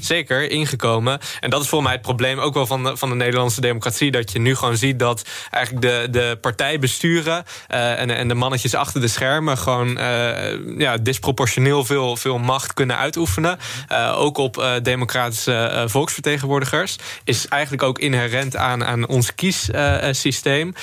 zeker 0.00 0.50
ingekomen. 0.50 1.18
En 1.40 1.50
dat 1.50 1.62
is 1.62 1.68
voor 1.68 1.82
mij 1.82 1.92
het 1.92 2.02
probleem 2.02 2.38
ook 2.38 2.54
wel 2.54 2.66
van 2.66 2.84
de, 2.84 2.96
van 2.96 3.08
de 3.08 3.14
Nederlandse 3.14 3.60
democratie. 3.60 4.10
Dat 4.10 4.32
je 4.32 4.38
nu 4.38 4.54
gewoon 4.54 4.76
ziet 4.76 4.98
dat 4.98 5.22
eigenlijk 5.50 5.86
de, 5.86 6.06
de 6.10 6.38
partijbesturen 6.40 7.44
en, 7.66 8.10
en 8.10 8.28
de 8.28 8.34
mannetjes 8.34 8.74
achter 8.74 9.00
de 9.00 9.08
schermen 9.18 9.58
gewoon 9.58 9.88
uh, 9.88 10.78
ja, 10.78 10.96
disproportioneel 10.96 11.84
veel, 11.84 12.16
veel 12.16 12.38
macht 12.38 12.74
kunnen 12.74 12.96
uitoefenen. 12.96 13.58
Uh, 13.92 14.20
ook 14.20 14.38
op 14.38 14.56
uh, 14.58 14.72
democratische 14.82 15.84
volksvertegenwoordigers. 15.86 16.96
Is 17.24 17.48
eigenlijk 17.48 17.82
ook 17.82 17.98
inherent 17.98 18.56
aan, 18.56 18.84
aan 18.84 19.06
ons 19.06 19.34
kiessysteem. 19.34 20.74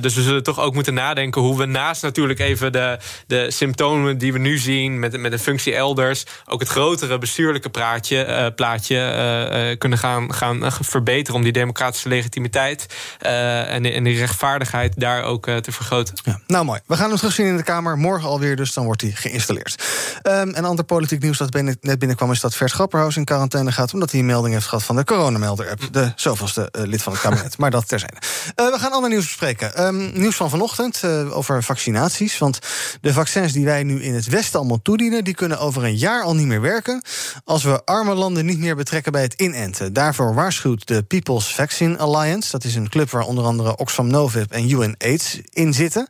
dus 0.00 0.14
we 0.14 0.22
zullen 0.22 0.42
toch 0.42 0.60
ook 0.60 0.74
moeten 0.74 0.94
nadenken 0.94 1.42
hoe 1.42 1.58
we 1.58 1.64
naast 1.64 2.02
natuurlijk 2.02 2.38
even 2.38 2.72
de, 2.72 2.98
de 3.26 3.50
symptomen 3.50 4.18
die 4.18 4.32
we 4.32 4.38
nu 4.38 4.58
zien 4.58 4.98
met, 4.98 5.20
met 5.20 5.32
een 5.32 5.38
functie 5.38 5.74
elders, 5.74 6.24
ook 6.46 6.60
het 6.60 6.68
grotere 6.68 7.18
bestuurlijke 7.18 7.68
praatje, 7.68 8.52
plaatje 8.56 9.76
kunnen 9.78 9.98
gaan, 9.98 10.34
gaan 10.34 10.72
verbeteren 10.80 11.34
om 11.34 11.42
die 11.42 11.52
democratische 11.52 12.08
legitimiteit 12.08 12.86
en, 13.18 13.84
en 13.84 14.04
die 14.04 14.18
rechtvaardigheid 14.18 14.92
daar 14.96 15.22
ook 15.22 15.44
te 15.46 15.72
vergroten. 15.72 16.14
Ja. 16.24 16.40
Nou 16.46 16.64
mooi. 16.64 16.80
We 16.86 16.96
gaan 16.96 17.08
hem 17.08 17.18
terugzien 17.18 17.46
in 17.46 17.56
de 17.56 17.62
Kamer. 17.62 17.79
Morgen 17.82 18.28
alweer, 18.28 18.56
dus 18.56 18.72
dan 18.72 18.84
wordt 18.84 19.00
hij 19.00 19.10
geïnstalleerd. 19.10 19.84
Um, 20.22 20.54
en 20.54 20.64
ander 20.64 20.84
politiek 20.84 21.22
nieuws 21.22 21.38
dat 21.38 21.52
net 21.80 21.98
binnenkwam... 21.98 22.30
is 22.30 22.40
dat 22.40 22.54
Vers 22.54 22.72
Grapperhaus 22.72 23.16
in 23.16 23.24
quarantaine 23.24 23.72
gaat... 23.72 23.94
omdat 23.94 24.10
hij 24.10 24.20
een 24.20 24.26
melding 24.26 24.54
heeft 24.54 24.66
gehad 24.66 24.84
van 24.84 24.96
de 24.96 25.04
coronamelder-app. 25.04 25.88
De 25.92 26.12
zoveelste 26.16 26.72
uh, 26.78 26.86
lid 26.86 27.02
van 27.02 27.12
het 27.12 27.22
kabinet. 27.22 27.58
maar 27.58 27.70
dat 27.70 27.88
terzijde. 27.88 28.16
Uh, 28.56 28.70
we 28.72 28.78
gaan 28.78 28.92
ander 28.92 29.10
nieuws 29.10 29.24
bespreken. 29.24 29.86
Um, 29.86 30.10
nieuws 30.14 30.36
van 30.36 30.50
vanochtend 30.50 31.02
uh, 31.04 31.36
over 31.36 31.62
vaccinaties. 31.62 32.38
Want 32.38 32.58
de 33.00 33.12
vaccins 33.12 33.52
die 33.52 33.64
wij 33.64 33.82
nu 33.82 34.02
in 34.02 34.14
het 34.14 34.26
Westen 34.26 34.58
allemaal 34.58 34.82
toedienen... 34.82 35.24
die 35.24 35.34
kunnen 35.34 35.58
over 35.58 35.84
een 35.84 35.96
jaar 35.96 36.22
al 36.22 36.34
niet 36.34 36.46
meer 36.46 36.60
werken... 36.60 37.02
als 37.44 37.62
we 37.62 37.84
arme 37.84 38.14
landen 38.14 38.46
niet 38.46 38.58
meer 38.58 38.76
betrekken 38.76 39.12
bij 39.12 39.22
het 39.22 39.34
inenten. 39.34 39.92
Daarvoor 39.92 40.34
waarschuwt 40.34 40.86
de 40.86 41.02
People's 41.02 41.54
Vaccine 41.54 41.98
Alliance. 41.98 42.50
Dat 42.50 42.64
is 42.64 42.74
een 42.74 42.88
club 42.88 43.10
waar 43.10 43.22
onder 43.22 43.44
andere 43.44 43.76
Oxfam 43.76 44.06
Novib 44.06 44.50
en 44.50 44.70
UNAIDS 44.70 45.40
in 45.50 45.74
zitten. 45.74 46.08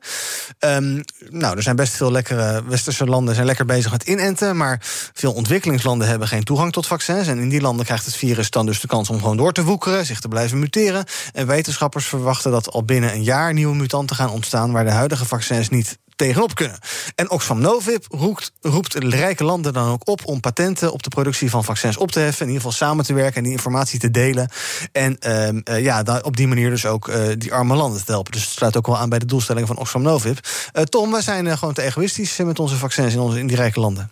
Um, 0.58 1.02
nou, 1.28 1.54
er 1.60 1.66
zijn 1.66 1.76
best 1.76 1.96
veel 1.96 2.12
lekkere 2.12 2.62
westerse 2.66 3.04
landen 3.04 3.34
zijn 3.34 3.46
lekker 3.46 3.64
bezig 3.64 3.90
met 3.90 4.02
inenten. 4.02 4.56
Maar 4.56 4.78
veel 5.12 5.32
ontwikkelingslanden 5.32 6.08
hebben 6.08 6.28
geen 6.28 6.44
toegang 6.44 6.72
tot 6.72 6.86
vaccins. 6.86 7.26
En 7.26 7.38
in 7.38 7.48
die 7.48 7.60
landen 7.60 7.86
krijgt 7.86 8.04
het 8.04 8.16
virus 8.16 8.50
dan 8.50 8.66
dus 8.66 8.80
de 8.80 8.86
kans 8.86 9.10
om 9.10 9.18
gewoon 9.18 9.36
door 9.36 9.52
te 9.52 9.64
woekeren, 9.64 10.06
zich 10.06 10.20
te 10.20 10.28
blijven 10.28 10.58
muteren. 10.58 11.04
En 11.32 11.46
wetenschappers 11.46 12.06
verwachten 12.06 12.50
dat 12.50 12.70
al 12.70 12.84
binnen 12.84 13.12
een 13.12 13.22
jaar 13.22 13.52
nieuwe 13.52 13.76
mutanten 13.76 14.16
gaan 14.16 14.30
ontstaan 14.30 14.72
waar 14.72 14.84
de 14.84 14.90
huidige 14.90 15.26
vaccins 15.26 15.68
niet 15.68 15.98
tegenop 16.20 16.54
kunnen. 16.54 16.78
En 17.14 17.30
Oxfam 17.30 17.60
Novib 17.60 18.04
roept, 18.08 18.52
roept 18.60 18.94
rijke 18.94 19.44
landen 19.44 19.72
dan 19.72 19.88
ook 19.88 20.08
op 20.08 20.20
om 20.24 20.40
patenten 20.40 20.92
op 20.92 21.02
de 21.02 21.08
productie 21.08 21.50
van 21.50 21.64
vaccins 21.64 21.96
op 21.96 22.10
te 22.10 22.20
heffen. 22.20 22.46
In 22.46 22.52
ieder 22.52 22.62
geval 22.62 22.86
samen 22.86 23.04
te 23.04 23.14
werken 23.14 23.36
en 23.36 23.42
die 23.42 23.52
informatie 23.52 23.98
te 23.98 24.10
delen. 24.10 24.48
En 24.92 25.18
uh, 25.26 25.82
ja, 25.82 26.20
op 26.22 26.36
die 26.36 26.48
manier 26.48 26.70
dus 26.70 26.86
ook 26.86 27.08
uh, 27.08 27.28
die 27.38 27.52
arme 27.52 27.74
landen 27.74 28.04
te 28.04 28.12
helpen. 28.12 28.32
Dus 28.32 28.44
het 28.44 28.50
sluit 28.50 28.76
ook 28.76 28.86
wel 28.86 28.98
aan 28.98 29.08
bij 29.08 29.18
de 29.18 29.26
doelstellingen 29.26 29.68
van 29.68 29.78
Oxfam 29.78 30.02
Novib. 30.02 30.38
Tom, 30.84 31.10
wij 31.10 31.22
zijn 31.22 31.58
gewoon 31.58 31.74
te 31.74 31.82
egoïstisch 31.82 32.36
met 32.36 32.58
onze 32.58 32.76
vaccins 32.76 33.12
in, 33.12 33.20
onze, 33.20 33.38
in 33.38 33.46
die 33.46 33.56
rijke 33.56 33.80
landen. 33.80 34.10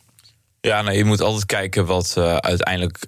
Ja, 0.61 0.83
nou, 0.83 0.97
je 0.97 1.05
moet 1.05 1.21
altijd 1.21 1.47
kijken 1.47 1.87
wat 1.87 2.17
uiteindelijk 2.41 3.07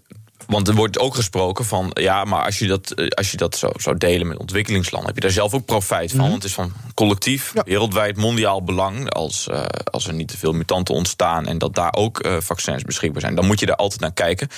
Want 0.51 0.69
er 0.69 0.75
wordt 0.75 0.99
ook 0.99 1.15
gesproken 1.15 1.65
van, 1.65 1.91
ja, 1.95 2.25
maar 2.25 2.45
als 2.45 2.59
je 2.59 2.67
dat, 2.67 3.15
als 3.17 3.31
je 3.31 3.37
dat 3.37 3.57
zou, 3.57 3.73
zou 3.77 3.97
delen 3.99 4.27
met 4.27 4.39
ontwikkelingslanden, 4.39 5.09
heb 5.09 5.17
je 5.17 5.23
daar 5.23 5.31
zelf 5.31 5.55
ook 5.55 5.65
profijt 5.65 6.11
van. 6.11 6.21
Mhm. 6.21 6.29
Want 6.29 6.43
het 6.43 6.51
is 6.51 6.57
van 6.57 6.73
collectief, 6.95 7.53
wereldwijd, 7.65 8.17
mondiaal 8.17 8.63
belang. 8.63 9.11
Als, 9.11 9.49
uh, 9.51 9.65
als 9.85 10.07
er 10.07 10.15
niet 10.15 10.29
te 10.29 10.39
veel 10.39 10.53
mutanten 10.53 10.95
ontstaan 10.95 11.47
en 11.47 11.59
dat 11.59 11.75
daar 11.75 11.95
ook 11.95 12.27
uh, 12.27 12.37
vaccins 12.41 12.83
beschikbaar 12.83 13.21
zijn, 13.21 13.35
dan 13.35 13.47
moet 13.47 13.61
je 13.61 13.67
daar 13.67 13.77
altijd 13.77 14.01
naar 14.01 14.13
kijken. 14.13 14.49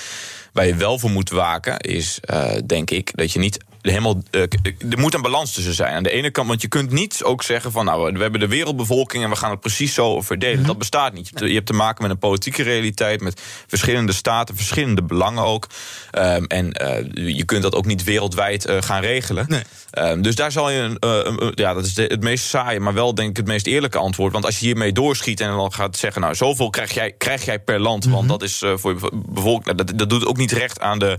Waar 0.52 0.66
je 0.66 0.74
wel 0.74 0.98
voor 0.98 1.11
moet 1.11 1.31
waken, 1.31 1.78
is 1.78 2.20
uh, 2.31 2.52
denk 2.66 2.90
ik 2.90 3.11
dat 3.14 3.33
je 3.33 3.38
niet 3.38 3.59
helemaal. 3.83 4.23
Uh, 4.31 4.42
er 4.90 4.99
moet 4.99 5.14
een 5.14 5.23
balans 5.23 5.53
tussen 5.53 5.75
zijn. 5.75 5.95
Aan 5.95 6.03
de 6.03 6.11
ene 6.11 6.31
kant, 6.31 6.49
want 6.49 6.62
je 6.62 6.68
kunt 6.68 6.90
niet 6.90 7.21
ook 7.25 7.42
zeggen 7.42 7.73
van 7.73 7.85
nou, 7.85 8.12
we 8.12 8.23
hebben 8.23 8.40
de 8.40 8.49
wereldbevolking 8.49 9.25
en 9.25 9.31
we 9.31 9.37
gaan 9.37 9.51
het 9.51 9.61
precies 9.61 9.95
zo 9.95 10.21
verdelen. 10.21 10.53
Mm 10.53 10.59
-hmm. 10.59 10.66
Dat 10.66 10.79
bestaat 10.79 11.12
niet. 11.12 11.31
Je 11.35 11.55
hebt 11.55 11.66
te 11.66 11.73
maken 11.73 12.03
met 12.03 12.11
een 12.11 12.18
politieke 12.18 12.62
realiteit, 12.62 13.21
met 13.21 13.40
verschillende 13.66 14.12
staten, 14.12 14.57
verschillende 14.57 15.03
belangen 15.03 15.45
ook. 15.45 15.66
Um, 16.18 16.47
en 16.47 16.83
uh, 16.83 17.37
je 17.37 17.45
kunt 17.45 17.62
dat 17.62 17.75
ook 17.75 17.87
niet 17.87 18.05
wereldwijd 18.05 18.68
uh, 18.68 18.77
gaan 18.81 19.01
regelen. 19.01 19.47
Nee. 19.49 19.62
Um, 20.11 20.23
dus 20.23 20.35
daar 20.35 20.53
zal 20.53 20.71
je 20.71 20.79
een, 20.81 20.97
een 21.01 21.53
ja, 21.55 21.75
dat 21.75 21.85
is 21.85 21.95
de, 21.95 22.03
het 22.03 22.21
meest 22.23 22.45
saaie, 22.45 22.81
maar 22.81 22.95
wel 22.95 23.14
denk 23.14 23.31
ik 23.31 23.37
het 23.37 23.47
meest 23.47 23.66
eerlijke 23.66 23.99
antwoord. 23.99 24.33
Want 24.33 24.45
als 24.45 24.59
je 24.59 24.66
hiermee 24.66 24.92
doorschiet 24.92 25.40
en 25.40 25.49
dan 25.49 25.73
gaat 25.73 25.97
zeggen, 25.97 26.21
nou, 26.21 26.35
zoveel 26.35 26.71
krijg 26.71 26.95
jij, 26.95 27.12
krijg 27.12 27.45
jij 27.45 27.59
per 27.59 27.81
land, 27.81 28.05
mm 28.05 28.12
-hmm. 28.12 28.27
want 28.27 28.40
dat 28.40 28.49
is 28.49 28.62
voor 28.75 28.95
je 28.95 29.11
bevolking, 29.27 29.77
dat, 29.77 29.99
dat 29.99 30.11
doet 30.11 30.27
ook 30.27 30.37
niet 30.37 30.53
recht 30.53 30.81
aan 30.81 30.99
de, 30.99 31.18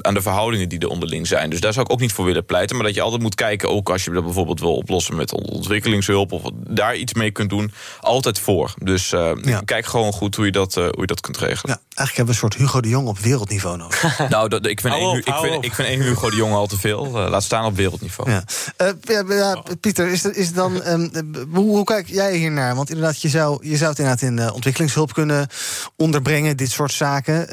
aan 0.00 0.14
de 0.14 0.22
verhoudingen 0.22 0.68
die 0.68 0.78
er 0.78 0.88
onderling 0.88 1.26
zijn. 1.26 1.50
Dus 1.50 1.60
daar 1.60 1.71
daar 1.74 1.84
zou 1.84 1.86
ik 1.86 1.92
ook 1.92 2.08
niet 2.08 2.16
voor 2.16 2.24
willen 2.24 2.44
pleiten. 2.44 2.76
Maar 2.76 2.84
dat 2.84 2.94
je 2.94 3.00
altijd 3.00 3.22
moet 3.22 3.34
kijken, 3.34 3.68
ook 3.68 3.90
als 3.90 4.04
je 4.04 4.10
dat 4.10 4.24
bijvoorbeeld 4.24 4.60
wil 4.60 4.76
oplossen 4.76 5.16
met 5.16 5.32
ontwikkelingshulp 5.32 6.32
of 6.32 6.42
daar 6.54 6.96
iets 6.96 7.14
mee 7.14 7.30
kunt 7.30 7.50
doen, 7.50 7.72
altijd 8.00 8.38
voor. 8.38 8.74
Dus 8.78 9.12
uh, 9.12 9.30
ja. 9.42 9.60
kijk 9.64 9.86
gewoon 9.86 10.12
goed 10.12 10.36
hoe 10.36 10.44
je 10.44 10.52
dat, 10.52 10.76
uh, 10.76 10.84
hoe 10.84 11.00
je 11.00 11.06
dat 11.06 11.20
kunt 11.20 11.38
regelen. 11.38 11.74
Ja, 11.74 11.80
eigenlijk 11.94 12.16
hebben 12.16 12.24
we 12.24 12.30
een 12.30 12.50
soort 12.50 12.54
Hugo 12.54 12.80
de 12.80 12.88
Jong 12.88 13.08
op 13.08 13.18
wereldniveau 13.18 13.76
nodig. 13.76 14.18
nou, 14.28 14.48
dat, 14.48 14.66
ik, 14.66 14.80
vind 14.80 14.94
één, 14.94 15.16
ik, 15.16 15.34
vind, 15.40 15.64
ik 15.64 15.74
vind 15.74 15.88
één 15.88 16.00
Hugo 16.00 16.30
de 16.30 16.36
Jong 16.36 16.54
al 16.54 16.66
te 16.66 16.78
veel. 16.78 17.06
Uh, 17.06 17.30
laat 17.30 17.42
staan 17.42 17.64
op 17.64 17.76
wereldniveau. 17.76 18.30
Ja. 18.30 18.44
ja, 19.02 19.24
ja 19.28 19.62
Pieter, 19.80 20.08
is, 20.08 20.24
is 20.24 20.46
het 20.46 20.54
dan, 20.54 20.86
um, 20.86 21.10
hoe, 21.52 21.68
hoe, 21.68 21.84
kijk 21.84 22.08
jij 22.08 22.36
hier 22.36 22.50
naar? 22.50 22.74
Want 22.74 22.90
inderdaad, 22.90 23.22
je 23.22 23.28
zou, 23.28 23.68
je 23.68 23.76
zou 23.76 23.90
het 23.90 23.98
inderdaad 23.98 24.22
in 24.22 24.52
ontwikkelingshulp 24.52 25.12
kunnen 25.12 25.48
onderbrengen, 25.96 26.56
dit 26.56 26.70
soort 26.70 26.92
zaken. 26.92 27.46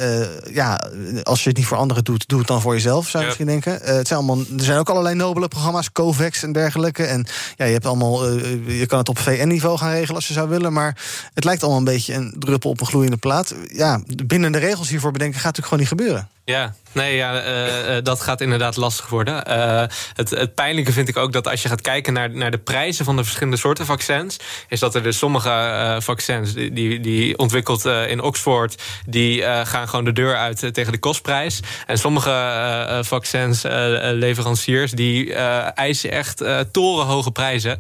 ja, 0.54 0.90
als 1.24 1.44
je 1.44 1.50
het 1.50 1.58
niet 1.58 1.68
voor 1.68 1.78
anderen 1.78 2.04
doet, 2.04 2.28
doe 2.28 2.40
het 2.40 2.48
dan 2.48 2.62
voor 2.62 2.74
jezelf, 2.74 3.08
zou 3.08 3.24
je 3.24 3.26
misschien 3.26 3.48
denken. 3.48 4.06
Er 4.12 4.64
zijn 4.64 4.80
ook 4.80 4.90
allerlei 4.90 5.16
nobele 5.16 5.48
programma's, 5.48 5.92
COVAX 5.92 6.44
en 6.44 6.52
dergelijke. 6.52 7.04
En 7.04 7.26
ja, 7.56 7.66
je 7.66 7.72
hebt 7.72 7.86
allemaal, 7.86 8.38
uh, 8.38 8.80
je 8.80 8.86
kan 8.86 8.98
het 8.98 9.10
op 9.10 9.20
VN-niveau 9.20 9.78
gaan 9.78 9.92
regelen 9.92 10.16
als 10.16 10.28
je 10.28 10.34
zou 10.34 10.50
willen. 10.50 10.74
Maar 10.74 10.98
het 11.34 11.44
lijkt 11.44 11.62
allemaal 11.62 11.80
een 11.80 11.86
beetje 11.86 12.14
een 12.14 12.36
druppel 12.38 12.70
op 12.70 12.82
een 12.82 12.88
gloeiende 12.88 13.18
plaat. 13.18 13.56
Ja, 13.68 14.02
binnen 14.26 14.52
de 14.52 14.58
regels 14.58 14.90
hiervoor 14.90 15.12
bedenken 15.12 15.40
gaat 15.40 15.58
natuurlijk 15.58 15.74
gewoon 15.74 16.00
niet 16.00 16.10
gebeuren. 16.10 16.30
Ja, 16.50 16.74
nee, 16.92 17.16
ja, 17.16 17.46
uh, 17.46 17.96
uh, 17.96 18.04
dat 18.04 18.22
gaat 18.22 18.42
inderdaad 18.42 18.76
lastig 18.76 19.10
worden. 19.10 19.44
Uh, 19.48 19.84
het, 20.14 20.30
het 20.30 20.56
pijnlijke 20.56 20.92
vind 20.92 21.08
ik 21.08 21.18
ook 21.18 21.32
dat 21.32 21.48
als 21.48 21.62
je 21.62 21.70
gaat 21.70 21.82
kijken 21.82 22.14
naar, 22.14 22.30
naar 22.30 22.52
de 22.52 22.58
prijzen 22.58 23.06
van 23.06 23.16
de 23.16 23.24
verschillende 23.24 23.58
soorten 23.58 23.86
vaccins, 23.86 24.38
is 24.68 24.80
dat 24.80 24.96
er 24.96 25.04
dus 25.04 25.18
sommige 25.18 25.98
vaccins 26.02 26.54
die, 26.54 26.74
die, 26.74 27.00
die 27.00 27.38
ontwikkeld 27.38 27.86
in 27.86 28.22
Oxford, 28.22 28.82
die 29.06 29.42
gaan 29.64 29.90
gewoon 29.90 30.06
de 30.06 30.12
deur 30.12 30.36
uit 30.36 30.74
tegen 30.74 30.92
de 30.92 31.00
kostprijs. 31.00 31.60
En 31.88 31.98
sommige 31.98 33.00
vaccins 33.02 33.62
leveranciers 34.02 34.92
die 34.92 35.34
eisen 35.74 36.12
echt 36.12 36.44
torenhoge 36.72 37.32
prijzen. 37.32 37.80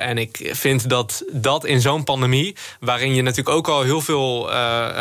en 0.00 0.18
ik 0.18 0.50
vind 0.52 0.88
dat 0.88 1.24
dat 1.32 1.64
in 1.64 1.80
zo'n 1.80 2.04
pandemie, 2.04 2.56
waarin 2.80 3.14
je 3.14 3.22
natuurlijk 3.22 3.56
ook 3.56 3.68
al 3.68 3.82
heel 3.82 4.00
veel 4.00 4.50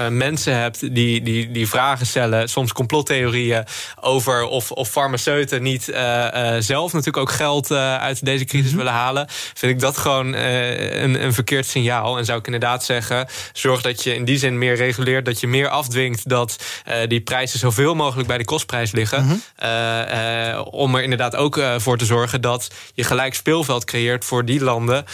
mensen 0.10 0.60
hebt 0.60 0.95
die, 0.95 1.21
die, 1.21 1.51
die 1.51 1.69
vragen 1.69 2.05
stellen, 2.05 2.49
soms 2.49 2.71
complottheorieën 2.88 3.63
over 4.02 4.43
of, 4.43 4.71
of 4.71 4.89
farmaceuten 4.89 5.63
niet 5.63 5.89
uh, 5.89 5.95
uh, 5.98 6.56
zelf 6.60 6.93
natuurlijk 6.93 7.17
ook 7.17 7.32
geld 7.32 7.71
uh, 7.71 7.98
uit 7.98 8.26
deze 8.26 8.45
crisis 8.45 8.74
willen 8.74 8.93
halen, 8.93 9.28
vind 9.30 9.71
ik 9.71 9.80
dat 9.80 9.98
gewoon 9.98 10.34
een, 10.34 11.24
een 11.24 11.34
verkeerd 11.34 11.65
signaal. 11.65 12.17
En 12.17 12.26
zou 12.26 12.39
ik 12.39 12.45
inderdaad 12.45 12.84
zeggen, 12.84 13.28
zorg 13.54 13.82
dat 13.82 14.04
je 14.04 14.15
in 14.15 14.26
die 14.26 14.38
zin 14.38 14.58
meer 14.58 14.76
reguleert, 14.76 15.26
dat 15.26 15.39
je 15.39 15.48
meer 15.48 15.69
afdwingt 15.69 16.30
dat 16.30 16.63
die 17.08 17.21
prijzen 17.21 17.60
zoveel 17.60 17.95
mogelijk 17.95 18.28
bij 18.28 18.38
de 18.38 18.45
kostprijs 18.45 18.91
liggen. 18.91 19.24
-hmm. 19.24 20.60
om 20.63 20.95
er 20.95 21.04
inderdaad 21.04 21.36
ook 21.36 21.60
voor 21.78 21.98
te 21.98 22.06
zorgen 22.06 22.41
dat 22.41 22.67
je 22.93 23.04
gelijk 23.04 23.34
speelveld 23.34 23.86
creëert 23.86 24.26
voor 24.26 24.45
die 24.45 24.63
landen 24.63 25.06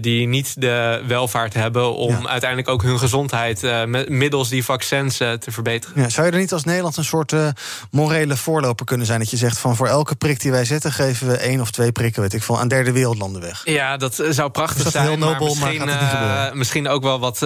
die 0.00 0.26
niet 0.26 0.60
de 0.60 1.02
welvaart 1.06 1.54
hebben 1.54 1.94
om 1.94 2.10
ja. 2.10 2.28
uiteindelijk 2.28 2.68
ook 2.68 2.82
hun 2.82 2.98
gezondheid 2.98 3.86
middels 4.08 4.48
die 4.48 4.64
vaccins 4.64 5.16
te 5.16 5.38
verbeteren. 5.50 6.02
Ja, 6.02 6.08
zou 6.08 6.26
je 6.26 6.32
er 6.32 6.38
niet 6.38 6.52
als 6.52 6.64
Nederland 6.64 6.96
een 6.96 7.04
soort 7.08 7.32
uh, 7.32 7.48
morele 7.90 8.36
voorloper 8.36 8.86
kunnen 8.86 9.06
zijn. 9.06 9.18
Dat 9.18 9.30
je 9.30 9.36
zegt 9.36 9.58
van 9.58 9.76
voor 9.76 9.86
elke 9.86 10.14
prik 10.14 10.40
die 10.40 10.50
wij 10.50 10.64
zetten, 10.64 10.92
geven 10.92 11.28
we 11.28 11.36
één 11.36 11.60
of 11.60 11.70
twee 11.70 11.92
prikken, 11.92 12.22
weet 12.22 12.32
ik 12.32 12.42
veel, 12.42 12.58
aan 12.58 12.68
derde 12.68 12.92
wereldlanden 12.92 13.40
weg. 13.42 13.60
Ja, 13.64 13.96
dat 13.96 14.24
zou 14.30 14.50
prachtig 14.50 14.82
dat 14.82 14.92
zijn. 14.92 15.06
Heel 15.06 15.18
nobel, 15.18 15.54
maar 15.54 15.68
misschien, 15.68 15.84
maar 15.86 16.48
uh, 16.48 16.54
misschien 16.54 16.88
ook 16.88 17.02
wel 17.02 17.18
wat 17.18 17.40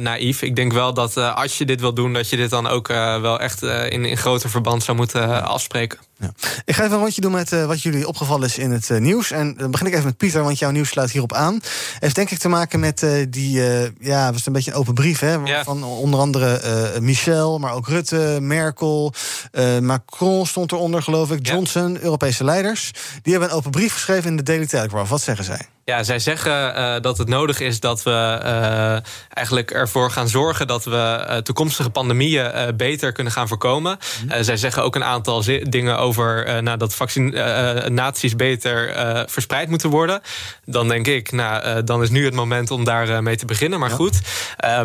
naïef. 0.00 0.42
Ik 0.42 0.56
denk 0.56 0.72
wel 0.72 0.94
dat 0.94 1.16
als 1.16 1.58
je 1.58 1.64
dit 1.64 1.80
wil 1.80 1.94
doen, 1.94 2.12
dat 2.12 2.28
je 2.30 2.36
dit 2.36 2.50
dan 2.50 2.66
ook 2.66 2.88
wel 2.88 3.40
echt 3.40 3.62
in, 3.62 4.04
in 4.04 4.16
groter 4.16 4.50
verband 4.50 4.82
zou 4.82 4.96
moeten 4.96 5.44
afspreken. 5.44 5.98
Ja. 6.18 6.30
Ik 6.64 6.74
ga 6.74 6.82
even 6.82 6.94
een 6.94 7.02
rondje 7.02 7.20
doen 7.20 7.32
met 7.32 7.52
uh, 7.52 7.64
wat 7.64 7.82
jullie 7.82 8.08
opgevallen 8.08 8.48
is 8.48 8.58
in 8.58 8.70
het 8.70 8.88
uh, 8.88 8.98
nieuws. 8.98 9.30
En 9.30 9.54
dan 9.56 9.70
begin 9.70 9.86
ik 9.86 9.92
even 9.92 10.04
met 10.04 10.16
Pieter, 10.16 10.42
want 10.42 10.58
jouw 10.58 10.70
nieuws 10.70 10.88
sluit 10.88 11.10
hierop 11.10 11.32
aan. 11.32 11.60
Heeft 11.98 12.14
denk 12.14 12.30
ik 12.30 12.38
te 12.38 12.48
maken 12.48 12.80
met 12.80 13.02
uh, 13.02 13.26
die, 13.28 13.62
ja, 14.00 14.32
was 14.32 14.46
een 14.46 14.52
beetje 14.52 14.70
een 14.70 14.76
open 14.76 14.94
brief, 14.94 15.18
hè? 15.18 15.34
Ja. 15.34 15.64
Van 15.64 15.84
onder 15.84 16.20
andere 16.20 17.00
Michel, 17.00 17.58
maar 17.58 17.72
ook 17.72 17.88
Rutte, 17.88 18.38
Merkel, 18.40 19.12
Macron 19.80 20.46
stond 20.46 20.72
eronder, 20.72 21.02
geloof 21.02 21.30
ik, 21.30 21.46
Johnson, 21.46 21.92
ja. 21.92 22.00
Europese 22.00 22.44
leiders. 22.44 22.90
Die 23.22 23.32
hebben 23.32 23.50
een 23.50 23.56
open 23.56 23.70
brief 23.70 23.92
geschreven 23.92 24.30
in 24.30 24.36
de 24.36 24.42
Daily 24.42 24.66
Telegraph. 24.66 25.10
Wat 25.10 25.22
zeggen 25.22 25.44
zij? 25.44 25.66
Ja, 25.88 26.02
zij 26.02 26.18
zeggen 26.18 26.76
uh, 26.76 26.94
dat 27.00 27.18
het 27.18 27.28
nodig 27.28 27.60
is 27.60 27.80
dat 27.80 28.02
we 28.02 28.10
uh, 28.10 28.96
eigenlijk 29.28 29.70
ervoor 29.70 30.10
gaan 30.10 30.28
zorgen 30.28 30.66
dat 30.66 30.84
we 30.84 31.26
uh, 31.28 31.36
toekomstige 31.36 31.90
pandemieën 31.90 32.76
beter 32.76 33.12
kunnen 33.12 33.32
gaan 33.32 33.48
voorkomen. 33.48 33.98
Mm. 34.24 34.42
zij 34.42 34.56
zeggen 34.56 34.82
ook 34.82 34.94
een 34.94 35.04
aantal 35.04 35.44
dingen 35.62 35.98
over 35.98 36.62
nou, 36.62 36.78
dat 36.78 36.94
vaccinaties 36.94 38.36
beter 38.36 38.92
verspreid 39.28 39.68
moeten 39.68 39.90
worden. 39.90 40.20
Dan 40.64 40.88
denk 40.88 41.06
ik, 41.06 41.32
nou, 41.32 41.84
dan 41.84 42.02
is 42.02 42.10
nu 42.10 42.24
het 42.24 42.34
moment 42.34 42.70
om 42.70 42.84
daar 42.84 43.22
mee 43.22 43.36
te 43.36 43.46
beginnen. 43.46 43.78
Maar 43.78 43.90
ja. 43.90 43.94
goed, 43.94 44.20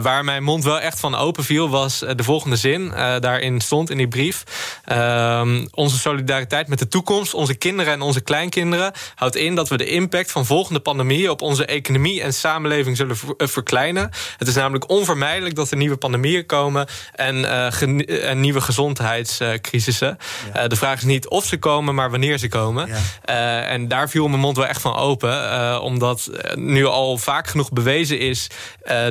waar 0.02 0.24
mijn 0.24 0.44
mond 0.44 0.63
wel 0.63 0.80
echt 0.80 1.00
van 1.00 1.16
open 1.16 1.44
viel, 1.44 1.70
was 1.70 2.00
de 2.00 2.24
volgende 2.24 2.56
zin. 2.56 2.89
daarin 3.20 3.62
stond 3.62 3.89
in 3.89 3.98
die 3.98 4.08
brief: 4.08 4.44
ehm, 4.86 5.66
onze 5.72 5.98
solidariteit 5.98 6.68
met 6.68 6.80
de 6.80 6.88
toekomst, 6.88 7.34
onze 7.34 7.56
kinderen 7.56 7.94
en 7.94 8.02
onze 8.02 8.22
kleinkinderen 8.22 8.92
houdt 9.16 9.36
in 9.36 9.56
dat 9.56 9.70
we 9.70 9.78
de 9.78 9.86
impact 9.86 10.32
van 10.32 10.46
volgende 10.46 10.80
pandemieën 10.80 10.92
pandemie 10.93 11.32
op 11.32 11.41
onze 11.41 11.65
economie 11.65 12.21
en 12.21 12.34
samenleving 12.34 12.97
zullen 12.97 13.17
verkleinen. 13.38 14.10
Het 14.38 14.47
is 14.47 14.56
namelijk 14.56 14.89
onvermijdelijk 14.89 15.56
dat 15.56 15.71
er 15.71 15.77
nieuwe 15.77 15.97
pandemieën 15.97 16.45
komen 16.45 16.88
en, 17.15 17.38
uh, 17.38 18.29
en 18.29 18.39
nieuwe 18.39 18.62
gezondheidscrisissen. 18.62 20.17
Ja. 20.53 20.63
Uh, 20.63 20.69
de 20.69 20.75
vraag 20.75 20.97
is 20.97 21.03
niet 21.03 21.27
of 21.27 21.45
ze 21.45 21.58
komen, 21.58 21.95
maar 21.95 22.12
wanneer 22.12 22.38
ze 22.38 22.47
komen. 22.47 22.88
Ja. 22.88 23.62
En 23.62 23.88
daar 23.88 24.10
viel 24.10 24.27
mijn 24.27 24.41
mond 24.41 24.58
wel 24.58 24.67
echt 24.67 24.82
van 24.82 24.95
open, 24.95 25.82
omdat 25.82 26.29
nu 26.56 26.86
al 26.86 27.17
vaak 27.17 27.47
genoeg 27.47 27.71
bewezen 27.71 28.19
is 28.19 28.47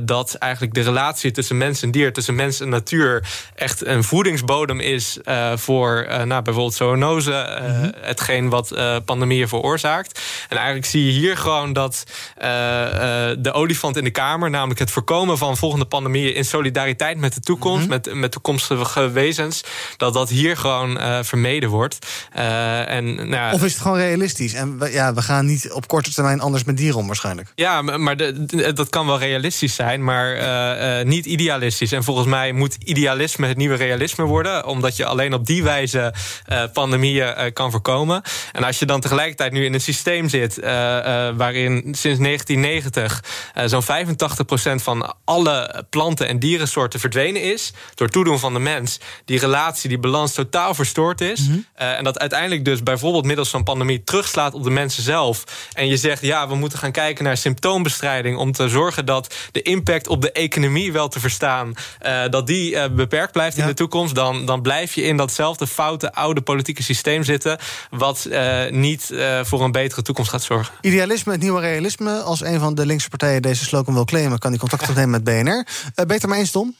dat 0.03 0.35
eigenlijk 0.35 0.75
de 0.75 0.81
relatie 0.81 1.31
tussen 1.31 1.57
mens 1.57 1.83
en 1.83 1.91
dier, 1.91 2.13
tussen 2.13 2.35
mens 2.35 2.61
en 2.61 2.69
natuur, 2.69 3.25
echt 3.55 3.87
een 3.87 4.05
voedingsbodem 4.05 4.81
is 4.81 5.19
voor 5.55 6.07
nou, 6.25 6.43
bijvoorbeeld 6.43 6.75
zoonose, 6.75 7.59
mm 7.63 7.75
-hmm. 7.75 7.93
hetgeen 8.01 8.49
wat 8.49 8.75
pandemieën 9.05 9.49
veroorzaakt. 9.49 10.21
En 10.49 10.57
eigenlijk 10.57 10.87
zie 10.87 11.07
je 11.07 11.13
hier 11.13 11.37
gewoon 11.37 11.72
dat 11.73 12.05
uh, 12.39 12.45
uh, 12.45 13.37
de 13.39 13.53
olifant 13.53 13.97
in 13.97 14.05
de 14.05 14.11
kamer, 14.11 14.51
namelijk 14.51 14.81
het 14.81 14.91
voorkomen 14.91 15.39
van 15.39 15.57
volgende 15.57 15.85
pandemieën 15.85 16.35
in 16.35 16.45
solidariteit 16.45 17.19
met 17.19 17.35
de 17.35 17.41
toekomst, 17.41 17.87
mm 17.87 17.91
-hmm. 17.91 18.01
met, 18.05 18.15
met 18.15 18.31
toekomstige 18.33 19.11
wezens, 19.11 19.65
dat 19.97 20.15
dat 20.15 20.29
hier 20.29 20.57
gewoon 20.57 20.99
uh, 20.99 21.19
vermeden 21.23 21.69
wordt. 21.69 22.07
en, 22.33 23.29
nou, 23.29 23.55
of 23.55 23.65
is 23.65 23.73
het 23.73 23.83
gewoon 23.83 23.99
realistisch? 23.99 24.55
En 24.55 24.79
we, 24.79 24.91
ja, 24.93 25.15
we 25.15 25.23
gaan 25.23 25.47
niet 25.47 25.73
op 25.73 25.89
korte 25.89 26.13
termijn 26.13 26.41
anders 26.41 26.65
met 26.65 26.77
dieren 26.77 26.99
om, 26.99 27.07
waarschijnlijk. 27.07 27.53
Ja, 27.55 27.83
maar 27.83 28.17
de, 28.17 28.45
de, 28.45 28.73
dat 28.73 28.89
kan 28.89 29.07
wel 29.07 29.19
realistisch 29.19 29.75
zijn, 29.75 30.05
maar 30.05 31.05
niet 31.05 31.27
idealistisch. 31.27 31.93
En 31.93 32.05
volgens 32.05 32.27
mij 32.27 32.53
moet 32.53 32.77
idealisme 32.85 33.47
het 33.47 33.57
nieuwe 33.57 33.77
realisme 33.77 34.25
worden, 34.25 34.67
omdat 34.67 34.97
je 34.97 35.07
alleen 35.07 35.35
op 35.35 35.47
die 35.47 35.63
wijze 35.63 36.15
pandemieën 36.73 37.53
kan 37.53 37.71
voorkomen. 37.71 38.23
En 38.53 38.65
als 38.65 38.79
je 38.79 38.87
dan 38.87 39.01
tegelijkertijd 39.01 39.53
nu 39.53 39.65
in 39.65 39.75
een 39.75 39.81
systeem 39.81 40.29
zit 40.29 40.61
waarin 41.37 41.62
waarin 41.63 41.95
sinds 41.95 42.19
1990 42.19 43.25
uh, 43.55 43.65
zo'n 43.67 44.81
85% 44.81 44.83
van 44.83 45.17
alle 45.25 45.85
planten 45.91 46.29
en 46.29 46.39
dierensoorten 46.39 47.01
verdwenen 47.01 47.43
is. 47.43 47.73
Door 47.95 48.09
toedoen 48.09 48.39
van 48.39 48.53
de 48.53 48.59
mens. 48.59 49.01
Die 49.25 49.39
relatie, 49.39 49.89
die 49.89 49.99
balans 49.99 50.33
totaal 50.33 50.75
verstoord 50.75 51.21
is. 51.21 51.41
Mm 51.41 51.47
-hmm. 51.47 51.67
uh, 51.81 51.99
en 51.99 52.05
dat 52.05 52.19
uiteindelijk 52.19 52.65
dus 52.65 52.83
bijvoorbeeld 52.83 53.25
middels 53.25 53.51
zo'n 53.51 53.63
pandemie 53.63 54.05
terugslaat 54.05 54.55
op 54.55 54.63
de 54.63 54.71
mensen 54.71 55.03
zelf. 55.03 55.45
En 55.73 55.89
je 55.89 55.97
zegt, 55.97 56.23
ja, 56.23 56.49
we 56.49 56.55
moeten 56.55 56.79
gaan 56.79 56.93
kijken 56.93 57.25
naar 57.25 57.37
symptoombestrijding. 57.37 58.37
om 58.37 58.53
te 58.53 58.69
zorgen 58.69 59.07
dat 59.07 59.35
de 59.53 59.63
impact 59.63 60.09
op 60.09 60.23
de 60.23 60.33
economie 60.33 60.93
wel 60.93 61.09
te 61.09 61.21
verstaan. 61.21 61.75
Uh, 62.07 62.23
dat 62.31 62.47
die 62.47 62.91
beperkt 62.91 63.33
blijft 63.33 63.57
ja. 63.57 63.63
in 63.63 63.69
de 63.69 63.75
toekomst. 63.75 64.15
Dan, 64.15 64.47
dan 64.47 64.63
blijf 64.63 64.95
je 64.95 65.03
in 65.03 65.17
datzelfde 65.17 65.67
foute 65.67 66.13
oude 66.13 66.41
politieke 66.41 66.83
systeem 66.83 67.25
zitten. 67.25 67.59
wat 67.91 68.29
niet 68.71 69.11
voor 69.43 69.63
een 69.63 69.73
betere 69.73 70.03
toekomst 70.03 70.31
gaat 70.31 70.43
zorgen. 70.43 70.75
Idealisme, 70.81 71.33
het 71.33 71.41
nieuwe 71.41 71.52
realisme. 71.61 72.21
Als 72.21 72.41
een 72.45 72.61
van 72.61 72.75
de 72.75 72.87
linkse 72.87 73.09
partijen 73.09 73.43
deze 73.43 73.65
slogan 73.65 73.95
wil 73.95 74.05
claimen, 74.05 74.39
kan 74.39 74.51
die 74.51 74.61
contact 74.61 74.89
opnemen 74.89 75.11
met 75.11 75.25
BNR. 75.25 75.67
Uh, 75.97 76.07
beter 76.07 76.29
maar 76.29 76.39
eens, 76.39 76.51
Tom? 76.51 76.75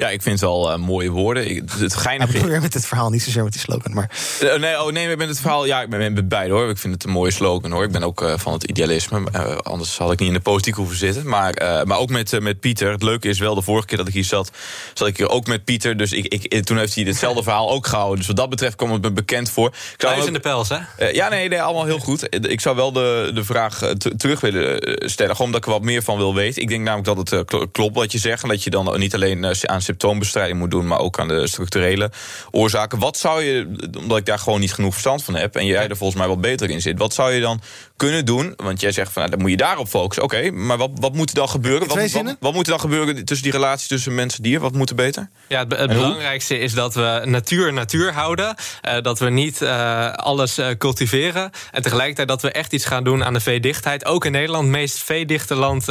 Ja, 0.00 0.08
ik 0.08 0.22
vind 0.22 0.40
het 0.40 0.48
wel 0.48 0.72
uh, 0.72 0.78
mooie 0.78 1.10
woorden. 1.10 1.50
Ik, 1.50 1.62
het 1.78 1.94
geinige... 1.94 2.38
Ik 2.38 2.60
met 2.60 2.74
het 2.74 2.86
verhaal, 2.86 3.10
niet 3.10 3.22
zozeer 3.22 3.42
met 3.42 3.52
die 3.52 3.60
slogan. 3.60 3.94
Maar... 3.94 4.10
Uh, 4.42 4.54
nee, 4.54 4.82
oh, 4.82 4.92
nee, 4.92 5.16
met 5.16 5.28
het 5.28 5.40
verhaal, 5.40 5.66
ja, 5.66 5.82
ik 5.82 5.90
ben 5.90 6.12
met 6.12 6.28
beide 6.28 6.54
hoor. 6.54 6.68
Ik 6.68 6.78
vind 6.78 6.94
het 6.94 7.04
een 7.04 7.10
mooie 7.10 7.30
slogan 7.30 7.70
hoor. 7.70 7.84
Ik 7.84 7.92
ben 7.92 8.02
ook 8.02 8.22
uh, 8.22 8.32
van 8.36 8.52
het 8.52 8.64
idealisme. 8.64 9.30
anders 9.62 9.98
had 9.98 10.12
ik 10.12 10.18
niet 10.18 10.28
in 10.28 10.34
de 10.34 10.40
politiek 10.40 10.74
hoeven 10.74 10.96
zitten. 10.96 11.28
Maar, 11.28 11.54
maar 11.84 11.98
ook 11.98 12.10
met, 12.10 12.40
met 12.40 12.60
Pieter. 12.60 12.90
Het 12.90 13.02
leuke 13.02 13.28
is 13.28 13.38
wel, 13.38 13.54
de 13.54 13.62
vorige 13.62 13.86
keer 13.86 13.98
dat 13.98 14.08
ik 14.08 14.14
hier 14.14 14.24
zat, 14.24 14.50
zat 14.94 15.08
ik 15.08 15.16
hier 15.16 15.28
ook 15.28 15.46
met 15.46 15.64
Pieter. 15.64 15.96
Dus 15.96 16.12
ik, 16.12 16.26
ik, 16.26 16.64
toen 16.64 16.78
heeft 16.78 16.94
hij 16.94 17.04
hetzelfde 17.04 17.42
verhaal 17.42 17.70
ook 17.70 17.86
gehouden. 17.86 18.18
Dus 18.18 18.26
wat 18.26 18.36
dat 18.36 18.50
betreft 18.50 18.76
kwam 18.76 18.92
het 18.92 19.02
me 19.02 19.10
bekend 19.10 19.50
voor. 19.50 19.68
Ik 19.68 19.94
zou 19.96 20.20
ook, 20.20 20.26
in 20.26 20.32
de 20.32 20.40
pels, 20.40 20.68
hè? 20.68 21.08
ja, 21.08 21.28
nee, 21.28 21.48
nee, 21.48 21.62
allemaal 21.62 21.84
heel 21.84 21.98
goed. 21.98 22.26
Ik 22.30 22.60
zou 22.60 22.76
wel 22.76 22.92
de, 22.92 23.30
de 23.34 23.44
vraag 23.44 23.92
terug 24.16 24.40
willen 24.40 24.80
stellen. 25.10 25.36
Gewoon 25.36 25.46
omdat 25.46 25.60
ik 25.60 25.66
er 25.66 25.78
wat 25.78 25.82
meer 25.82 26.02
van 26.02 26.16
wil 26.16 26.34
weten. 26.34 26.62
Ik 26.62 26.68
denk 26.68 26.84
namelijk 26.84 27.28
dat 27.28 27.30
het 27.30 27.70
klopt 27.72 27.94
wat 27.94 28.12
je 28.12 28.18
zegt. 28.18 28.42
En 28.42 28.48
dat 28.48 28.64
je 28.64 28.70
dan 28.70 28.98
niet 28.98 29.14
alleen 29.14 29.46
aan 29.62 29.82
symptoombestrijding 29.90 30.58
moet 30.58 30.70
doen, 30.70 30.86
maar 30.86 30.98
ook 30.98 31.18
aan 31.18 31.28
de 31.28 31.46
structurele 31.46 32.10
oorzaken. 32.50 32.98
Wat 32.98 33.16
zou 33.16 33.42
je, 33.42 33.66
omdat 33.98 34.18
ik 34.18 34.26
daar 34.26 34.38
gewoon 34.38 34.60
niet 34.60 34.72
genoeg 34.72 34.92
verstand 34.92 35.24
van 35.24 35.34
heb 35.34 35.56
en 35.56 35.66
jij 35.66 35.88
er 35.88 35.96
volgens 35.96 36.18
mij 36.18 36.28
wat 36.28 36.40
beter 36.40 36.70
in 36.70 36.80
zit, 36.80 36.98
wat 36.98 37.14
zou 37.14 37.32
je 37.32 37.40
dan 37.40 37.60
kunnen 37.96 38.24
doen? 38.24 38.54
Want 38.56 38.80
jij 38.80 38.92
zegt 38.92 39.12
van 39.12 39.22
nou, 39.22 39.34
dan 39.34 39.40
moet 39.40 39.50
je 39.50 39.56
daarop 39.56 39.88
focussen. 39.88 40.24
Oké, 40.24 40.50
maar 40.50 40.76
wat, 40.76 40.90
wat 40.94 41.14
moet 41.14 41.28
er 41.28 41.34
dan 41.34 41.48
gebeuren? 41.48 41.88
Wat, 41.88 42.12
wat, 42.12 42.36
wat, 42.40 42.52
moet 42.52 42.64
er 42.64 42.70
dan 42.70 42.80
gebeuren 42.80 43.24
tussen 43.24 43.50
die 43.50 43.56
relatie 43.56 43.88
tussen 43.88 44.14
mens 44.14 44.36
en 44.36 44.42
dier? 44.42 44.60
Wat 44.60 44.72
moet 44.72 44.90
er 44.90 44.94
beter? 44.94 45.30
Ja, 45.48 45.58
het, 45.58 45.76
het 45.76 45.92
belangrijkste 45.92 46.58
is 46.58 46.72
dat 46.72 46.94
we 46.94 47.22
natuur 47.24 47.72
natuur 47.72 48.12
houden. 48.12 48.54
Uh, 48.88 49.00
dat 49.00 49.18
we 49.18 49.30
niet 49.30 49.60
uh, 49.60 50.12
alles 50.12 50.58
uh, 50.58 50.66
cultiveren. 50.78 51.50
En 51.70 51.82
tegelijkertijd 51.82 52.28
dat 52.28 52.42
we 52.42 52.52
echt 52.52 52.72
iets 52.72 52.84
gaan 52.84 53.04
doen 53.04 53.24
aan 53.24 53.32
de 53.32 53.40
veedichtheid. 53.40 54.04
Ook 54.04 54.24
in 54.24 54.32
Nederland, 54.32 54.64
het 54.64 54.72
meest 54.72 54.98
veedichte 54.98 55.54
land 55.54 55.84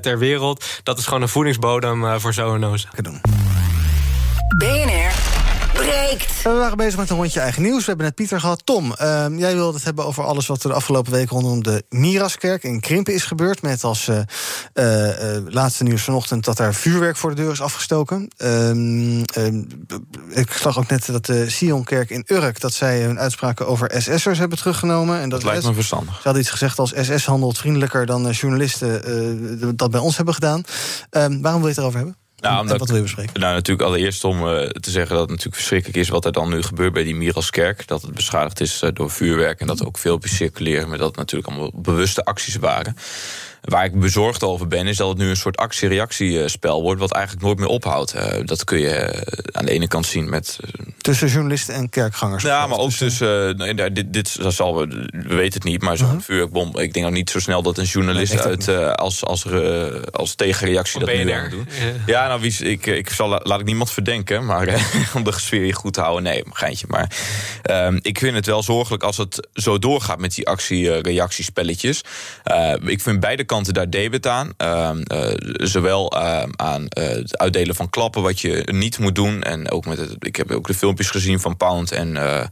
ter 0.00 0.18
wereld. 0.18 0.64
Dat 0.82 0.98
is 0.98 1.04
gewoon 1.04 1.22
een 1.22 1.28
voedingsbodem 1.28 2.20
voor 2.20 2.34
zoonozen. 2.34 2.90
doen. 3.02 3.45
BNR 4.48 5.12
breekt. 5.72 6.42
We 6.42 6.50
waren 6.50 6.76
bezig 6.76 6.98
met 6.98 7.10
een 7.10 7.16
rondje 7.16 7.40
eigen 7.40 7.62
nieuws. 7.62 7.78
We 7.78 7.84
hebben 7.86 8.06
net 8.06 8.14
Pieter 8.14 8.40
gehad. 8.40 8.66
Tom, 8.66 8.94
uh, 9.00 9.26
jij 9.36 9.54
wilde 9.54 9.74
het 9.74 9.84
hebben 9.84 10.04
over 10.04 10.24
alles 10.24 10.46
wat 10.46 10.62
er 10.62 10.68
de 10.68 10.74
afgelopen 10.74 11.12
week 11.12 11.28
rondom 11.28 11.62
de 11.62 11.84
Miraskerk 11.88 12.62
in 12.62 12.80
Krimpen 12.80 13.14
is 13.14 13.24
gebeurd. 13.24 13.62
Met 13.62 13.84
als 13.84 14.08
uh, 14.08 14.18
uh, 14.74 15.36
laatste 15.48 15.82
nieuws 15.82 16.02
vanochtend 16.02 16.44
dat 16.44 16.58
er 16.58 16.74
vuurwerk 16.74 17.16
voor 17.16 17.30
de 17.30 17.42
deur 17.42 17.52
is 17.52 17.60
afgestoken. 17.60 18.28
Ehm, 18.36 19.20
ik 20.30 20.52
zag 20.52 20.78
ook 20.78 20.88
net 20.88 21.06
dat 21.06 21.26
de 21.26 21.50
Sionkerk 21.50 22.10
in 22.10 22.24
Urk 22.26 22.60
dat 22.60 22.72
zij 22.72 23.02
hun 23.02 23.18
uitspraken 23.18 23.66
over 23.66 23.90
SS'ers 24.02 24.38
hebben 24.38 24.58
teruggenomen. 24.58 25.20
En 25.20 25.28
dat, 25.28 25.40
dat 25.40 25.50
lijkt 25.50 25.66
me 25.66 25.74
verstandig. 25.74 26.14
Ze 26.14 26.22
hadden 26.22 26.42
iets 26.42 26.50
gezegd 26.50 26.78
als 26.78 26.92
SS 27.00 27.24
handelt 27.24 27.58
vriendelijker 27.58 28.06
dan 28.06 28.30
journalisten 28.30 29.76
dat 29.76 29.90
bij 29.90 30.00
ons 30.00 30.16
hebben 30.16 30.34
gedaan. 30.34 30.62
Ehm, 31.10 31.40
waarom 31.40 31.60
wil 31.60 31.70
je 31.70 31.74
het 31.74 31.78
erover 31.78 31.98
hebben? 31.98 32.25
Nou, 32.48 32.60
omdat, 32.60 32.78
wat 32.78 32.88
wil 32.88 32.96
je 32.96 33.02
bespreken? 33.02 33.40
Nou, 33.40 33.54
natuurlijk 33.54 33.88
allereerst 33.88 34.24
om 34.24 34.36
uh, 34.36 34.66
te 34.66 34.90
zeggen 34.90 35.10
dat 35.10 35.20
het 35.20 35.30
natuurlijk 35.30 35.56
verschrikkelijk 35.56 35.98
is... 35.98 36.08
wat 36.08 36.24
er 36.24 36.32
dan 36.32 36.48
nu 36.48 36.62
gebeurt 36.62 36.92
bij 36.92 37.04
die 37.04 37.14
Miraskerk. 37.14 37.86
Dat 37.86 38.02
het 38.02 38.14
beschadigd 38.14 38.60
is 38.60 38.82
uh, 38.82 38.90
door 38.92 39.10
vuurwerk 39.10 39.60
en 39.60 39.66
dat 39.66 39.80
er 39.80 39.86
ook 39.86 39.98
veel 39.98 40.20
circuleren... 40.22 40.88
maar 40.88 40.98
dat 40.98 41.08
het 41.08 41.16
natuurlijk 41.16 41.48
allemaal 41.48 41.70
bewuste 41.74 42.24
acties 42.24 42.56
waren. 42.56 42.96
Waar 43.66 43.84
ik 43.84 44.00
bezorgd 44.00 44.42
over 44.42 44.68
ben, 44.68 44.86
is 44.86 44.96
dat 44.96 45.08
het 45.08 45.18
nu 45.18 45.28
een 45.28 45.36
soort 45.36 45.56
actie-reactiespel 45.56 46.82
wordt... 46.82 47.00
wat 47.00 47.12
eigenlijk 47.12 47.44
nooit 47.44 47.58
meer 47.58 47.68
ophoudt. 47.68 48.14
Uh, 48.14 48.22
dat 48.44 48.64
kun 48.64 48.78
je 48.78 48.88
uh, 48.88 49.50
aan 49.52 49.64
de 49.64 49.70
ene 49.70 49.88
kant 49.88 50.06
zien 50.06 50.30
met... 50.30 50.58
Uh, 50.64 50.86
tussen 51.00 51.28
journalisten 51.28 51.74
en 51.74 51.88
kerkgangers? 51.88 52.42
Ja, 52.42 52.66
maar 52.66 52.78
ook 52.78 52.90
tussen... 52.90 53.56
nee, 53.56 53.92
dit, 53.92 54.12
dit 54.12 54.42
dat 54.42 54.54
zal, 54.54 54.76
we, 54.76 55.08
we 55.10 55.34
weten 55.34 55.54
het 55.54 55.64
niet, 55.64 55.82
maar 55.82 55.96
zo'n 55.96 56.06
uh-huh. 56.06 56.22
vuurwerkbom... 56.22 56.78
ik 56.78 56.92
denk 56.92 57.06
ook 57.06 57.12
niet 57.12 57.30
zo 57.30 57.38
snel 57.38 57.62
dat 57.62 57.78
een 57.78 57.84
journalist 57.84 58.34
nee, 58.34 58.42
uit, 58.42 58.68
als, 58.96 59.24
als, 59.24 59.46
als 60.12 60.34
tegenreactie 60.34 61.00
dat 61.00 61.08
nu 61.08 61.30
aan 61.30 61.50
doen. 61.50 61.68
Ja, 61.80 61.92
ja 62.06 62.28
nou, 62.28 62.40
wie, 62.40 62.58
ik, 62.58 62.86
ik 62.86 63.10
zal, 63.10 63.28
laat 63.28 63.60
ik 63.60 63.66
niemand 63.66 63.90
verdenken... 63.90 64.44
maar 64.44 64.86
om 65.14 65.24
de 65.24 65.32
sfeer 65.32 65.62
hier 65.62 65.74
goed 65.74 65.92
te 65.92 66.00
houden, 66.00 66.22
nee, 66.22 66.42
geintje. 66.50 66.86
Maar 66.88 67.16
ehm, 67.62 67.98
ik 68.02 68.18
vind 68.18 68.34
het 68.34 68.46
wel 68.46 68.62
zorgelijk 68.62 69.02
als 69.02 69.16
het 69.16 69.48
zo 69.54 69.78
doorgaat 69.78 70.18
met 70.18 70.34
die 70.34 70.48
actie-reactiespelletjes. 70.48 72.00
ik 72.84 73.00
vind 73.00 73.20
beide 73.20 73.44
kanten 73.44 73.55
kanten 73.56 73.74
daar 73.74 73.90
debet 73.90 74.26
aan. 74.26 74.52
Uh, 74.62 74.90
uh, 75.12 75.32
zowel 75.56 76.16
uh, 76.16 76.42
aan 76.56 76.88
eh, 76.88 77.08
het 77.08 77.38
uitdelen 77.38 77.74
van 77.74 77.90
klappen, 77.90 78.22
wat 78.22 78.40
je 78.40 78.68
niet 78.72 78.98
moet 78.98 79.14
doen. 79.14 79.42
En 79.42 79.70
ook 79.70 79.86
met 79.86 79.98
het, 79.98 80.16
ik 80.18 80.36
heb 80.36 80.50
ook 80.50 80.66
de 80.66 80.74
filmpjes 80.74 81.10
gezien 81.10 81.40
van 81.40 81.56
Pound 81.56 81.92
en 81.92 82.16
eh, 82.16 82.44
Ehm, 82.44 82.46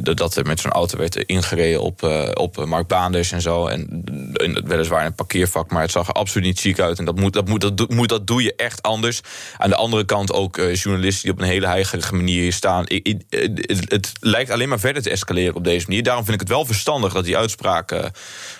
dat 0.00 0.36
er 0.36 0.46
met 0.46 0.60
zo'n 0.60 0.70
auto 0.70 0.98
werd 0.98 1.16
ingereden 1.16 1.80
op, 1.80 2.02
uh, 2.02 2.28
op 2.34 2.64
Mark 2.64 2.86
Baanders 2.86 3.32
en 3.32 3.40
zo. 3.40 3.66
En, 3.66 4.04
en 4.32 4.68
weliswaar 4.68 5.00
in 5.00 5.06
een 5.06 5.14
parkeervak, 5.14 5.70
maar 5.70 5.82
het 5.82 5.90
zag 5.90 6.08
er 6.08 6.14
absoluut 6.14 6.46
niet 6.46 6.58
ziek 6.58 6.80
uit. 6.80 6.98
En 6.98 7.04
dat, 7.04 7.16
moet, 7.16 7.32
dat, 7.32 7.48
moet, 7.48 7.60
dat, 7.60 7.90
moet, 7.90 8.08
dat 8.08 8.26
doe 8.26 8.42
je 8.42 8.54
echt 8.56 8.82
anders. 8.82 9.20
Aan 9.56 9.68
de 9.68 9.76
andere 9.76 10.04
kant 10.04 10.32
ook 10.32 10.56
uh, 10.56 10.74
journalisten 10.74 11.22
die 11.22 11.32
op 11.32 11.38
een 11.38 11.52
hele 11.52 11.66
heigerige 11.66 12.14
manier 12.14 12.40
hier 12.40 12.52
staan. 12.52 12.84
Het, 12.86 13.84
het, 13.88 14.12
lijkt 14.20 14.50
alleen 14.50 14.68
maar 14.68 14.80
verder 14.80 15.02
te 15.02 15.10
escaleren 15.10 15.54
op 15.54 15.64
deze 15.64 15.86
manier. 15.88 16.02
Daarom 16.02 16.24
vind 16.24 16.34
ik 16.34 16.40
het 16.40 16.56
wel 16.56 16.64
verstandig 16.64 17.12
dat 17.12 17.24
die 17.24 17.36
uitspraken, 17.36 18.12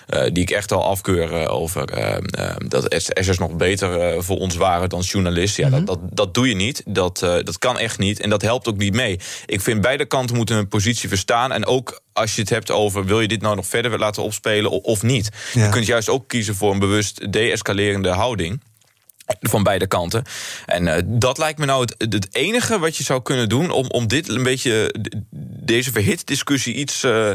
die 0.07 0.43
ik 0.43 0.49
echt 0.49 0.71
al 0.71 0.83
afkeur 0.83 1.47
over 1.49 1.85
dat 2.67 2.85
SS'ers 2.97 3.37
nog 3.37 3.55
beter 3.55 4.23
voor 4.23 4.37
ons 4.37 4.55
waren 4.55 4.89
dan 4.89 4.99
journalisten. 4.99 5.63
Ja, 5.63 5.69
mm 5.69 5.75
-hmm. 5.75 5.85
dat, 5.85 5.99
dat, 6.01 6.17
dat 6.17 6.33
doe 6.33 6.47
je 6.47 6.55
niet. 6.55 6.83
Dat, 6.85 7.19
dat 7.19 7.57
kan 7.57 7.79
echt 7.79 7.99
niet. 7.99 8.19
En 8.19 8.29
dat 8.29 8.41
helpt 8.41 8.67
ook 8.67 8.77
niet 8.77 8.93
mee. 8.93 9.19
Ik 9.45 9.61
vind 9.61 9.81
beide 9.81 10.05
kanten 10.05 10.35
moeten 10.35 10.62
hun 10.63 10.79
positie 10.79 11.09
verstaan. 11.09 11.51
En 11.51 11.65
ook 11.65 12.01
als 12.13 12.35
je 12.35 12.41
het 12.41 12.49
hebt 12.49 12.71
over 12.71 13.05
wil 13.05 13.21
je 13.21 13.27
dit 13.27 13.41
nou 13.41 13.55
nog 13.55 13.65
verder 13.65 13.99
laten 13.99 14.23
opspelen 14.23 14.71
of 14.71 15.01
niet. 15.01 15.29
Je 15.53 15.69
kunt 15.69 15.85
juist 15.85 16.09
ook 16.09 16.27
kiezen 16.27 16.55
voor 16.55 16.71
een 16.71 16.79
bewust 16.79 17.33
de-escalerende 17.33 18.09
houding. 18.09 18.61
Van 19.39 19.63
beide 19.63 19.87
kanten. 19.87 20.23
En 20.65 20.87
uh, 20.87 20.95
dat 21.05 21.37
lijkt 21.37 21.59
me 21.59 21.65
nou 21.65 21.81
het, 21.81 22.13
het, 22.13 22.27
enige 22.31 22.79
wat 22.79 22.97
je 22.97 23.03
zou 23.03 23.21
kunnen 23.21 23.49
doen 23.49 23.69
om, 23.69 23.87
om 23.87 24.07
dit 24.07 24.29
een 24.29 24.43
beetje, 24.43 24.95
deze 25.63 25.91
verhit 25.91 26.27
discussie 26.27 26.73
iets, 26.73 27.03
uh, 27.03 27.31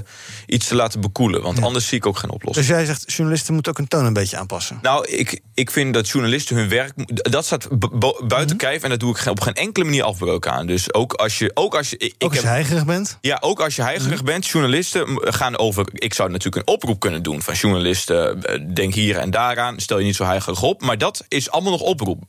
iets 0.47 0.67
te 0.67 0.75
laten 0.75 1.01
bekoelen. 1.01 1.43
Want 1.43 1.59
ja. 1.59 1.65
anders 1.65 1.87
zie 1.87 1.99
ik 1.99 2.07
ook 2.07 2.19
geen 2.19 2.31
oplossing. 2.31 2.67
Dus 2.67 2.77
jij 2.77 2.85
zegt, 2.85 3.13
journalisten 3.13 3.55
moeten 3.55 3.73
ook 3.73 3.79
hun 3.79 3.89
toon 3.89 4.05
een 4.05 4.13
beetje 4.13 4.37
aanpassen? 4.37 4.79
Nou, 4.83 5.07
ik, 5.07 5.41
ik 5.55 5.71
vind 5.71 5.95
dat 5.95 6.09
journalisten 6.09 6.57
hun 6.57 6.69
werk, 6.69 6.93
dat 7.31 7.45
staat 7.45 7.69
buiten 7.69 8.29
mm 8.29 8.47
-hmm. 8.47 8.57
kijf. 8.57 8.83
En 8.83 8.91
dat 8.91 9.01
doe 9.01 9.17
ik 9.17 9.27
op 9.27 9.41
geen 9.41 9.55
enkele 9.55 9.85
manier 9.85 10.03
afbreuk 10.03 10.47
aan. 10.47 10.67
Dus 10.67 10.95
ook 10.95 11.13
als 11.13 11.39
je. 11.39 11.51
Ook 11.55 11.75
als 11.75 11.91
je, 11.91 11.97
ik, 11.97 12.15
ook 12.19 12.31
als 12.31 12.41
je 12.41 12.47
heigerig 12.47 12.85
bent? 12.85 13.19
Ja, 13.21 13.39
ook 13.41 13.61
als 13.61 13.77
je 13.77 13.83
heigerig 13.83 14.11
mm 14.11 14.17
-hmm. 14.17 14.25
bent. 14.25 14.47
Journalisten 14.47 15.33
gaan 15.33 15.59
over. 15.59 15.87
Ik 15.93 16.15
zou 16.15 16.31
natuurlijk 16.31 16.69
een 16.69 16.75
oproep 16.75 17.01
kunnen 17.01 17.23
doen 17.23 17.43
van 17.43 17.55
journalisten. 17.55 18.41
Denk 18.75 18.95
hier 18.95 19.17
en 19.17 19.31
daaraan. 19.31 19.81
Stel 19.81 19.99
je 19.99 20.05
niet 20.05 20.17
zo 20.17 20.25
heigerig 20.25 20.63
op. 20.63 20.83
Maar 20.83 20.99
dat 20.99 21.25
is 21.29 21.51
allemaal 21.51 21.73
nog 21.73 21.78
oproep. 21.81 22.23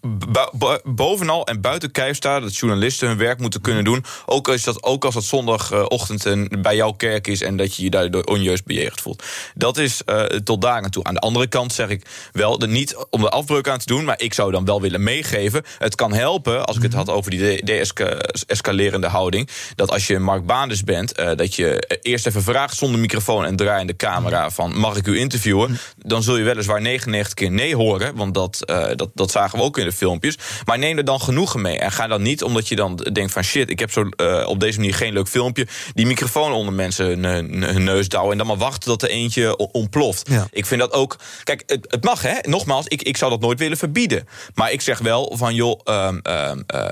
bovenal 0.84 1.46
en 1.46 1.62
buiten 1.62 1.92
kijf 1.92 2.16
staat 2.16 2.42
dat 2.42 2.56
journalisten 2.56 3.08
hun 3.08 3.18
werk 3.18 3.40
moeten 3.40 3.62
kunnen 3.62 3.84
doen. 3.84 4.06
Ook 4.26 4.50
als 4.50 4.64
dat, 4.64 4.84
ook 4.84 5.06
als 5.06 5.14
dat 5.14 5.24
zondagochtend 5.24 6.62
bij 6.62 6.76
jouw 6.76 6.92
kerk 6.92 7.28
is 7.28 7.42
en 7.42 7.58
dat 7.58 7.76
je 7.76 7.84
je 7.84 7.90
daardoor 7.90 8.24
onjuist 8.24 8.66
bejegend 8.66 9.02
voelt. 9.02 9.24
Dat 9.56 9.78
is 9.78 10.02
uh, 10.06 10.24
tot 10.24 10.62
daar 10.62 10.84
aan 10.84 10.90
toe. 10.90 11.04
Aan 11.04 11.14
de 11.14 11.20
andere 11.20 11.48
kant 11.48 11.74
zeg 11.74 11.90
ik 11.90 12.06
wel, 12.32 12.60
de, 12.60 12.68
niet 12.68 13.06
om 13.10 13.22
de 13.22 13.30
afbreuk 13.30 13.68
aan 13.68 13.80
te 13.80 13.86
doen, 13.86 14.06
maar 14.06 14.22
ik 14.22 14.34
zou 14.34 14.52
dan 14.52 14.66
wel 14.66 14.82
willen 14.82 15.04
meegeven. 15.04 15.64
Het 15.78 15.96
kan 15.96 16.14
helpen, 16.14 16.66
als 16.66 16.76
ik 16.76 16.82
het 16.82 16.94
had 16.94 17.10
over 17.10 17.32
die 17.32 17.66
de-escalerende 17.66 19.00
de 19.00 19.08
houding, 19.08 19.50
dat 19.76 19.92
als 19.92 20.08
je 20.08 20.20
Mark 20.20 20.46
Baanders 20.46 20.84
bent, 20.84 21.20
uh, 21.20 21.32
dat 21.36 21.56
je 21.56 21.98
eerst 22.02 22.28
even 22.28 22.44
vraagt 22.44 22.78
zonder 22.78 23.00
microfoon 23.00 23.46
en 23.46 23.56
draaiende 23.56 23.96
camera 23.96 24.50
van 24.50 24.78
mag 24.78 24.98
ik 24.98 25.08
u 25.08 25.20
interviewen? 25.20 25.80
Dan 25.98 26.24
zul 26.24 26.38
je 26.38 26.44
weliswaar 26.44 26.82
99 26.82 27.34
keer 27.34 27.52
nee 27.52 27.76
horen, 27.76 28.16
want 28.16 28.34
dat, 28.34 28.64
uh, 28.66 28.88
dat, 28.96 29.10
dat 29.14 29.32
zagen 29.40 29.58
we 29.58 29.64
ook 29.64 29.78
in 29.78 29.86
de 29.86 29.92
filmpjes. 29.92 30.38
Maar 30.66 30.78
neem 30.78 30.98
er 30.98 31.06
dan 31.06 31.22
genoegen 31.22 31.62
mee. 31.62 31.80
En 31.80 31.92
ga 31.92 32.08
dan 32.08 32.22
niet 32.22 32.44
omdat 32.44 32.68
je 32.68 32.76
dan 32.76 32.96
denkt 32.96 33.32
van 33.32 33.44
shit, 33.44 33.70
ik 33.70 33.80
heb 33.80 33.92
zo 33.92 34.10
uh, 34.18 34.48
op 34.48 34.60
deze 34.60 34.78
manier 34.78 34.96
geen 34.96 35.14
leuk 35.14 35.28
filmpje. 35.28 35.68
Die 35.94 36.06
microfoon 36.06 36.52
onder 36.52 36.74
mensen 36.74 37.06
hun, 37.24 37.64
hun 37.64 37.84
neus 37.84 38.10
douwen. 38.10 38.32
En 38.32 38.38
dan 38.38 38.48
maar 38.48 38.58
wachten 38.58 38.90
tot 38.90 39.04
er 39.04 39.10
eentje 39.10 39.58
ontploft. 39.58 40.30
Ja. 40.30 40.48
Ik 40.52 40.66
vind 40.66 40.82
dat 40.82 40.94
ook. 40.94 41.18
Kijk, 41.44 41.64
het, 41.66 41.86
het, 41.90 42.04
mag 42.04 42.22
hè. 42.22 42.36
Nogmaals, 42.42 42.88
ik, 42.88 43.02
ik 43.02 43.18
zou 43.18 43.32
dat 43.32 43.40
nooit 43.40 43.60
willen 43.60 43.78
verbieden. 43.78 44.28
Maar 44.54 44.72
ik 44.72 44.82
zeg 44.82 45.00
wel 45.00 45.34
van 45.38 45.56
joh. 45.56 45.80
Um, 45.86 46.20
um, 46.24 46.64
uh, 46.76 46.86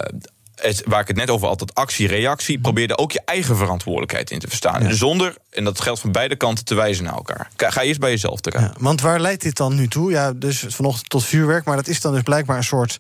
het, 0.62 0.84
waar 0.86 1.02
ik 1.02 1.08
het 1.08 1.18
net 1.18 1.30
over 1.30 1.48
had, 1.48 1.60
dat 1.60 1.74
actie-reactie, 1.74 2.60
probeer 2.60 2.90
er 2.90 2.98
ook 2.98 3.12
je 3.12 3.22
eigen 3.26 3.58
verantwoordelijkheid 3.58 4.32
in 4.32 4.40
te 4.40 4.48
verstaan. 4.48 4.84
Ja. 4.84 4.94
Zonder 4.94 5.36
en 5.58 5.64
dat 5.64 5.82
geldt 5.82 6.00
van 6.00 6.12
beide 6.12 6.36
kanten, 6.36 6.66
te 6.66 6.76
wijzen 6.76 7.04
naar 7.04 7.14
elkaar. 7.14 7.50
Ga 7.56 7.82
eerst 7.82 8.00
bij 8.00 8.10
jezelf 8.10 8.40
te 8.40 8.50
raden. 8.50 8.72
Ja, 8.74 8.84
want 8.84 9.02
waar 9.02 9.20
leidt 9.20 9.42
dit 9.42 9.58
dan 9.58 9.76
nu 9.76 9.88
toe? 9.88 10.12
Ja, 10.12 10.34
dus 10.34 10.66
vanochtend 10.68 11.10
tot 11.10 11.24
vuurwerk, 11.24 11.66
maar 11.66 11.76
dat 11.76 11.88
is 11.88 12.02
dan 12.02 12.14
dus 12.14 12.22
blijkbaar 12.22 12.58
een 12.58 12.64
soort 12.64 12.98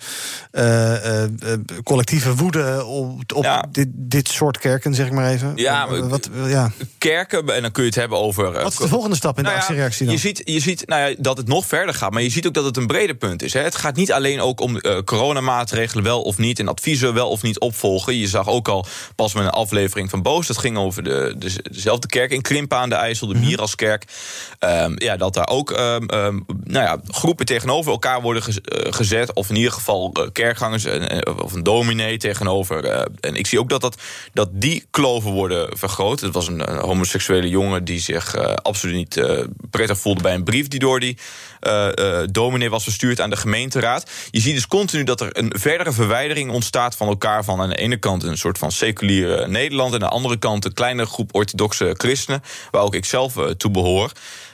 uh, 0.51 1.03
uh, 1.03 1.23
collectieve 1.83 2.35
woede 2.35 2.85
op, 2.85 3.33
op 3.33 3.67
dit, 3.71 3.87
dit 3.91 4.27
soort 4.27 4.57
kerken, 4.57 4.93
zeg 4.93 5.07
ik 5.07 5.11
maar 5.11 5.31
even. 5.31 5.51
Ja, 5.55 5.99
wat, 6.07 6.29
ja. 6.45 6.71
kerken, 6.97 7.49
en 7.49 7.61
dan 7.61 7.71
kun 7.71 7.83
je 7.83 7.89
het 7.89 7.99
hebben 7.99 8.17
over. 8.17 8.51
Wat 8.51 8.71
is 8.71 8.77
de 8.77 8.87
volgende 8.87 9.15
stap 9.15 9.37
in 9.37 9.43
de 9.43 9.49
nou 9.49 9.61
actiereactie 9.61 10.05
dan? 10.05 10.15
Je 10.15 10.19
ziet, 10.19 10.41
je 10.45 10.59
ziet 10.59 10.87
nou 10.87 11.09
ja, 11.09 11.15
dat 11.19 11.37
het 11.37 11.47
nog 11.47 11.65
verder 11.65 11.95
gaat, 11.95 12.11
maar 12.11 12.21
je 12.21 12.29
ziet 12.29 12.47
ook 12.47 12.53
dat 12.53 12.65
het 12.65 12.77
een 12.77 12.87
breder 12.87 13.15
punt 13.15 13.43
is. 13.43 13.53
Hè. 13.53 13.61
Het 13.61 13.75
gaat 13.75 13.95
niet 13.95 14.11
alleen 14.11 14.41
ook 14.41 14.59
om 14.59 14.81
coronamaatregelen 15.05 16.03
wel 16.03 16.21
of 16.21 16.37
niet 16.37 16.59
en 16.59 16.67
adviezen 16.67 17.13
wel 17.13 17.29
of 17.29 17.41
niet 17.41 17.59
opvolgen. 17.59 18.17
Je 18.17 18.27
zag 18.27 18.47
ook 18.47 18.67
al 18.67 18.85
pas 19.15 19.33
met 19.33 19.43
een 19.43 19.49
aflevering 19.49 20.09
van 20.09 20.21
Boos, 20.21 20.47
dat 20.47 20.57
ging 20.57 20.77
over 20.77 21.03
de, 21.03 21.35
de 21.37 21.63
dezelfde 21.71 22.07
kerk 22.07 22.31
in 22.31 22.41
Krimpen 22.47 22.77
aan 22.77 22.89
de 22.89 22.95
IJssel, 22.95 23.27
de 23.27 23.33
mhm. 23.33 23.45
Miraskerk. 23.45 24.03
Um, 24.59 24.99
ja, 24.99 25.17
dat 25.17 25.33
daar 25.33 25.47
ook 25.47 25.71
um, 25.71 26.13
um, 26.13 26.45
nou 26.63 26.85
ja, 26.85 26.99
groepen 27.07 27.45
tegenover 27.45 27.91
elkaar 27.91 28.21
worden 28.21 28.43
eh, 28.43 28.93
gezet. 28.93 29.33
Of 29.33 29.49
in 29.49 29.55
ieder 29.55 29.71
geval 29.71 30.11
uh, 30.13 30.27
kerkgangers 30.31 30.85
of 31.41 31.53
een 31.53 31.63
dominee 31.63 32.17
tegenover. 32.17 32.85
Uh, 32.85 33.01
en 33.19 33.35
ik 33.35 33.47
zie 33.47 33.59
ook 33.59 33.69
dat, 33.69 33.81
dat, 33.81 34.01
dat 34.33 34.49
die 34.51 34.85
kloven 34.91 35.31
worden 35.31 35.77
vergroot. 35.77 36.19
Het 36.19 36.33
was 36.33 36.47
een, 36.47 36.71
een 36.71 36.79
homoseksuele 36.79 37.49
jongen 37.49 37.83
die 37.83 37.99
zich 37.99 38.35
absoluut 38.61 38.95
niet 38.95 39.25
prettig 39.69 39.97
voelde 39.97 40.21
bij 40.21 40.33
een 40.33 40.43
brief 40.43 40.67
die 40.67 40.79
door 40.79 40.99
die 40.99 41.17
dominee 42.31 42.69
was 42.69 42.83
verstuurd 42.83 43.21
aan 43.21 43.29
de 43.29 43.35
gemeenteraad. 43.35 44.09
Je 44.31 44.39
ziet 44.39 44.53
dus 44.53 44.67
continu 44.67 45.03
dat 45.03 45.21
er 45.21 45.37
een 45.37 45.53
verdere 45.57 45.91
verwijdering 45.91 46.51
ontstaat 46.51 46.95
van 46.95 47.07
elkaar. 47.07 47.43
Van 47.43 47.61
aan 47.61 47.69
de 47.69 47.75
ene 47.75 47.97
kant 47.97 48.23
een 48.23 48.37
soort 48.37 48.57
van 48.57 48.71
seculiere 48.71 49.47
Nederland. 49.47 49.93
En 49.93 50.03
aan 50.03 50.09
de 50.09 50.15
andere 50.15 50.37
kant 50.37 50.65
een 50.65 50.73
kleine 50.73 51.05
groep 51.05 51.35
orthodoxe 51.35 51.93
christenen. 51.97 52.26
Waar 52.71 52.81
ook 52.81 52.95
ik 52.95 53.05
zelf 53.05 53.33
toe 53.57 53.71
behoor. 53.71 54.11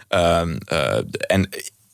Um, 0.10 0.58
uh, 0.72 0.98
en 1.28 1.50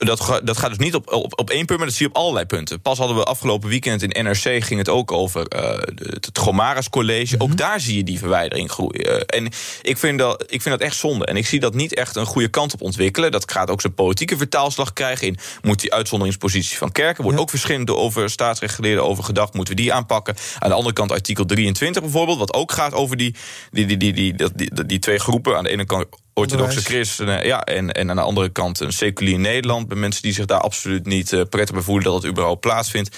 dat, 0.05 0.41
dat 0.43 0.57
gaat 0.57 0.69
dus 0.69 0.77
niet 0.77 0.95
op, 0.95 1.13
op, 1.13 1.39
op 1.39 1.49
één 1.49 1.65
punt, 1.65 1.79
maar 1.79 1.87
dat 1.87 1.97
zie 1.97 2.07
je 2.07 2.13
op 2.13 2.21
allerlei 2.21 2.45
punten. 2.45 2.81
Pas 2.81 2.97
hadden 2.97 3.17
we 3.17 3.23
afgelopen 3.23 3.69
weekend 3.69 4.01
in 4.01 4.23
NRC 4.23 4.63
ging 4.63 4.77
het 4.77 4.89
ook 4.89 5.11
over 5.11 5.45
uh, 5.55 5.69
het 5.97 6.37
Gomaris 6.39 6.89
College. 6.89 7.35
Ook 7.37 7.47
mhm. 7.47 7.57
daar 7.57 7.79
zie 7.79 7.95
je 7.95 8.03
die 8.03 8.19
verwijdering 8.19 8.71
groeien. 8.71 9.25
en 9.25 9.49
ik 9.81 9.97
vind, 9.97 10.19
dat, 10.19 10.43
ik 10.47 10.61
vind 10.61 10.79
dat 10.79 10.87
echt 10.87 10.95
zonde. 10.95 11.25
En 11.25 11.35
ik 11.35 11.47
zie 11.47 11.59
dat 11.59 11.73
niet 11.73 11.93
echt 11.93 12.15
een 12.15 12.25
goede 12.25 12.47
kant 12.47 12.73
op 12.73 12.81
ontwikkelen. 12.81 13.31
Dat 13.31 13.51
gaat 13.51 13.69
ook 13.69 13.81
zijn 13.81 13.93
politieke 13.93 14.37
vertaalslag 14.37 14.93
krijgen. 14.93 15.27
In 15.27 15.37
moet 15.61 15.79
die 15.79 15.93
uitzonderingspositie 15.93 16.77
van 16.77 16.91
kerken. 16.91 17.23
Wordt 17.23 17.39
ook 17.39 17.49
verschillend 17.49 17.89
over 17.89 18.29
staatsrechtgeleerden 18.29 19.03
over 19.03 19.23
gedacht. 19.23 19.53
Moeten 19.53 19.75
we 19.75 19.81
die 19.81 19.93
aanpakken? 19.93 20.35
Aan 20.59 20.69
de 20.69 20.75
andere 20.75 20.93
kant 20.93 21.11
artikel 21.11 21.45
23 21.45 22.01
bijvoorbeeld. 22.01 22.37
Wat 22.37 22.53
ook 22.53 22.71
gaat 22.71 22.93
over 22.93 23.17
die, 23.17 23.35
die, 23.71 23.85
die, 23.85 23.97
die, 23.97 24.13
die, 24.13 24.33
die, 24.35 24.53
die, 24.55 24.85
die 24.85 24.99
twee 24.99 25.19
groepen. 25.19 25.57
Aan 25.57 25.63
de 25.63 25.69
ene 25.69 25.85
kant 25.85 26.05
orthodoxe 26.39 26.81
christenen. 26.81 27.45
Ja, 27.45 27.63
en, 27.63 27.91
en 27.91 28.09
aan 28.09 28.15
de 28.15 28.21
andere 28.21 28.49
kant 28.49 28.79
een 28.79 28.91
seculier 28.91 29.39
Nederland. 29.39 29.87
Bij 29.87 29.97
mensen 29.97 30.21
die 30.21 30.33
zich 30.33 30.45
daar 30.45 30.59
absoluut 30.59 31.05
niet 31.05 31.31
uh, 31.31 31.41
prettig 31.49 31.75
bij 31.75 31.83
voelen 31.83 32.03
dat 32.03 32.13
het 32.13 32.31
überhaupt 32.31 32.59
plaatsvindt. 32.59 33.17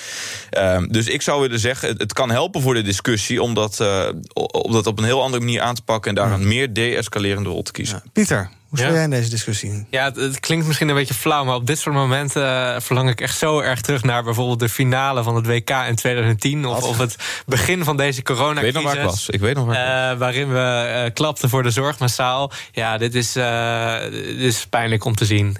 Uh, 0.57 0.81
dus 0.87 1.07
ik 1.07 1.21
zou 1.21 1.41
willen 1.41 1.59
zeggen, 1.59 1.89
het, 1.89 1.99
het, 1.99 2.13
kan 2.13 2.31
helpen 2.31 2.61
voor 2.61 2.73
de 2.73 2.81
discussie 2.81 3.41
om 3.41 3.53
dat, 3.53 3.79
uh, 3.81 4.09
om 4.51 4.71
dat 4.71 4.87
op 4.87 4.97
een 4.97 5.03
heel 5.03 5.21
andere 5.21 5.43
manier 5.43 5.61
aan 5.61 5.75
te 5.75 5.81
pakken 5.81 6.09
en 6.09 6.15
daar 6.15 6.31
een 6.31 6.47
meer 6.47 6.73
de-escalerende 6.73 7.49
rol 7.49 7.63
te 7.63 7.71
kiezen. 7.71 8.03
Pieter, 8.13 8.49
hoe 8.71 8.79
sta 8.79 8.91
jij 8.91 9.03
in 9.03 9.09
deze 9.09 9.29
discussie? 9.29 9.85
Ja, 9.89 10.11
het, 10.15 10.39
klinkt 10.39 10.67
misschien 10.67 10.89
een 10.89 10.95
beetje 10.95 11.13
flauw, 11.13 11.43
maar 11.43 11.55
op 11.55 11.67
dit 11.67 11.79
soort 11.79 11.95
momenten 11.95 12.43
uh, 12.43 12.79
verlang 12.79 13.09
ik 13.09 13.21
echt 13.21 13.37
zo 13.37 13.59
erg 13.59 13.81
terug 13.81 14.03
naar 14.03 14.23
bijvoorbeeld 14.23 14.59
de 14.59 14.69
finale 14.69 15.23
van 15.23 15.35
het 15.35 15.45
WK 15.45 15.69
in 15.69 15.95
2010 15.95 16.65
of, 16.65 16.83
of 16.83 16.97
het 16.97 17.15
begin 17.45 17.83
van 17.83 17.97
deze 17.97 18.21
coronacrisis. 18.21 18.67
Ik 18.67 18.73
weet 18.73 18.83
nog 18.83 18.93
waar 18.93 19.03
ik 19.03 19.09
was. 19.09 19.29
Ik 19.29 19.39
weet 19.39 19.55
nog 19.55 19.65
waar 19.65 20.11
uh, 20.13 20.19
waarin 20.19 20.53
we 20.53 21.03
uh, 21.05 21.13
klapten 21.13 21.49
voor 21.49 21.63
de 21.63 21.69
zorg 21.69 21.99
massaal. 21.99 22.51
Ja, 22.71 22.97
dit 22.97 23.15
is, 23.15 23.33
dit 23.33 24.39
is 24.39 24.65
pijnlijk 24.65 25.05
om 25.05 25.15
te 25.15 25.25
zien. 25.25 25.57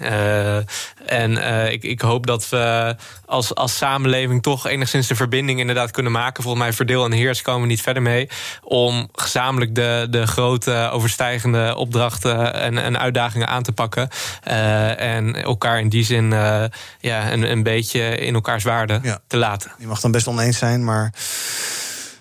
en 1.06 1.36
ik, 1.72 1.82
ik 1.82 2.00
hoop 2.00 2.26
dat 2.26 2.48
we 2.48 2.96
als, 3.26 3.54
als 3.54 3.76
samenleving 3.76 4.42
toch 4.42 4.66
enigszins 4.66 5.06
de 5.06 5.14
verbinding 5.14 5.60
inderdaad 5.60 5.90
kunnen 5.90 6.12
maken. 6.12 6.42
Volgens 6.42 6.64
mij 6.64 6.72
verdeel 6.72 7.04
en 7.04 7.12
heers 7.12 7.42
komen 7.42 7.62
we 7.62 7.66
niet 7.66 7.82
verder 7.82 8.02
mee. 8.02 8.28
Om 8.62 9.08
gezamenlijk 9.12 9.74
de, 9.74 10.06
de 10.10 10.26
grote 10.26 10.88
overstijgende 10.92 11.76
opdrachten 11.76 12.54
en, 12.54 12.78
en 12.78 13.01
uitdagingen 13.02 13.48
aan 13.48 13.62
te 13.62 13.72
pakken. 13.72 14.08
Uh, 14.48 15.00
en 15.00 15.42
elkaar 15.42 15.80
in 15.80 15.88
die 15.88 16.04
zin 16.04 16.30
uh, 16.30 16.64
ja, 17.00 17.32
een, 17.32 17.50
een 17.50 17.62
beetje 17.62 18.16
in 18.16 18.34
elkaars 18.34 18.64
waarde 18.64 18.98
ja. 19.02 19.18
te 19.26 19.36
laten. 19.36 19.72
Je 19.78 19.86
mag 19.86 20.00
dan 20.00 20.10
best 20.10 20.26
oneens 20.26 20.58
zijn, 20.58 20.84
maar 20.84 21.12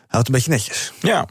houd 0.08 0.28
een 0.28 0.34
beetje 0.34 0.52
netjes. 0.52 0.92
Ja 1.00 1.26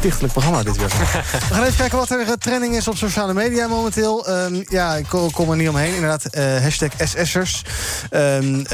stichtelijk 0.00 0.32
programma 0.32 0.62
dit 0.62 0.76
weer. 0.76 0.88
We 1.48 1.54
gaan 1.54 1.62
even 1.62 1.76
kijken 1.76 1.98
wat 1.98 2.10
er 2.10 2.20
eh, 2.20 2.32
trending 2.32 2.76
is 2.76 2.88
op 2.88 2.96
sociale 2.96 3.34
media 3.34 3.66
momenteel. 3.66 4.28
Um, 4.28 4.64
ja, 4.68 4.94
ik 4.94 5.06
kom 5.32 5.50
er 5.50 5.56
niet 5.56 5.68
omheen. 5.68 5.94
Inderdaad, 5.94 6.36
uh, 6.36 6.62
hashtag 6.62 6.90
SS'ers. 6.98 7.62
Um, 8.10 8.58
uh, 8.58 8.64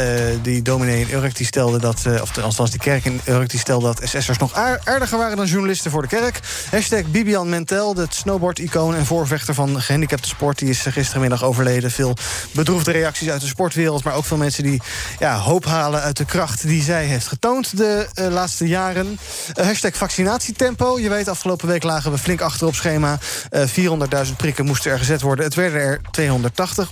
die 0.43 0.62
dominee 0.62 1.01
in 1.01 1.14
Urk 1.14 1.37
die 1.37 1.47
stelde 1.47 1.79
dat... 1.79 2.03
Uh, 2.07 2.22
of 2.22 2.39
althans, 2.39 2.70
die 2.70 2.81
kerk 2.81 3.05
in 3.05 3.20
Urk 3.24 3.51
die 3.51 3.59
stelde 3.59 3.87
dat 3.87 4.09
SS'ers 4.09 4.39
nog 4.39 4.55
aardiger 4.85 5.18
waren 5.18 5.37
dan 5.37 5.47
journalisten 5.47 5.91
voor 5.91 6.03
de 6.03 6.09
kerk. 6.09 6.41
Hashtag 6.70 7.05
Bibian 7.05 7.49
Mentel, 7.49 7.95
de 7.95 8.07
snowboard-icoon 8.09 8.95
en 8.95 9.07
voorvechter 9.07 9.55
van 9.55 9.81
gehandicapte 9.81 10.29
sport... 10.29 10.59
die 10.59 10.68
is 10.68 10.81
gistermiddag 10.81 11.45
overleden. 11.45 11.91
Veel 11.91 12.16
bedroefde 12.51 12.93
reacties 12.93 13.29
uit 13.29 13.41
de 13.41 13.47
sportwereld... 13.47 14.05
maar 14.05 14.14
ook 14.14 14.24
veel 14.24 14.37
mensen 14.37 14.62
die 14.62 14.83
ja, 15.18 15.39
hoop 15.39 15.64
halen 15.64 16.01
uit 16.01 16.16
de 16.16 16.24
kracht 16.24 16.66
die 16.66 16.83
zij 16.83 17.05
heeft 17.05 17.27
getoond... 17.27 17.77
de 17.77 18.09
laatste 18.31 18.66
jaren. 18.66 19.18
hashtag 19.55 19.97
vaccinatietempo. 19.97 20.99
Je 20.99 21.09
weet, 21.16 21.28
afgelopen 21.28 21.68
week 21.68 21.82
lagen 21.82 22.10
we 22.10 22.18
flink 22.18 22.40
achter 22.40 22.66
op 22.66 22.74
schema. 22.74 23.18
Uh, 23.50 23.62
eh, 23.62 24.26
400.000 24.26 24.36
prikken 24.36 24.64
moesten 24.64 24.90
er 24.90 24.98
gezet 24.98 25.20
worden. 25.20 25.44
Het 25.44 25.54
werden 25.54 25.80
er 25.80 26.00
280. 26.10 26.90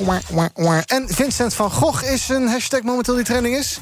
En 0.86 1.04
Vincent 1.08 1.54
van 1.54 1.70
Gogh 1.70 2.12
is 2.12 2.28
een 2.28 2.48
hashtag 2.48 2.82
momenteel 2.82 3.14
die 3.14 3.24
trending 3.24 3.56
is. 3.56 3.78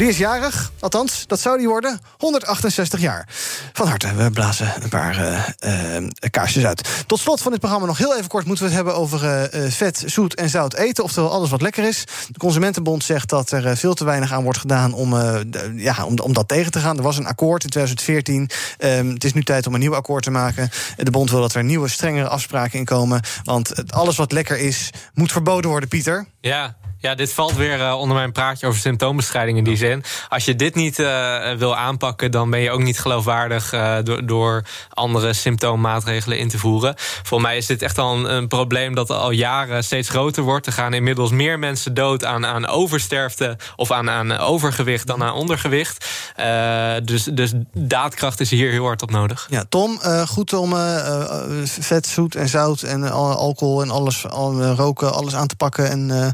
Die 0.00 0.08
is 0.08 0.18
jarig, 0.18 0.72
althans, 0.78 1.26
dat 1.26 1.40
zou 1.40 1.58
die 1.58 1.68
worden. 1.68 2.00
168 2.18 3.00
jaar. 3.00 3.28
Van 3.72 3.86
harte, 3.86 4.14
we 4.14 4.30
blazen 4.30 4.82
een 4.82 4.88
paar 4.88 5.18
uh, 5.18 5.98
uh, 5.98 6.08
kaarsjes 6.30 6.64
uit. 6.64 7.04
Tot 7.06 7.18
slot 7.18 7.40
van 7.40 7.50
dit 7.50 7.60
programma 7.60 7.86
nog 7.86 7.98
heel 7.98 8.16
even 8.16 8.28
kort... 8.28 8.46
moeten 8.46 8.64
we 8.64 8.70
het 8.70 8.80
hebben 8.80 9.00
over 9.00 9.24
uh, 9.24 9.70
vet, 9.70 10.02
zoet 10.06 10.34
en 10.34 10.48
zout 10.48 10.74
eten. 10.74 11.04
Oftewel 11.04 11.30
alles 11.30 11.50
wat 11.50 11.62
lekker 11.62 11.84
is. 11.84 12.04
De 12.28 12.38
Consumentenbond 12.38 13.04
zegt 13.04 13.28
dat 13.28 13.50
er 13.50 13.76
veel 13.76 13.94
te 13.94 14.04
weinig 14.04 14.32
aan 14.32 14.42
wordt 14.42 14.58
gedaan... 14.58 14.92
Om, 14.92 15.16
ja, 15.76 16.04
om, 16.04 16.18
om 16.18 16.32
dat 16.32 16.48
tegen 16.48 16.70
te 16.70 16.78
gaan. 16.78 16.96
Er 16.96 17.02
was 17.02 17.18
een 17.18 17.26
akkoord 17.26 17.64
in 17.64 17.70
2014. 17.70 18.50
Ehm, 18.78 19.08
het 19.08 19.24
is 19.24 19.32
nu 19.32 19.42
tijd 19.42 19.66
om 19.66 19.74
een 19.74 19.80
nieuw 19.80 19.94
akkoord 19.94 20.22
te 20.22 20.30
maken. 20.30 20.70
De 20.96 21.10
bond 21.10 21.30
wil 21.30 21.40
dat 21.40 21.54
er 21.54 21.64
nieuwe, 21.64 21.88
strengere 21.88 22.28
afspraken 22.28 22.78
in 22.78 22.84
komen. 22.84 23.20
Want 23.44 23.92
alles 23.92 24.16
wat 24.16 24.32
lekker 24.32 24.58
is, 24.58 24.90
moet 25.14 25.32
verboden 25.32 25.70
worden, 25.70 25.88
Pieter. 25.88 26.26
Ja, 26.40 26.76
ja, 27.00 27.14
dit 27.14 27.32
valt 27.32 27.54
weer 27.54 27.94
onder 27.94 28.16
mijn 28.16 28.32
praatje 28.32 28.66
over 28.66 28.80
symptoombestrijding 28.80 29.58
in 29.58 29.64
die 29.64 29.76
zin. 29.76 29.89
Als 30.28 30.44
je 30.44 30.56
dit 30.56 30.74
niet 30.74 30.98
uh, 30.98 31.52
wil 31.52 31.76
aanpakken, 31.76 32.30
dan 32.30 32.50
ben 32.50 32.60
je 32.60 32.70
ook 32.70 32.82
niet 32.82 33.00
geloofwaardig 33.00 33.72
uh, 33.72 33.96
door, 34.04 34.26
door, 34.26 34.64
andere 34.88 35.32
symptoommaatregelen 35.32 36.38
in 36.38 36.48
te 36.48 36.58
voeren. 36.58 36.94
Voor 37.22 37.40
mij 37.40 37.56
is 37.56 37.66
dit 37.66 37.82
echt 37.82 37.98
al 37.98 38.28
een, 38.28 38.48
probleem 38.48 38.94
dat 38.94 39.10
al 39.10 39.30
jaren 39.30 39.84
steeds 39.84 40.08
groter 40.08 40.42
wordt. 40.42 40.66
Er 40.66 40.72
gaan 40.72 40.94
inmiddels 40.94 41.30
meer 41.30 41.58
mensen 41.58 41.94
dood 41.94 42.24
aan, 42.24 42.46
aan 42.46 42.66
oversterfte 42.66 43.56
of 43.76 43.90
aan, 43.90 44.10
aan 44.10 44.38
overgewicht 44.38 45.06
dan 45.06 45.22
aan 45.22 45.32
ondergewicht. 45.32 46.06
dus, 47.04 47.24
dus 47.24 47.52
daadkracht 47.72 48.40
is 48.40 48.50
hier 48.50 48.70
heel 48.70 48.84
hard 48.84 49.02
op 49.02 49.10
nodig. 49.10 49.46
Ja, 49.50 49.64
Tom, 49.68 50.00
goed 50.26 50.52
om 50.52 50.74
vet, 51.64 52.06
zoet 52.06 52.34
en 52.34 52.48
zout 52.48 52.82
en 52.82 53.10
alcohol 53.12 53.82
en 53.82 53.90
alles, 53.90 54.28
al, 54.28 54.62
roken, 54.62 55.12
alles 55.12 55.34
aan 55.34 55.46
te 55.46 55.56
pakken 55.56 55.90
en 55.90 56.32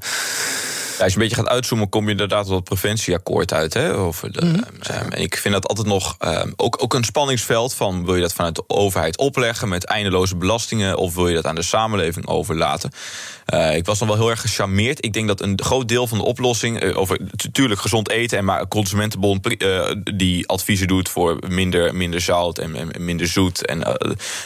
ja, 0.99 1.05
als 1.05 1.13
je 1.13 1.19
een 1.19 1.29
beetje 1.29 1.43
gaat 1.43 1.49
uitzoomen, 1.49 1.89
kom 1.89 2.05
je 2.05 2.11
inderdaad 2.11 2.47
tot 2.47 2.55
het 2.55 2.65
preventieakkoord 2.65 3.53
uit. 3.53 3.75
Hè, 3.75 3.95
over 3.95 4.33
de, 4.33 4.45
mm 4.45 4.65
en 5.11 5.23
ik 5.23 5.37
vind 5.37 5.55
dat 5.55 5.67
altijd 5.69 5.87
nog 5.87 6.17
um, 6.21 6.53
ook, 6.57 6.83
ook 6.83 6.95
een 6.95 7.05
spanningsveld 7.05 7.75
van 7.75 8.05
wil 8.05 8.15
je 8.15 8.21
dat 8.21 8.33
vanuit 8.33 8.55
de 8.55 8.65
overheid 8.67 9.19
opleggen 9.19 9.69
met 9.69 9.85
eindeloze 9.85 10.37
belastingen, 10.37 10.97
of 10.97 11.15
wil 11.15 11.29
je 11.29 11.35
dat 11.35 11.47
aan 11.47 11.55
de 11.55 11.63
samenleving 11.63 12.27
overlaten? 12.27 12.91
Uh, 13.55 13.77
ik 13.77 13.87
was 13.87 13.99
dan 13.99 14.09
wel 14.09 14.17
heel 14.17 14.31
erg 14.31 14.41
gecharmeerd. 14.41 15.05
Ik 15.05 15.13
denk 15.13 15.27
dat 15.27 15.41
een 15.41 15.63
groot 15.63 15.89
deel 15.89 16.07
van 16.07 16.19
de 16.19 16.25
oplossing, 16.25 16.83
uh, 16.83 16.99
over 16.99 17.21
natuurlijk 17.21 17.81
gezond 17.81 18.11
eten 18.11 18.39
en 18.39 18.45
maar 18.45 18.69
consumentenbond 18.69 19.63
uh, 19.63 19.91
die 20.15 20.49
adviezen 20.49 20.87
doet 20.87 21.09
voor 21.09 21.39
minder, 21.49 21.95
minder 21.95 22.21
zout 22.21 22.59
en, 22.59 22.93
en 22.93 23.05
minder 23.05 23.27
zoet. 23.27 23.67
En 23.67 23.83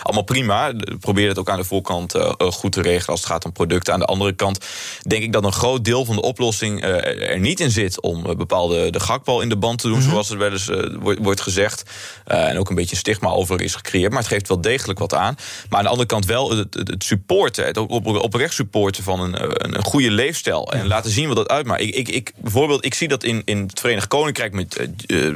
allemaal 0.02 0.24
prima. 0.24 0.72
Probeer 1.00 1.28
het 1.28 1.38
ook 1.38 1.50
aan 1.50 1.58
de 1.58 1.64
voorkant 1.64 2.14
goed 2.38 2.72
te 2.72 2.82
regelen 2.82 3.08
als 3.08 3.20
het 3.20 3.28
gaat 3.28 3.44
om 3.44 3.52
producten. 3.52 3.92
Aan 3.92 4.00
de 4.00 4.06
andere 4.06 4.32
kant 4.32 4.64
denk 5.02 5.22
ik 5.22 5.32
dat 5.32 5.44
een 5.44 5.52
groot 5.52 5.84
deel 5.84 6.04
van 6.04 6.14
de 6.14 6.22
oplossing 6.22 6.38
oplossing 6.40 6.82
er 6.82 7.38
niet 7.38 7.60
in 7.60 7.70
zit 7.70 8.00
om 8.00 8.22
bepaalde 8.22 8.90
de 8.90 9.00
gakbal 9.00 9.40
in 9.40 9.48
de 9.48 9.56
band 9.56 9.78
te 9.78 9.88
doen, 9.88 9.98
mhm. 9.98 10.10
zoals 10.10 10.28
het 10.28 10.38
wel 10.38 10.50
eens 10.50 10.70
wordt 11.18 11.40
gezegd. 11.40 11.82
en 12.24 12.58
ook 12.58 12.68
een 12.68 12.74
beetje 12.74 12.96
stigma 12.96 13.28
over 13.28 13.60
is 13.60 13.74
gecreëerd. 13.74 14.10
Maar 14.10 14.20
het 14.20 14.30
geeft 14.30 14.48
wel 14.48 14.60
degelijk 14.60 14.98
wat 14.98 15.14
aan. 15.14 15.36
Maar 15.68 15.78
aan 15.78 15.84
de 15.84 15.90
andere 15.90 16.08
kant 16.08 16.24
wel 16.24 16.56
het, 16.56 16.74
het 16.74 17.04
supporten, 17.04 17.64
het 17.64 17.76
op, 17.76 18.06
oprecht 18.06 18.54
supporten 18.54 19.02
van 19.02 19.20
een, 19.20 19.34
een, 19.76 19.84
goede 19.84 20.10
leefstijl. 20.10 20.72
En 20.72 20.86
laten 20.86 21.10
zien 21.10 21.26
wat 21.26 21.36
dat 21.36 21.48
uitmaakt. 21.48 21.82
Ik, 21.82 21.94
ik, 21.94 22.08
ik, 22.08 22.32
bijvoorbeeld, 22.36 22.84
ik 22.84 22.94
zie 22.94 23.08
dat 23.08 23.24
in, 23.24 23.42
in 23.44 23.62
het 23.66 23.80
Verenigd 23.80 24.08
Koninkrijk 24.08 24.52
met 24.52 24.88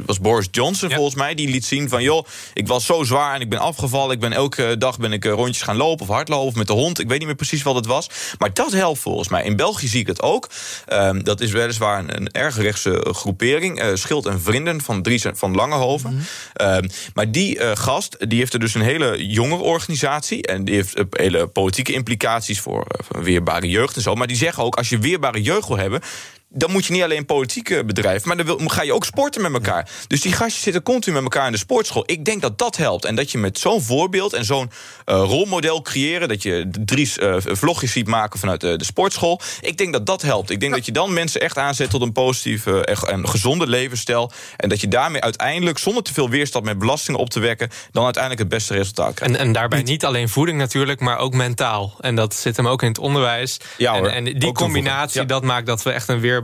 was 0.05 0.19
Boris 0.19 0.47
Johnson 0.51 0.91
volgens 0.91 1.15
mij. 1.15 1.35
Die 1.35 1.49
liet 1.49 1.65
zien 1.65 1.89
van 1.89 2.03
joh, 2.03 2.25
ik 2.53 2.67
was 2.67 2.85
zo 2.85 3.03
zwaar 3.03 3.35
en 3.35 3.41
ik 3.41 3.49
ben 3.49 3.59
afgevallen. 3.59 4.13
Ik 4.13 4.19
ben 4.19 4.33
elke 4.33 4.75
dag 4.77 4.97
ben 4.97 5.13
ik 5.13 5.25
rondjes 5.25 5.61
gaan 5.61 5.77
lopen 5.77 6.07
of 6.07 6.13
hardlopen 6.13 6.47
of 6.47 6.55
met 6.55 6.67
de 6.67 6.73
hond. 6.73 6.99
Ik 6.99 7.07
weet 7.07 7.17
niet 7.17 7.27
meer 7.27 7.35
precies 7.35 7.63
wat 7.63 7.75
het 7.75 7.85
was. 7.85 8.09
Maar 8.37 8.53
dat 8.53 8.71
helpt 8.71 8.99
volgens 8.99 9.29
mij. 9.29 9.43
In 9.43 9.55
België 9.55 9.87
zie 9.87 9.99
ik 9.99 10.07
het 10.07 10.21
ook. 10.21 10.49
Um, 10.95 11.23
dat 11.23 11.41
is 11.41 11.51
weliswaar 11.51 11.99
een, 11.99 12.15
een 12.15 12.31
erg 12.31 12.57
rechtse 12.57 13.05
groepering. 13.11 13.83
Uh, 13.83 13.87
Schild 13.93 14.25
en 14.25 14.41
Vrienden 14.41 14.81
van 14.81 15.01
Dries 15.01 15.25
van 15.33 15.55
Langehoven. 15.55 16.13
Mm 16.13 16.19
-hmm. 16.55 16.89
maar 17.13 17.31
die 17.31 17.59
uh, 17.59 17.71
gast 17.73 18.29
die 18.29 18.39
heeft 18.39 18.53
er 18.53 18.59
dus 18.59 18.73
een 18.73 18.81
hele 18.81 19.27
jonge 19.27 19.55
organisatie. 19.55 20.47
En 20.47 20.65
die 20.65 20.75
heeft 20.75 21.03
hele 21.09 21.47
politieke 21.47 21.93
implicaties 21.93 22.59
voor, 22.59 22.85
voor 22.87 23.23
weerbare 23.23 23.69
jeugd 23.69 23.95
en 23.95 24.01
zo. 24.01 24.15
Maar 24.15 24.27
die 24.27 24.37
zeggen 24.37 24.63
ook, 24.63 24.75
als 24.75 24.89
je 24.89 24.99
weerbare 24.99 25.41
jeugd 25.41 25.67
wil 25.67 25.77
hebben 25.77 26.01
dan 26.49 26.71
moet 26.71 26.85
je 26.85 26.93
niet 26.93 27.03
alleen 27.03 27.25
politiek 27.25 27.85
bedrijven, 27.85 28.27
maar 28.27 28.37
dan 28.37 28.45
wil, 28.45 28.59
ga 28.67 28.83
je 28.83 28.93
ook 28.93 29.05
sporten 29.05 29.41
met 29.41 29.53
elkaar. 29.53 29.89
Dus 30.07 30.21
die 30.21 30.31
gastjes 30.31 30.63
zitten 30.63 30.83
continu 30.83 31.13
met 31.15 31.23
elkaar 31.23 31.45
in 31.45 31.51
de 31.51 31.57
sportschool. 31.57 32.03
Ik 32.05 32.25
denk 32.25 32.41
dat 32.41 32.57
dat 32.57 32.77
helpt. 32.77 33.05
En 33.05 33.15
dat 33.15 33.31
je 33.31 33.37
met 33.37 33.59
zo'n 33.59 33.81
voorbeeld 33.81 34.33
en 34.33 34.45
zo'n 34.45 34.71
uh, 35.05 35.15
rolmodel 35.15 35.81
creëren, 35.81 36.27
dat 36.27 36.43
je 36.43 36.69
drie 36.85 37.11
uh, 37.19 37.35
vlogjes 37.39 37.91
ziet 37.91 38.07
maken 38.07 38.39
vanuit 38.39 38.61
de, 38.61 38.75
de, 38.75 38.83
sportschool. 38.83 39.41
Ik 39.61 39.77
denk 39.77 39.93
dat 39.93 40.05
dat 40.05 40.21
helpt. 40.21 40.49
Ik 40.49 40.59
denk 40.59 40.73
dat 40.73 40.85
je 40.85 40.91
dan 40.91 41.13
mensen 41.13 41.41
echt 41.41 41.57
aanzet 41.57 41.89
tot 41.89 42.01
een 42.01 42.11
positieve 42.11 42.85
en 42.85 43.29
gezonde 43.29 43.67
levensstijl. 43.67 44.31
En 44.57 44.69
dat 44.69 44.81
je 44.81 44.87
daarmee 44.87 45.21
uiteindelijk, 45.21 45.77
zonder 45.77 46.03
te 46.03 46.13
veel 46.13 46.29
weerstand 46.29 46.65
met 46.65 46.79
belastingen 46.79 47.19
op 47.19 47.29
te 47.29 47.39
wekken, 47.39 47.69
dan 47.91 48.03
uiteindelijk 48.03 48.41
het 48.41 48.51
beste 48.51 48.73
resultaat 48.73 49.13
krijgt. 49.13 49.35
En, 49.35 49.39
en 49.39 49.51
daarbij 49.51 49.81
niet 49.81 50.05
alleen 50.05 50.29
voeding 50.29 50.57
natuurlijk, 50.57 50.99
maar 50.99 51.17
ook 51.17 51.33
mentaal. 51.33 51.95
En 51.99 52.15
dat 52.15 52.35
zit 52.35 52.57
hem 52.57 52.67
ook 52.67 52.81
in 52.81 52.87
het 52.87 52.99
onderwijs. 52.99 53.57
Ja, 53.77 53.93
hoor. 53.93 54.07
En, 54.07 54.27
en 54.27 54.39
die 54.39 54.51
combinatie, 54.51 55.25
dat 55.25 55.43
maakt 55.43 55.65
dat 55.65 55.83
we 55.83 55.91
echt 55.91 56.07
een 56.07 56.19
weer 56.19 56.34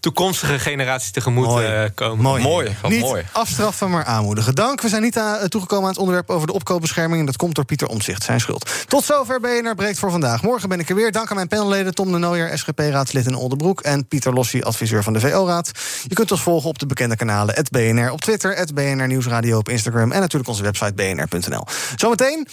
toekomstige 0.00 0.58
generatie 0.58 1.12
tegemoet 1.12 1.46
mooi. 1.46 1.82
Uh, 1.82 1.88
komen. 1.94 2.22
Mooi. 2.22 2.42
mooi. 2.42 2.76
Niet 2.88 3.00
mooi. 3.00 3.24
afstraffen, 3.32 3.90
maar 3.90 4.04
aanmoedigen. 4.04 4.54
Dank. 4.54 4.80
We 4.80 4.88
zijn 4.88 5.02
niet 5.02 5.16
uh, 5.16 5.42
toegekomen 5.42 5.84
aan 5.84 5.90
het 5.90 5.98
onderwerp 5.98 6.30
over 6.30 6.46
de 6.46 6.52
opkoopbescherming. 6.52 7.20
En 7.20 7.26
dat 7.26 7.36
komt 7.36 7.54
door 7.54 7.64
Pieter 7.64 7.88
Omzicht, 7.88 8.22
zijn 8.22 8.40
schuld. 8.40 8.70
Tot 8.88 9.04
zover 9.04 9.40
BNR 9.40 9.74
Breekt 9.74 9.98
voor 9.98 10.10
vandaag. 10.10 10.42
Morgen 10.42 10.68
ben 10.68 10.80
ik 10.80 10.88
er 10.88 10.94
weer. 10.94 11.12
Dank 11.12 11.30
aan 11.30 11.36
mijn 11.36 11.48
panelleden 11.48 11.94
Tom 11.94 12.12
de 12.12 12.18
Nooier, 12.18 12.58
SGP-raadslid 12.58 13.26
in 13.26 13.34
Oldenbroek... 13.34 13.80
en 13.80 14.08
Pieter 14.08 14.32
Lossie, 14.32 14.64
adviseur 14.64 15.02
van 15.02 15.12
de 15.12 15.20
VO-raad. 15.20 15.70
Je 16.06 16.14
kunt 16.14 16.30
ons 16.30 16.42
volgen 16.42 16.68
op 16.68 16.78
de 16.78 16.86
bekende 16.86 17.16
kanalen... 17.16 17.54
het 17.54 17.70
BNR 17.70 18.10
op 18.10 18.20
Twitter, 18.20 18.56
het 18.56 18.74
BNR 18.74 19.06
Nieuwsradio 19.06 19.58
op 19.58 19.68
Instagram... 19.68 20.12
en 20.12 20.20
natuurlijk 20.20 20.50
onze 20.50 20.62
website 20.62 20.92
bnr.nl. 20.94 21.64
Zometeen... 21.96 22.48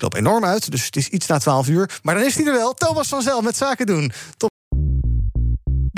Ik 0.00 0.06
loop 0.06 0.14
enorm 0.14 0.44
uit, 0.44 0.70
dus 0.70 0.84
het 0.84 0.96
is 0.96 1.08
iets 1.08 1.26
na 1.26 1.38
12 1.38 1.68
uur. 1.68 1.90
Maar 2.02 2.14
dan 2.14 2.24
is 2.24 2.36
hij 2.36 2.46
er 2.46 2.52
wel. 2.52 2.74
Thomas 2.74 3.08
van 3.08 3.22
Zel 3.22 3.40
met 3.40 3.56
Zaken 3.56 3.86
doen. 3.86 4.12
Tot 4.36 4.49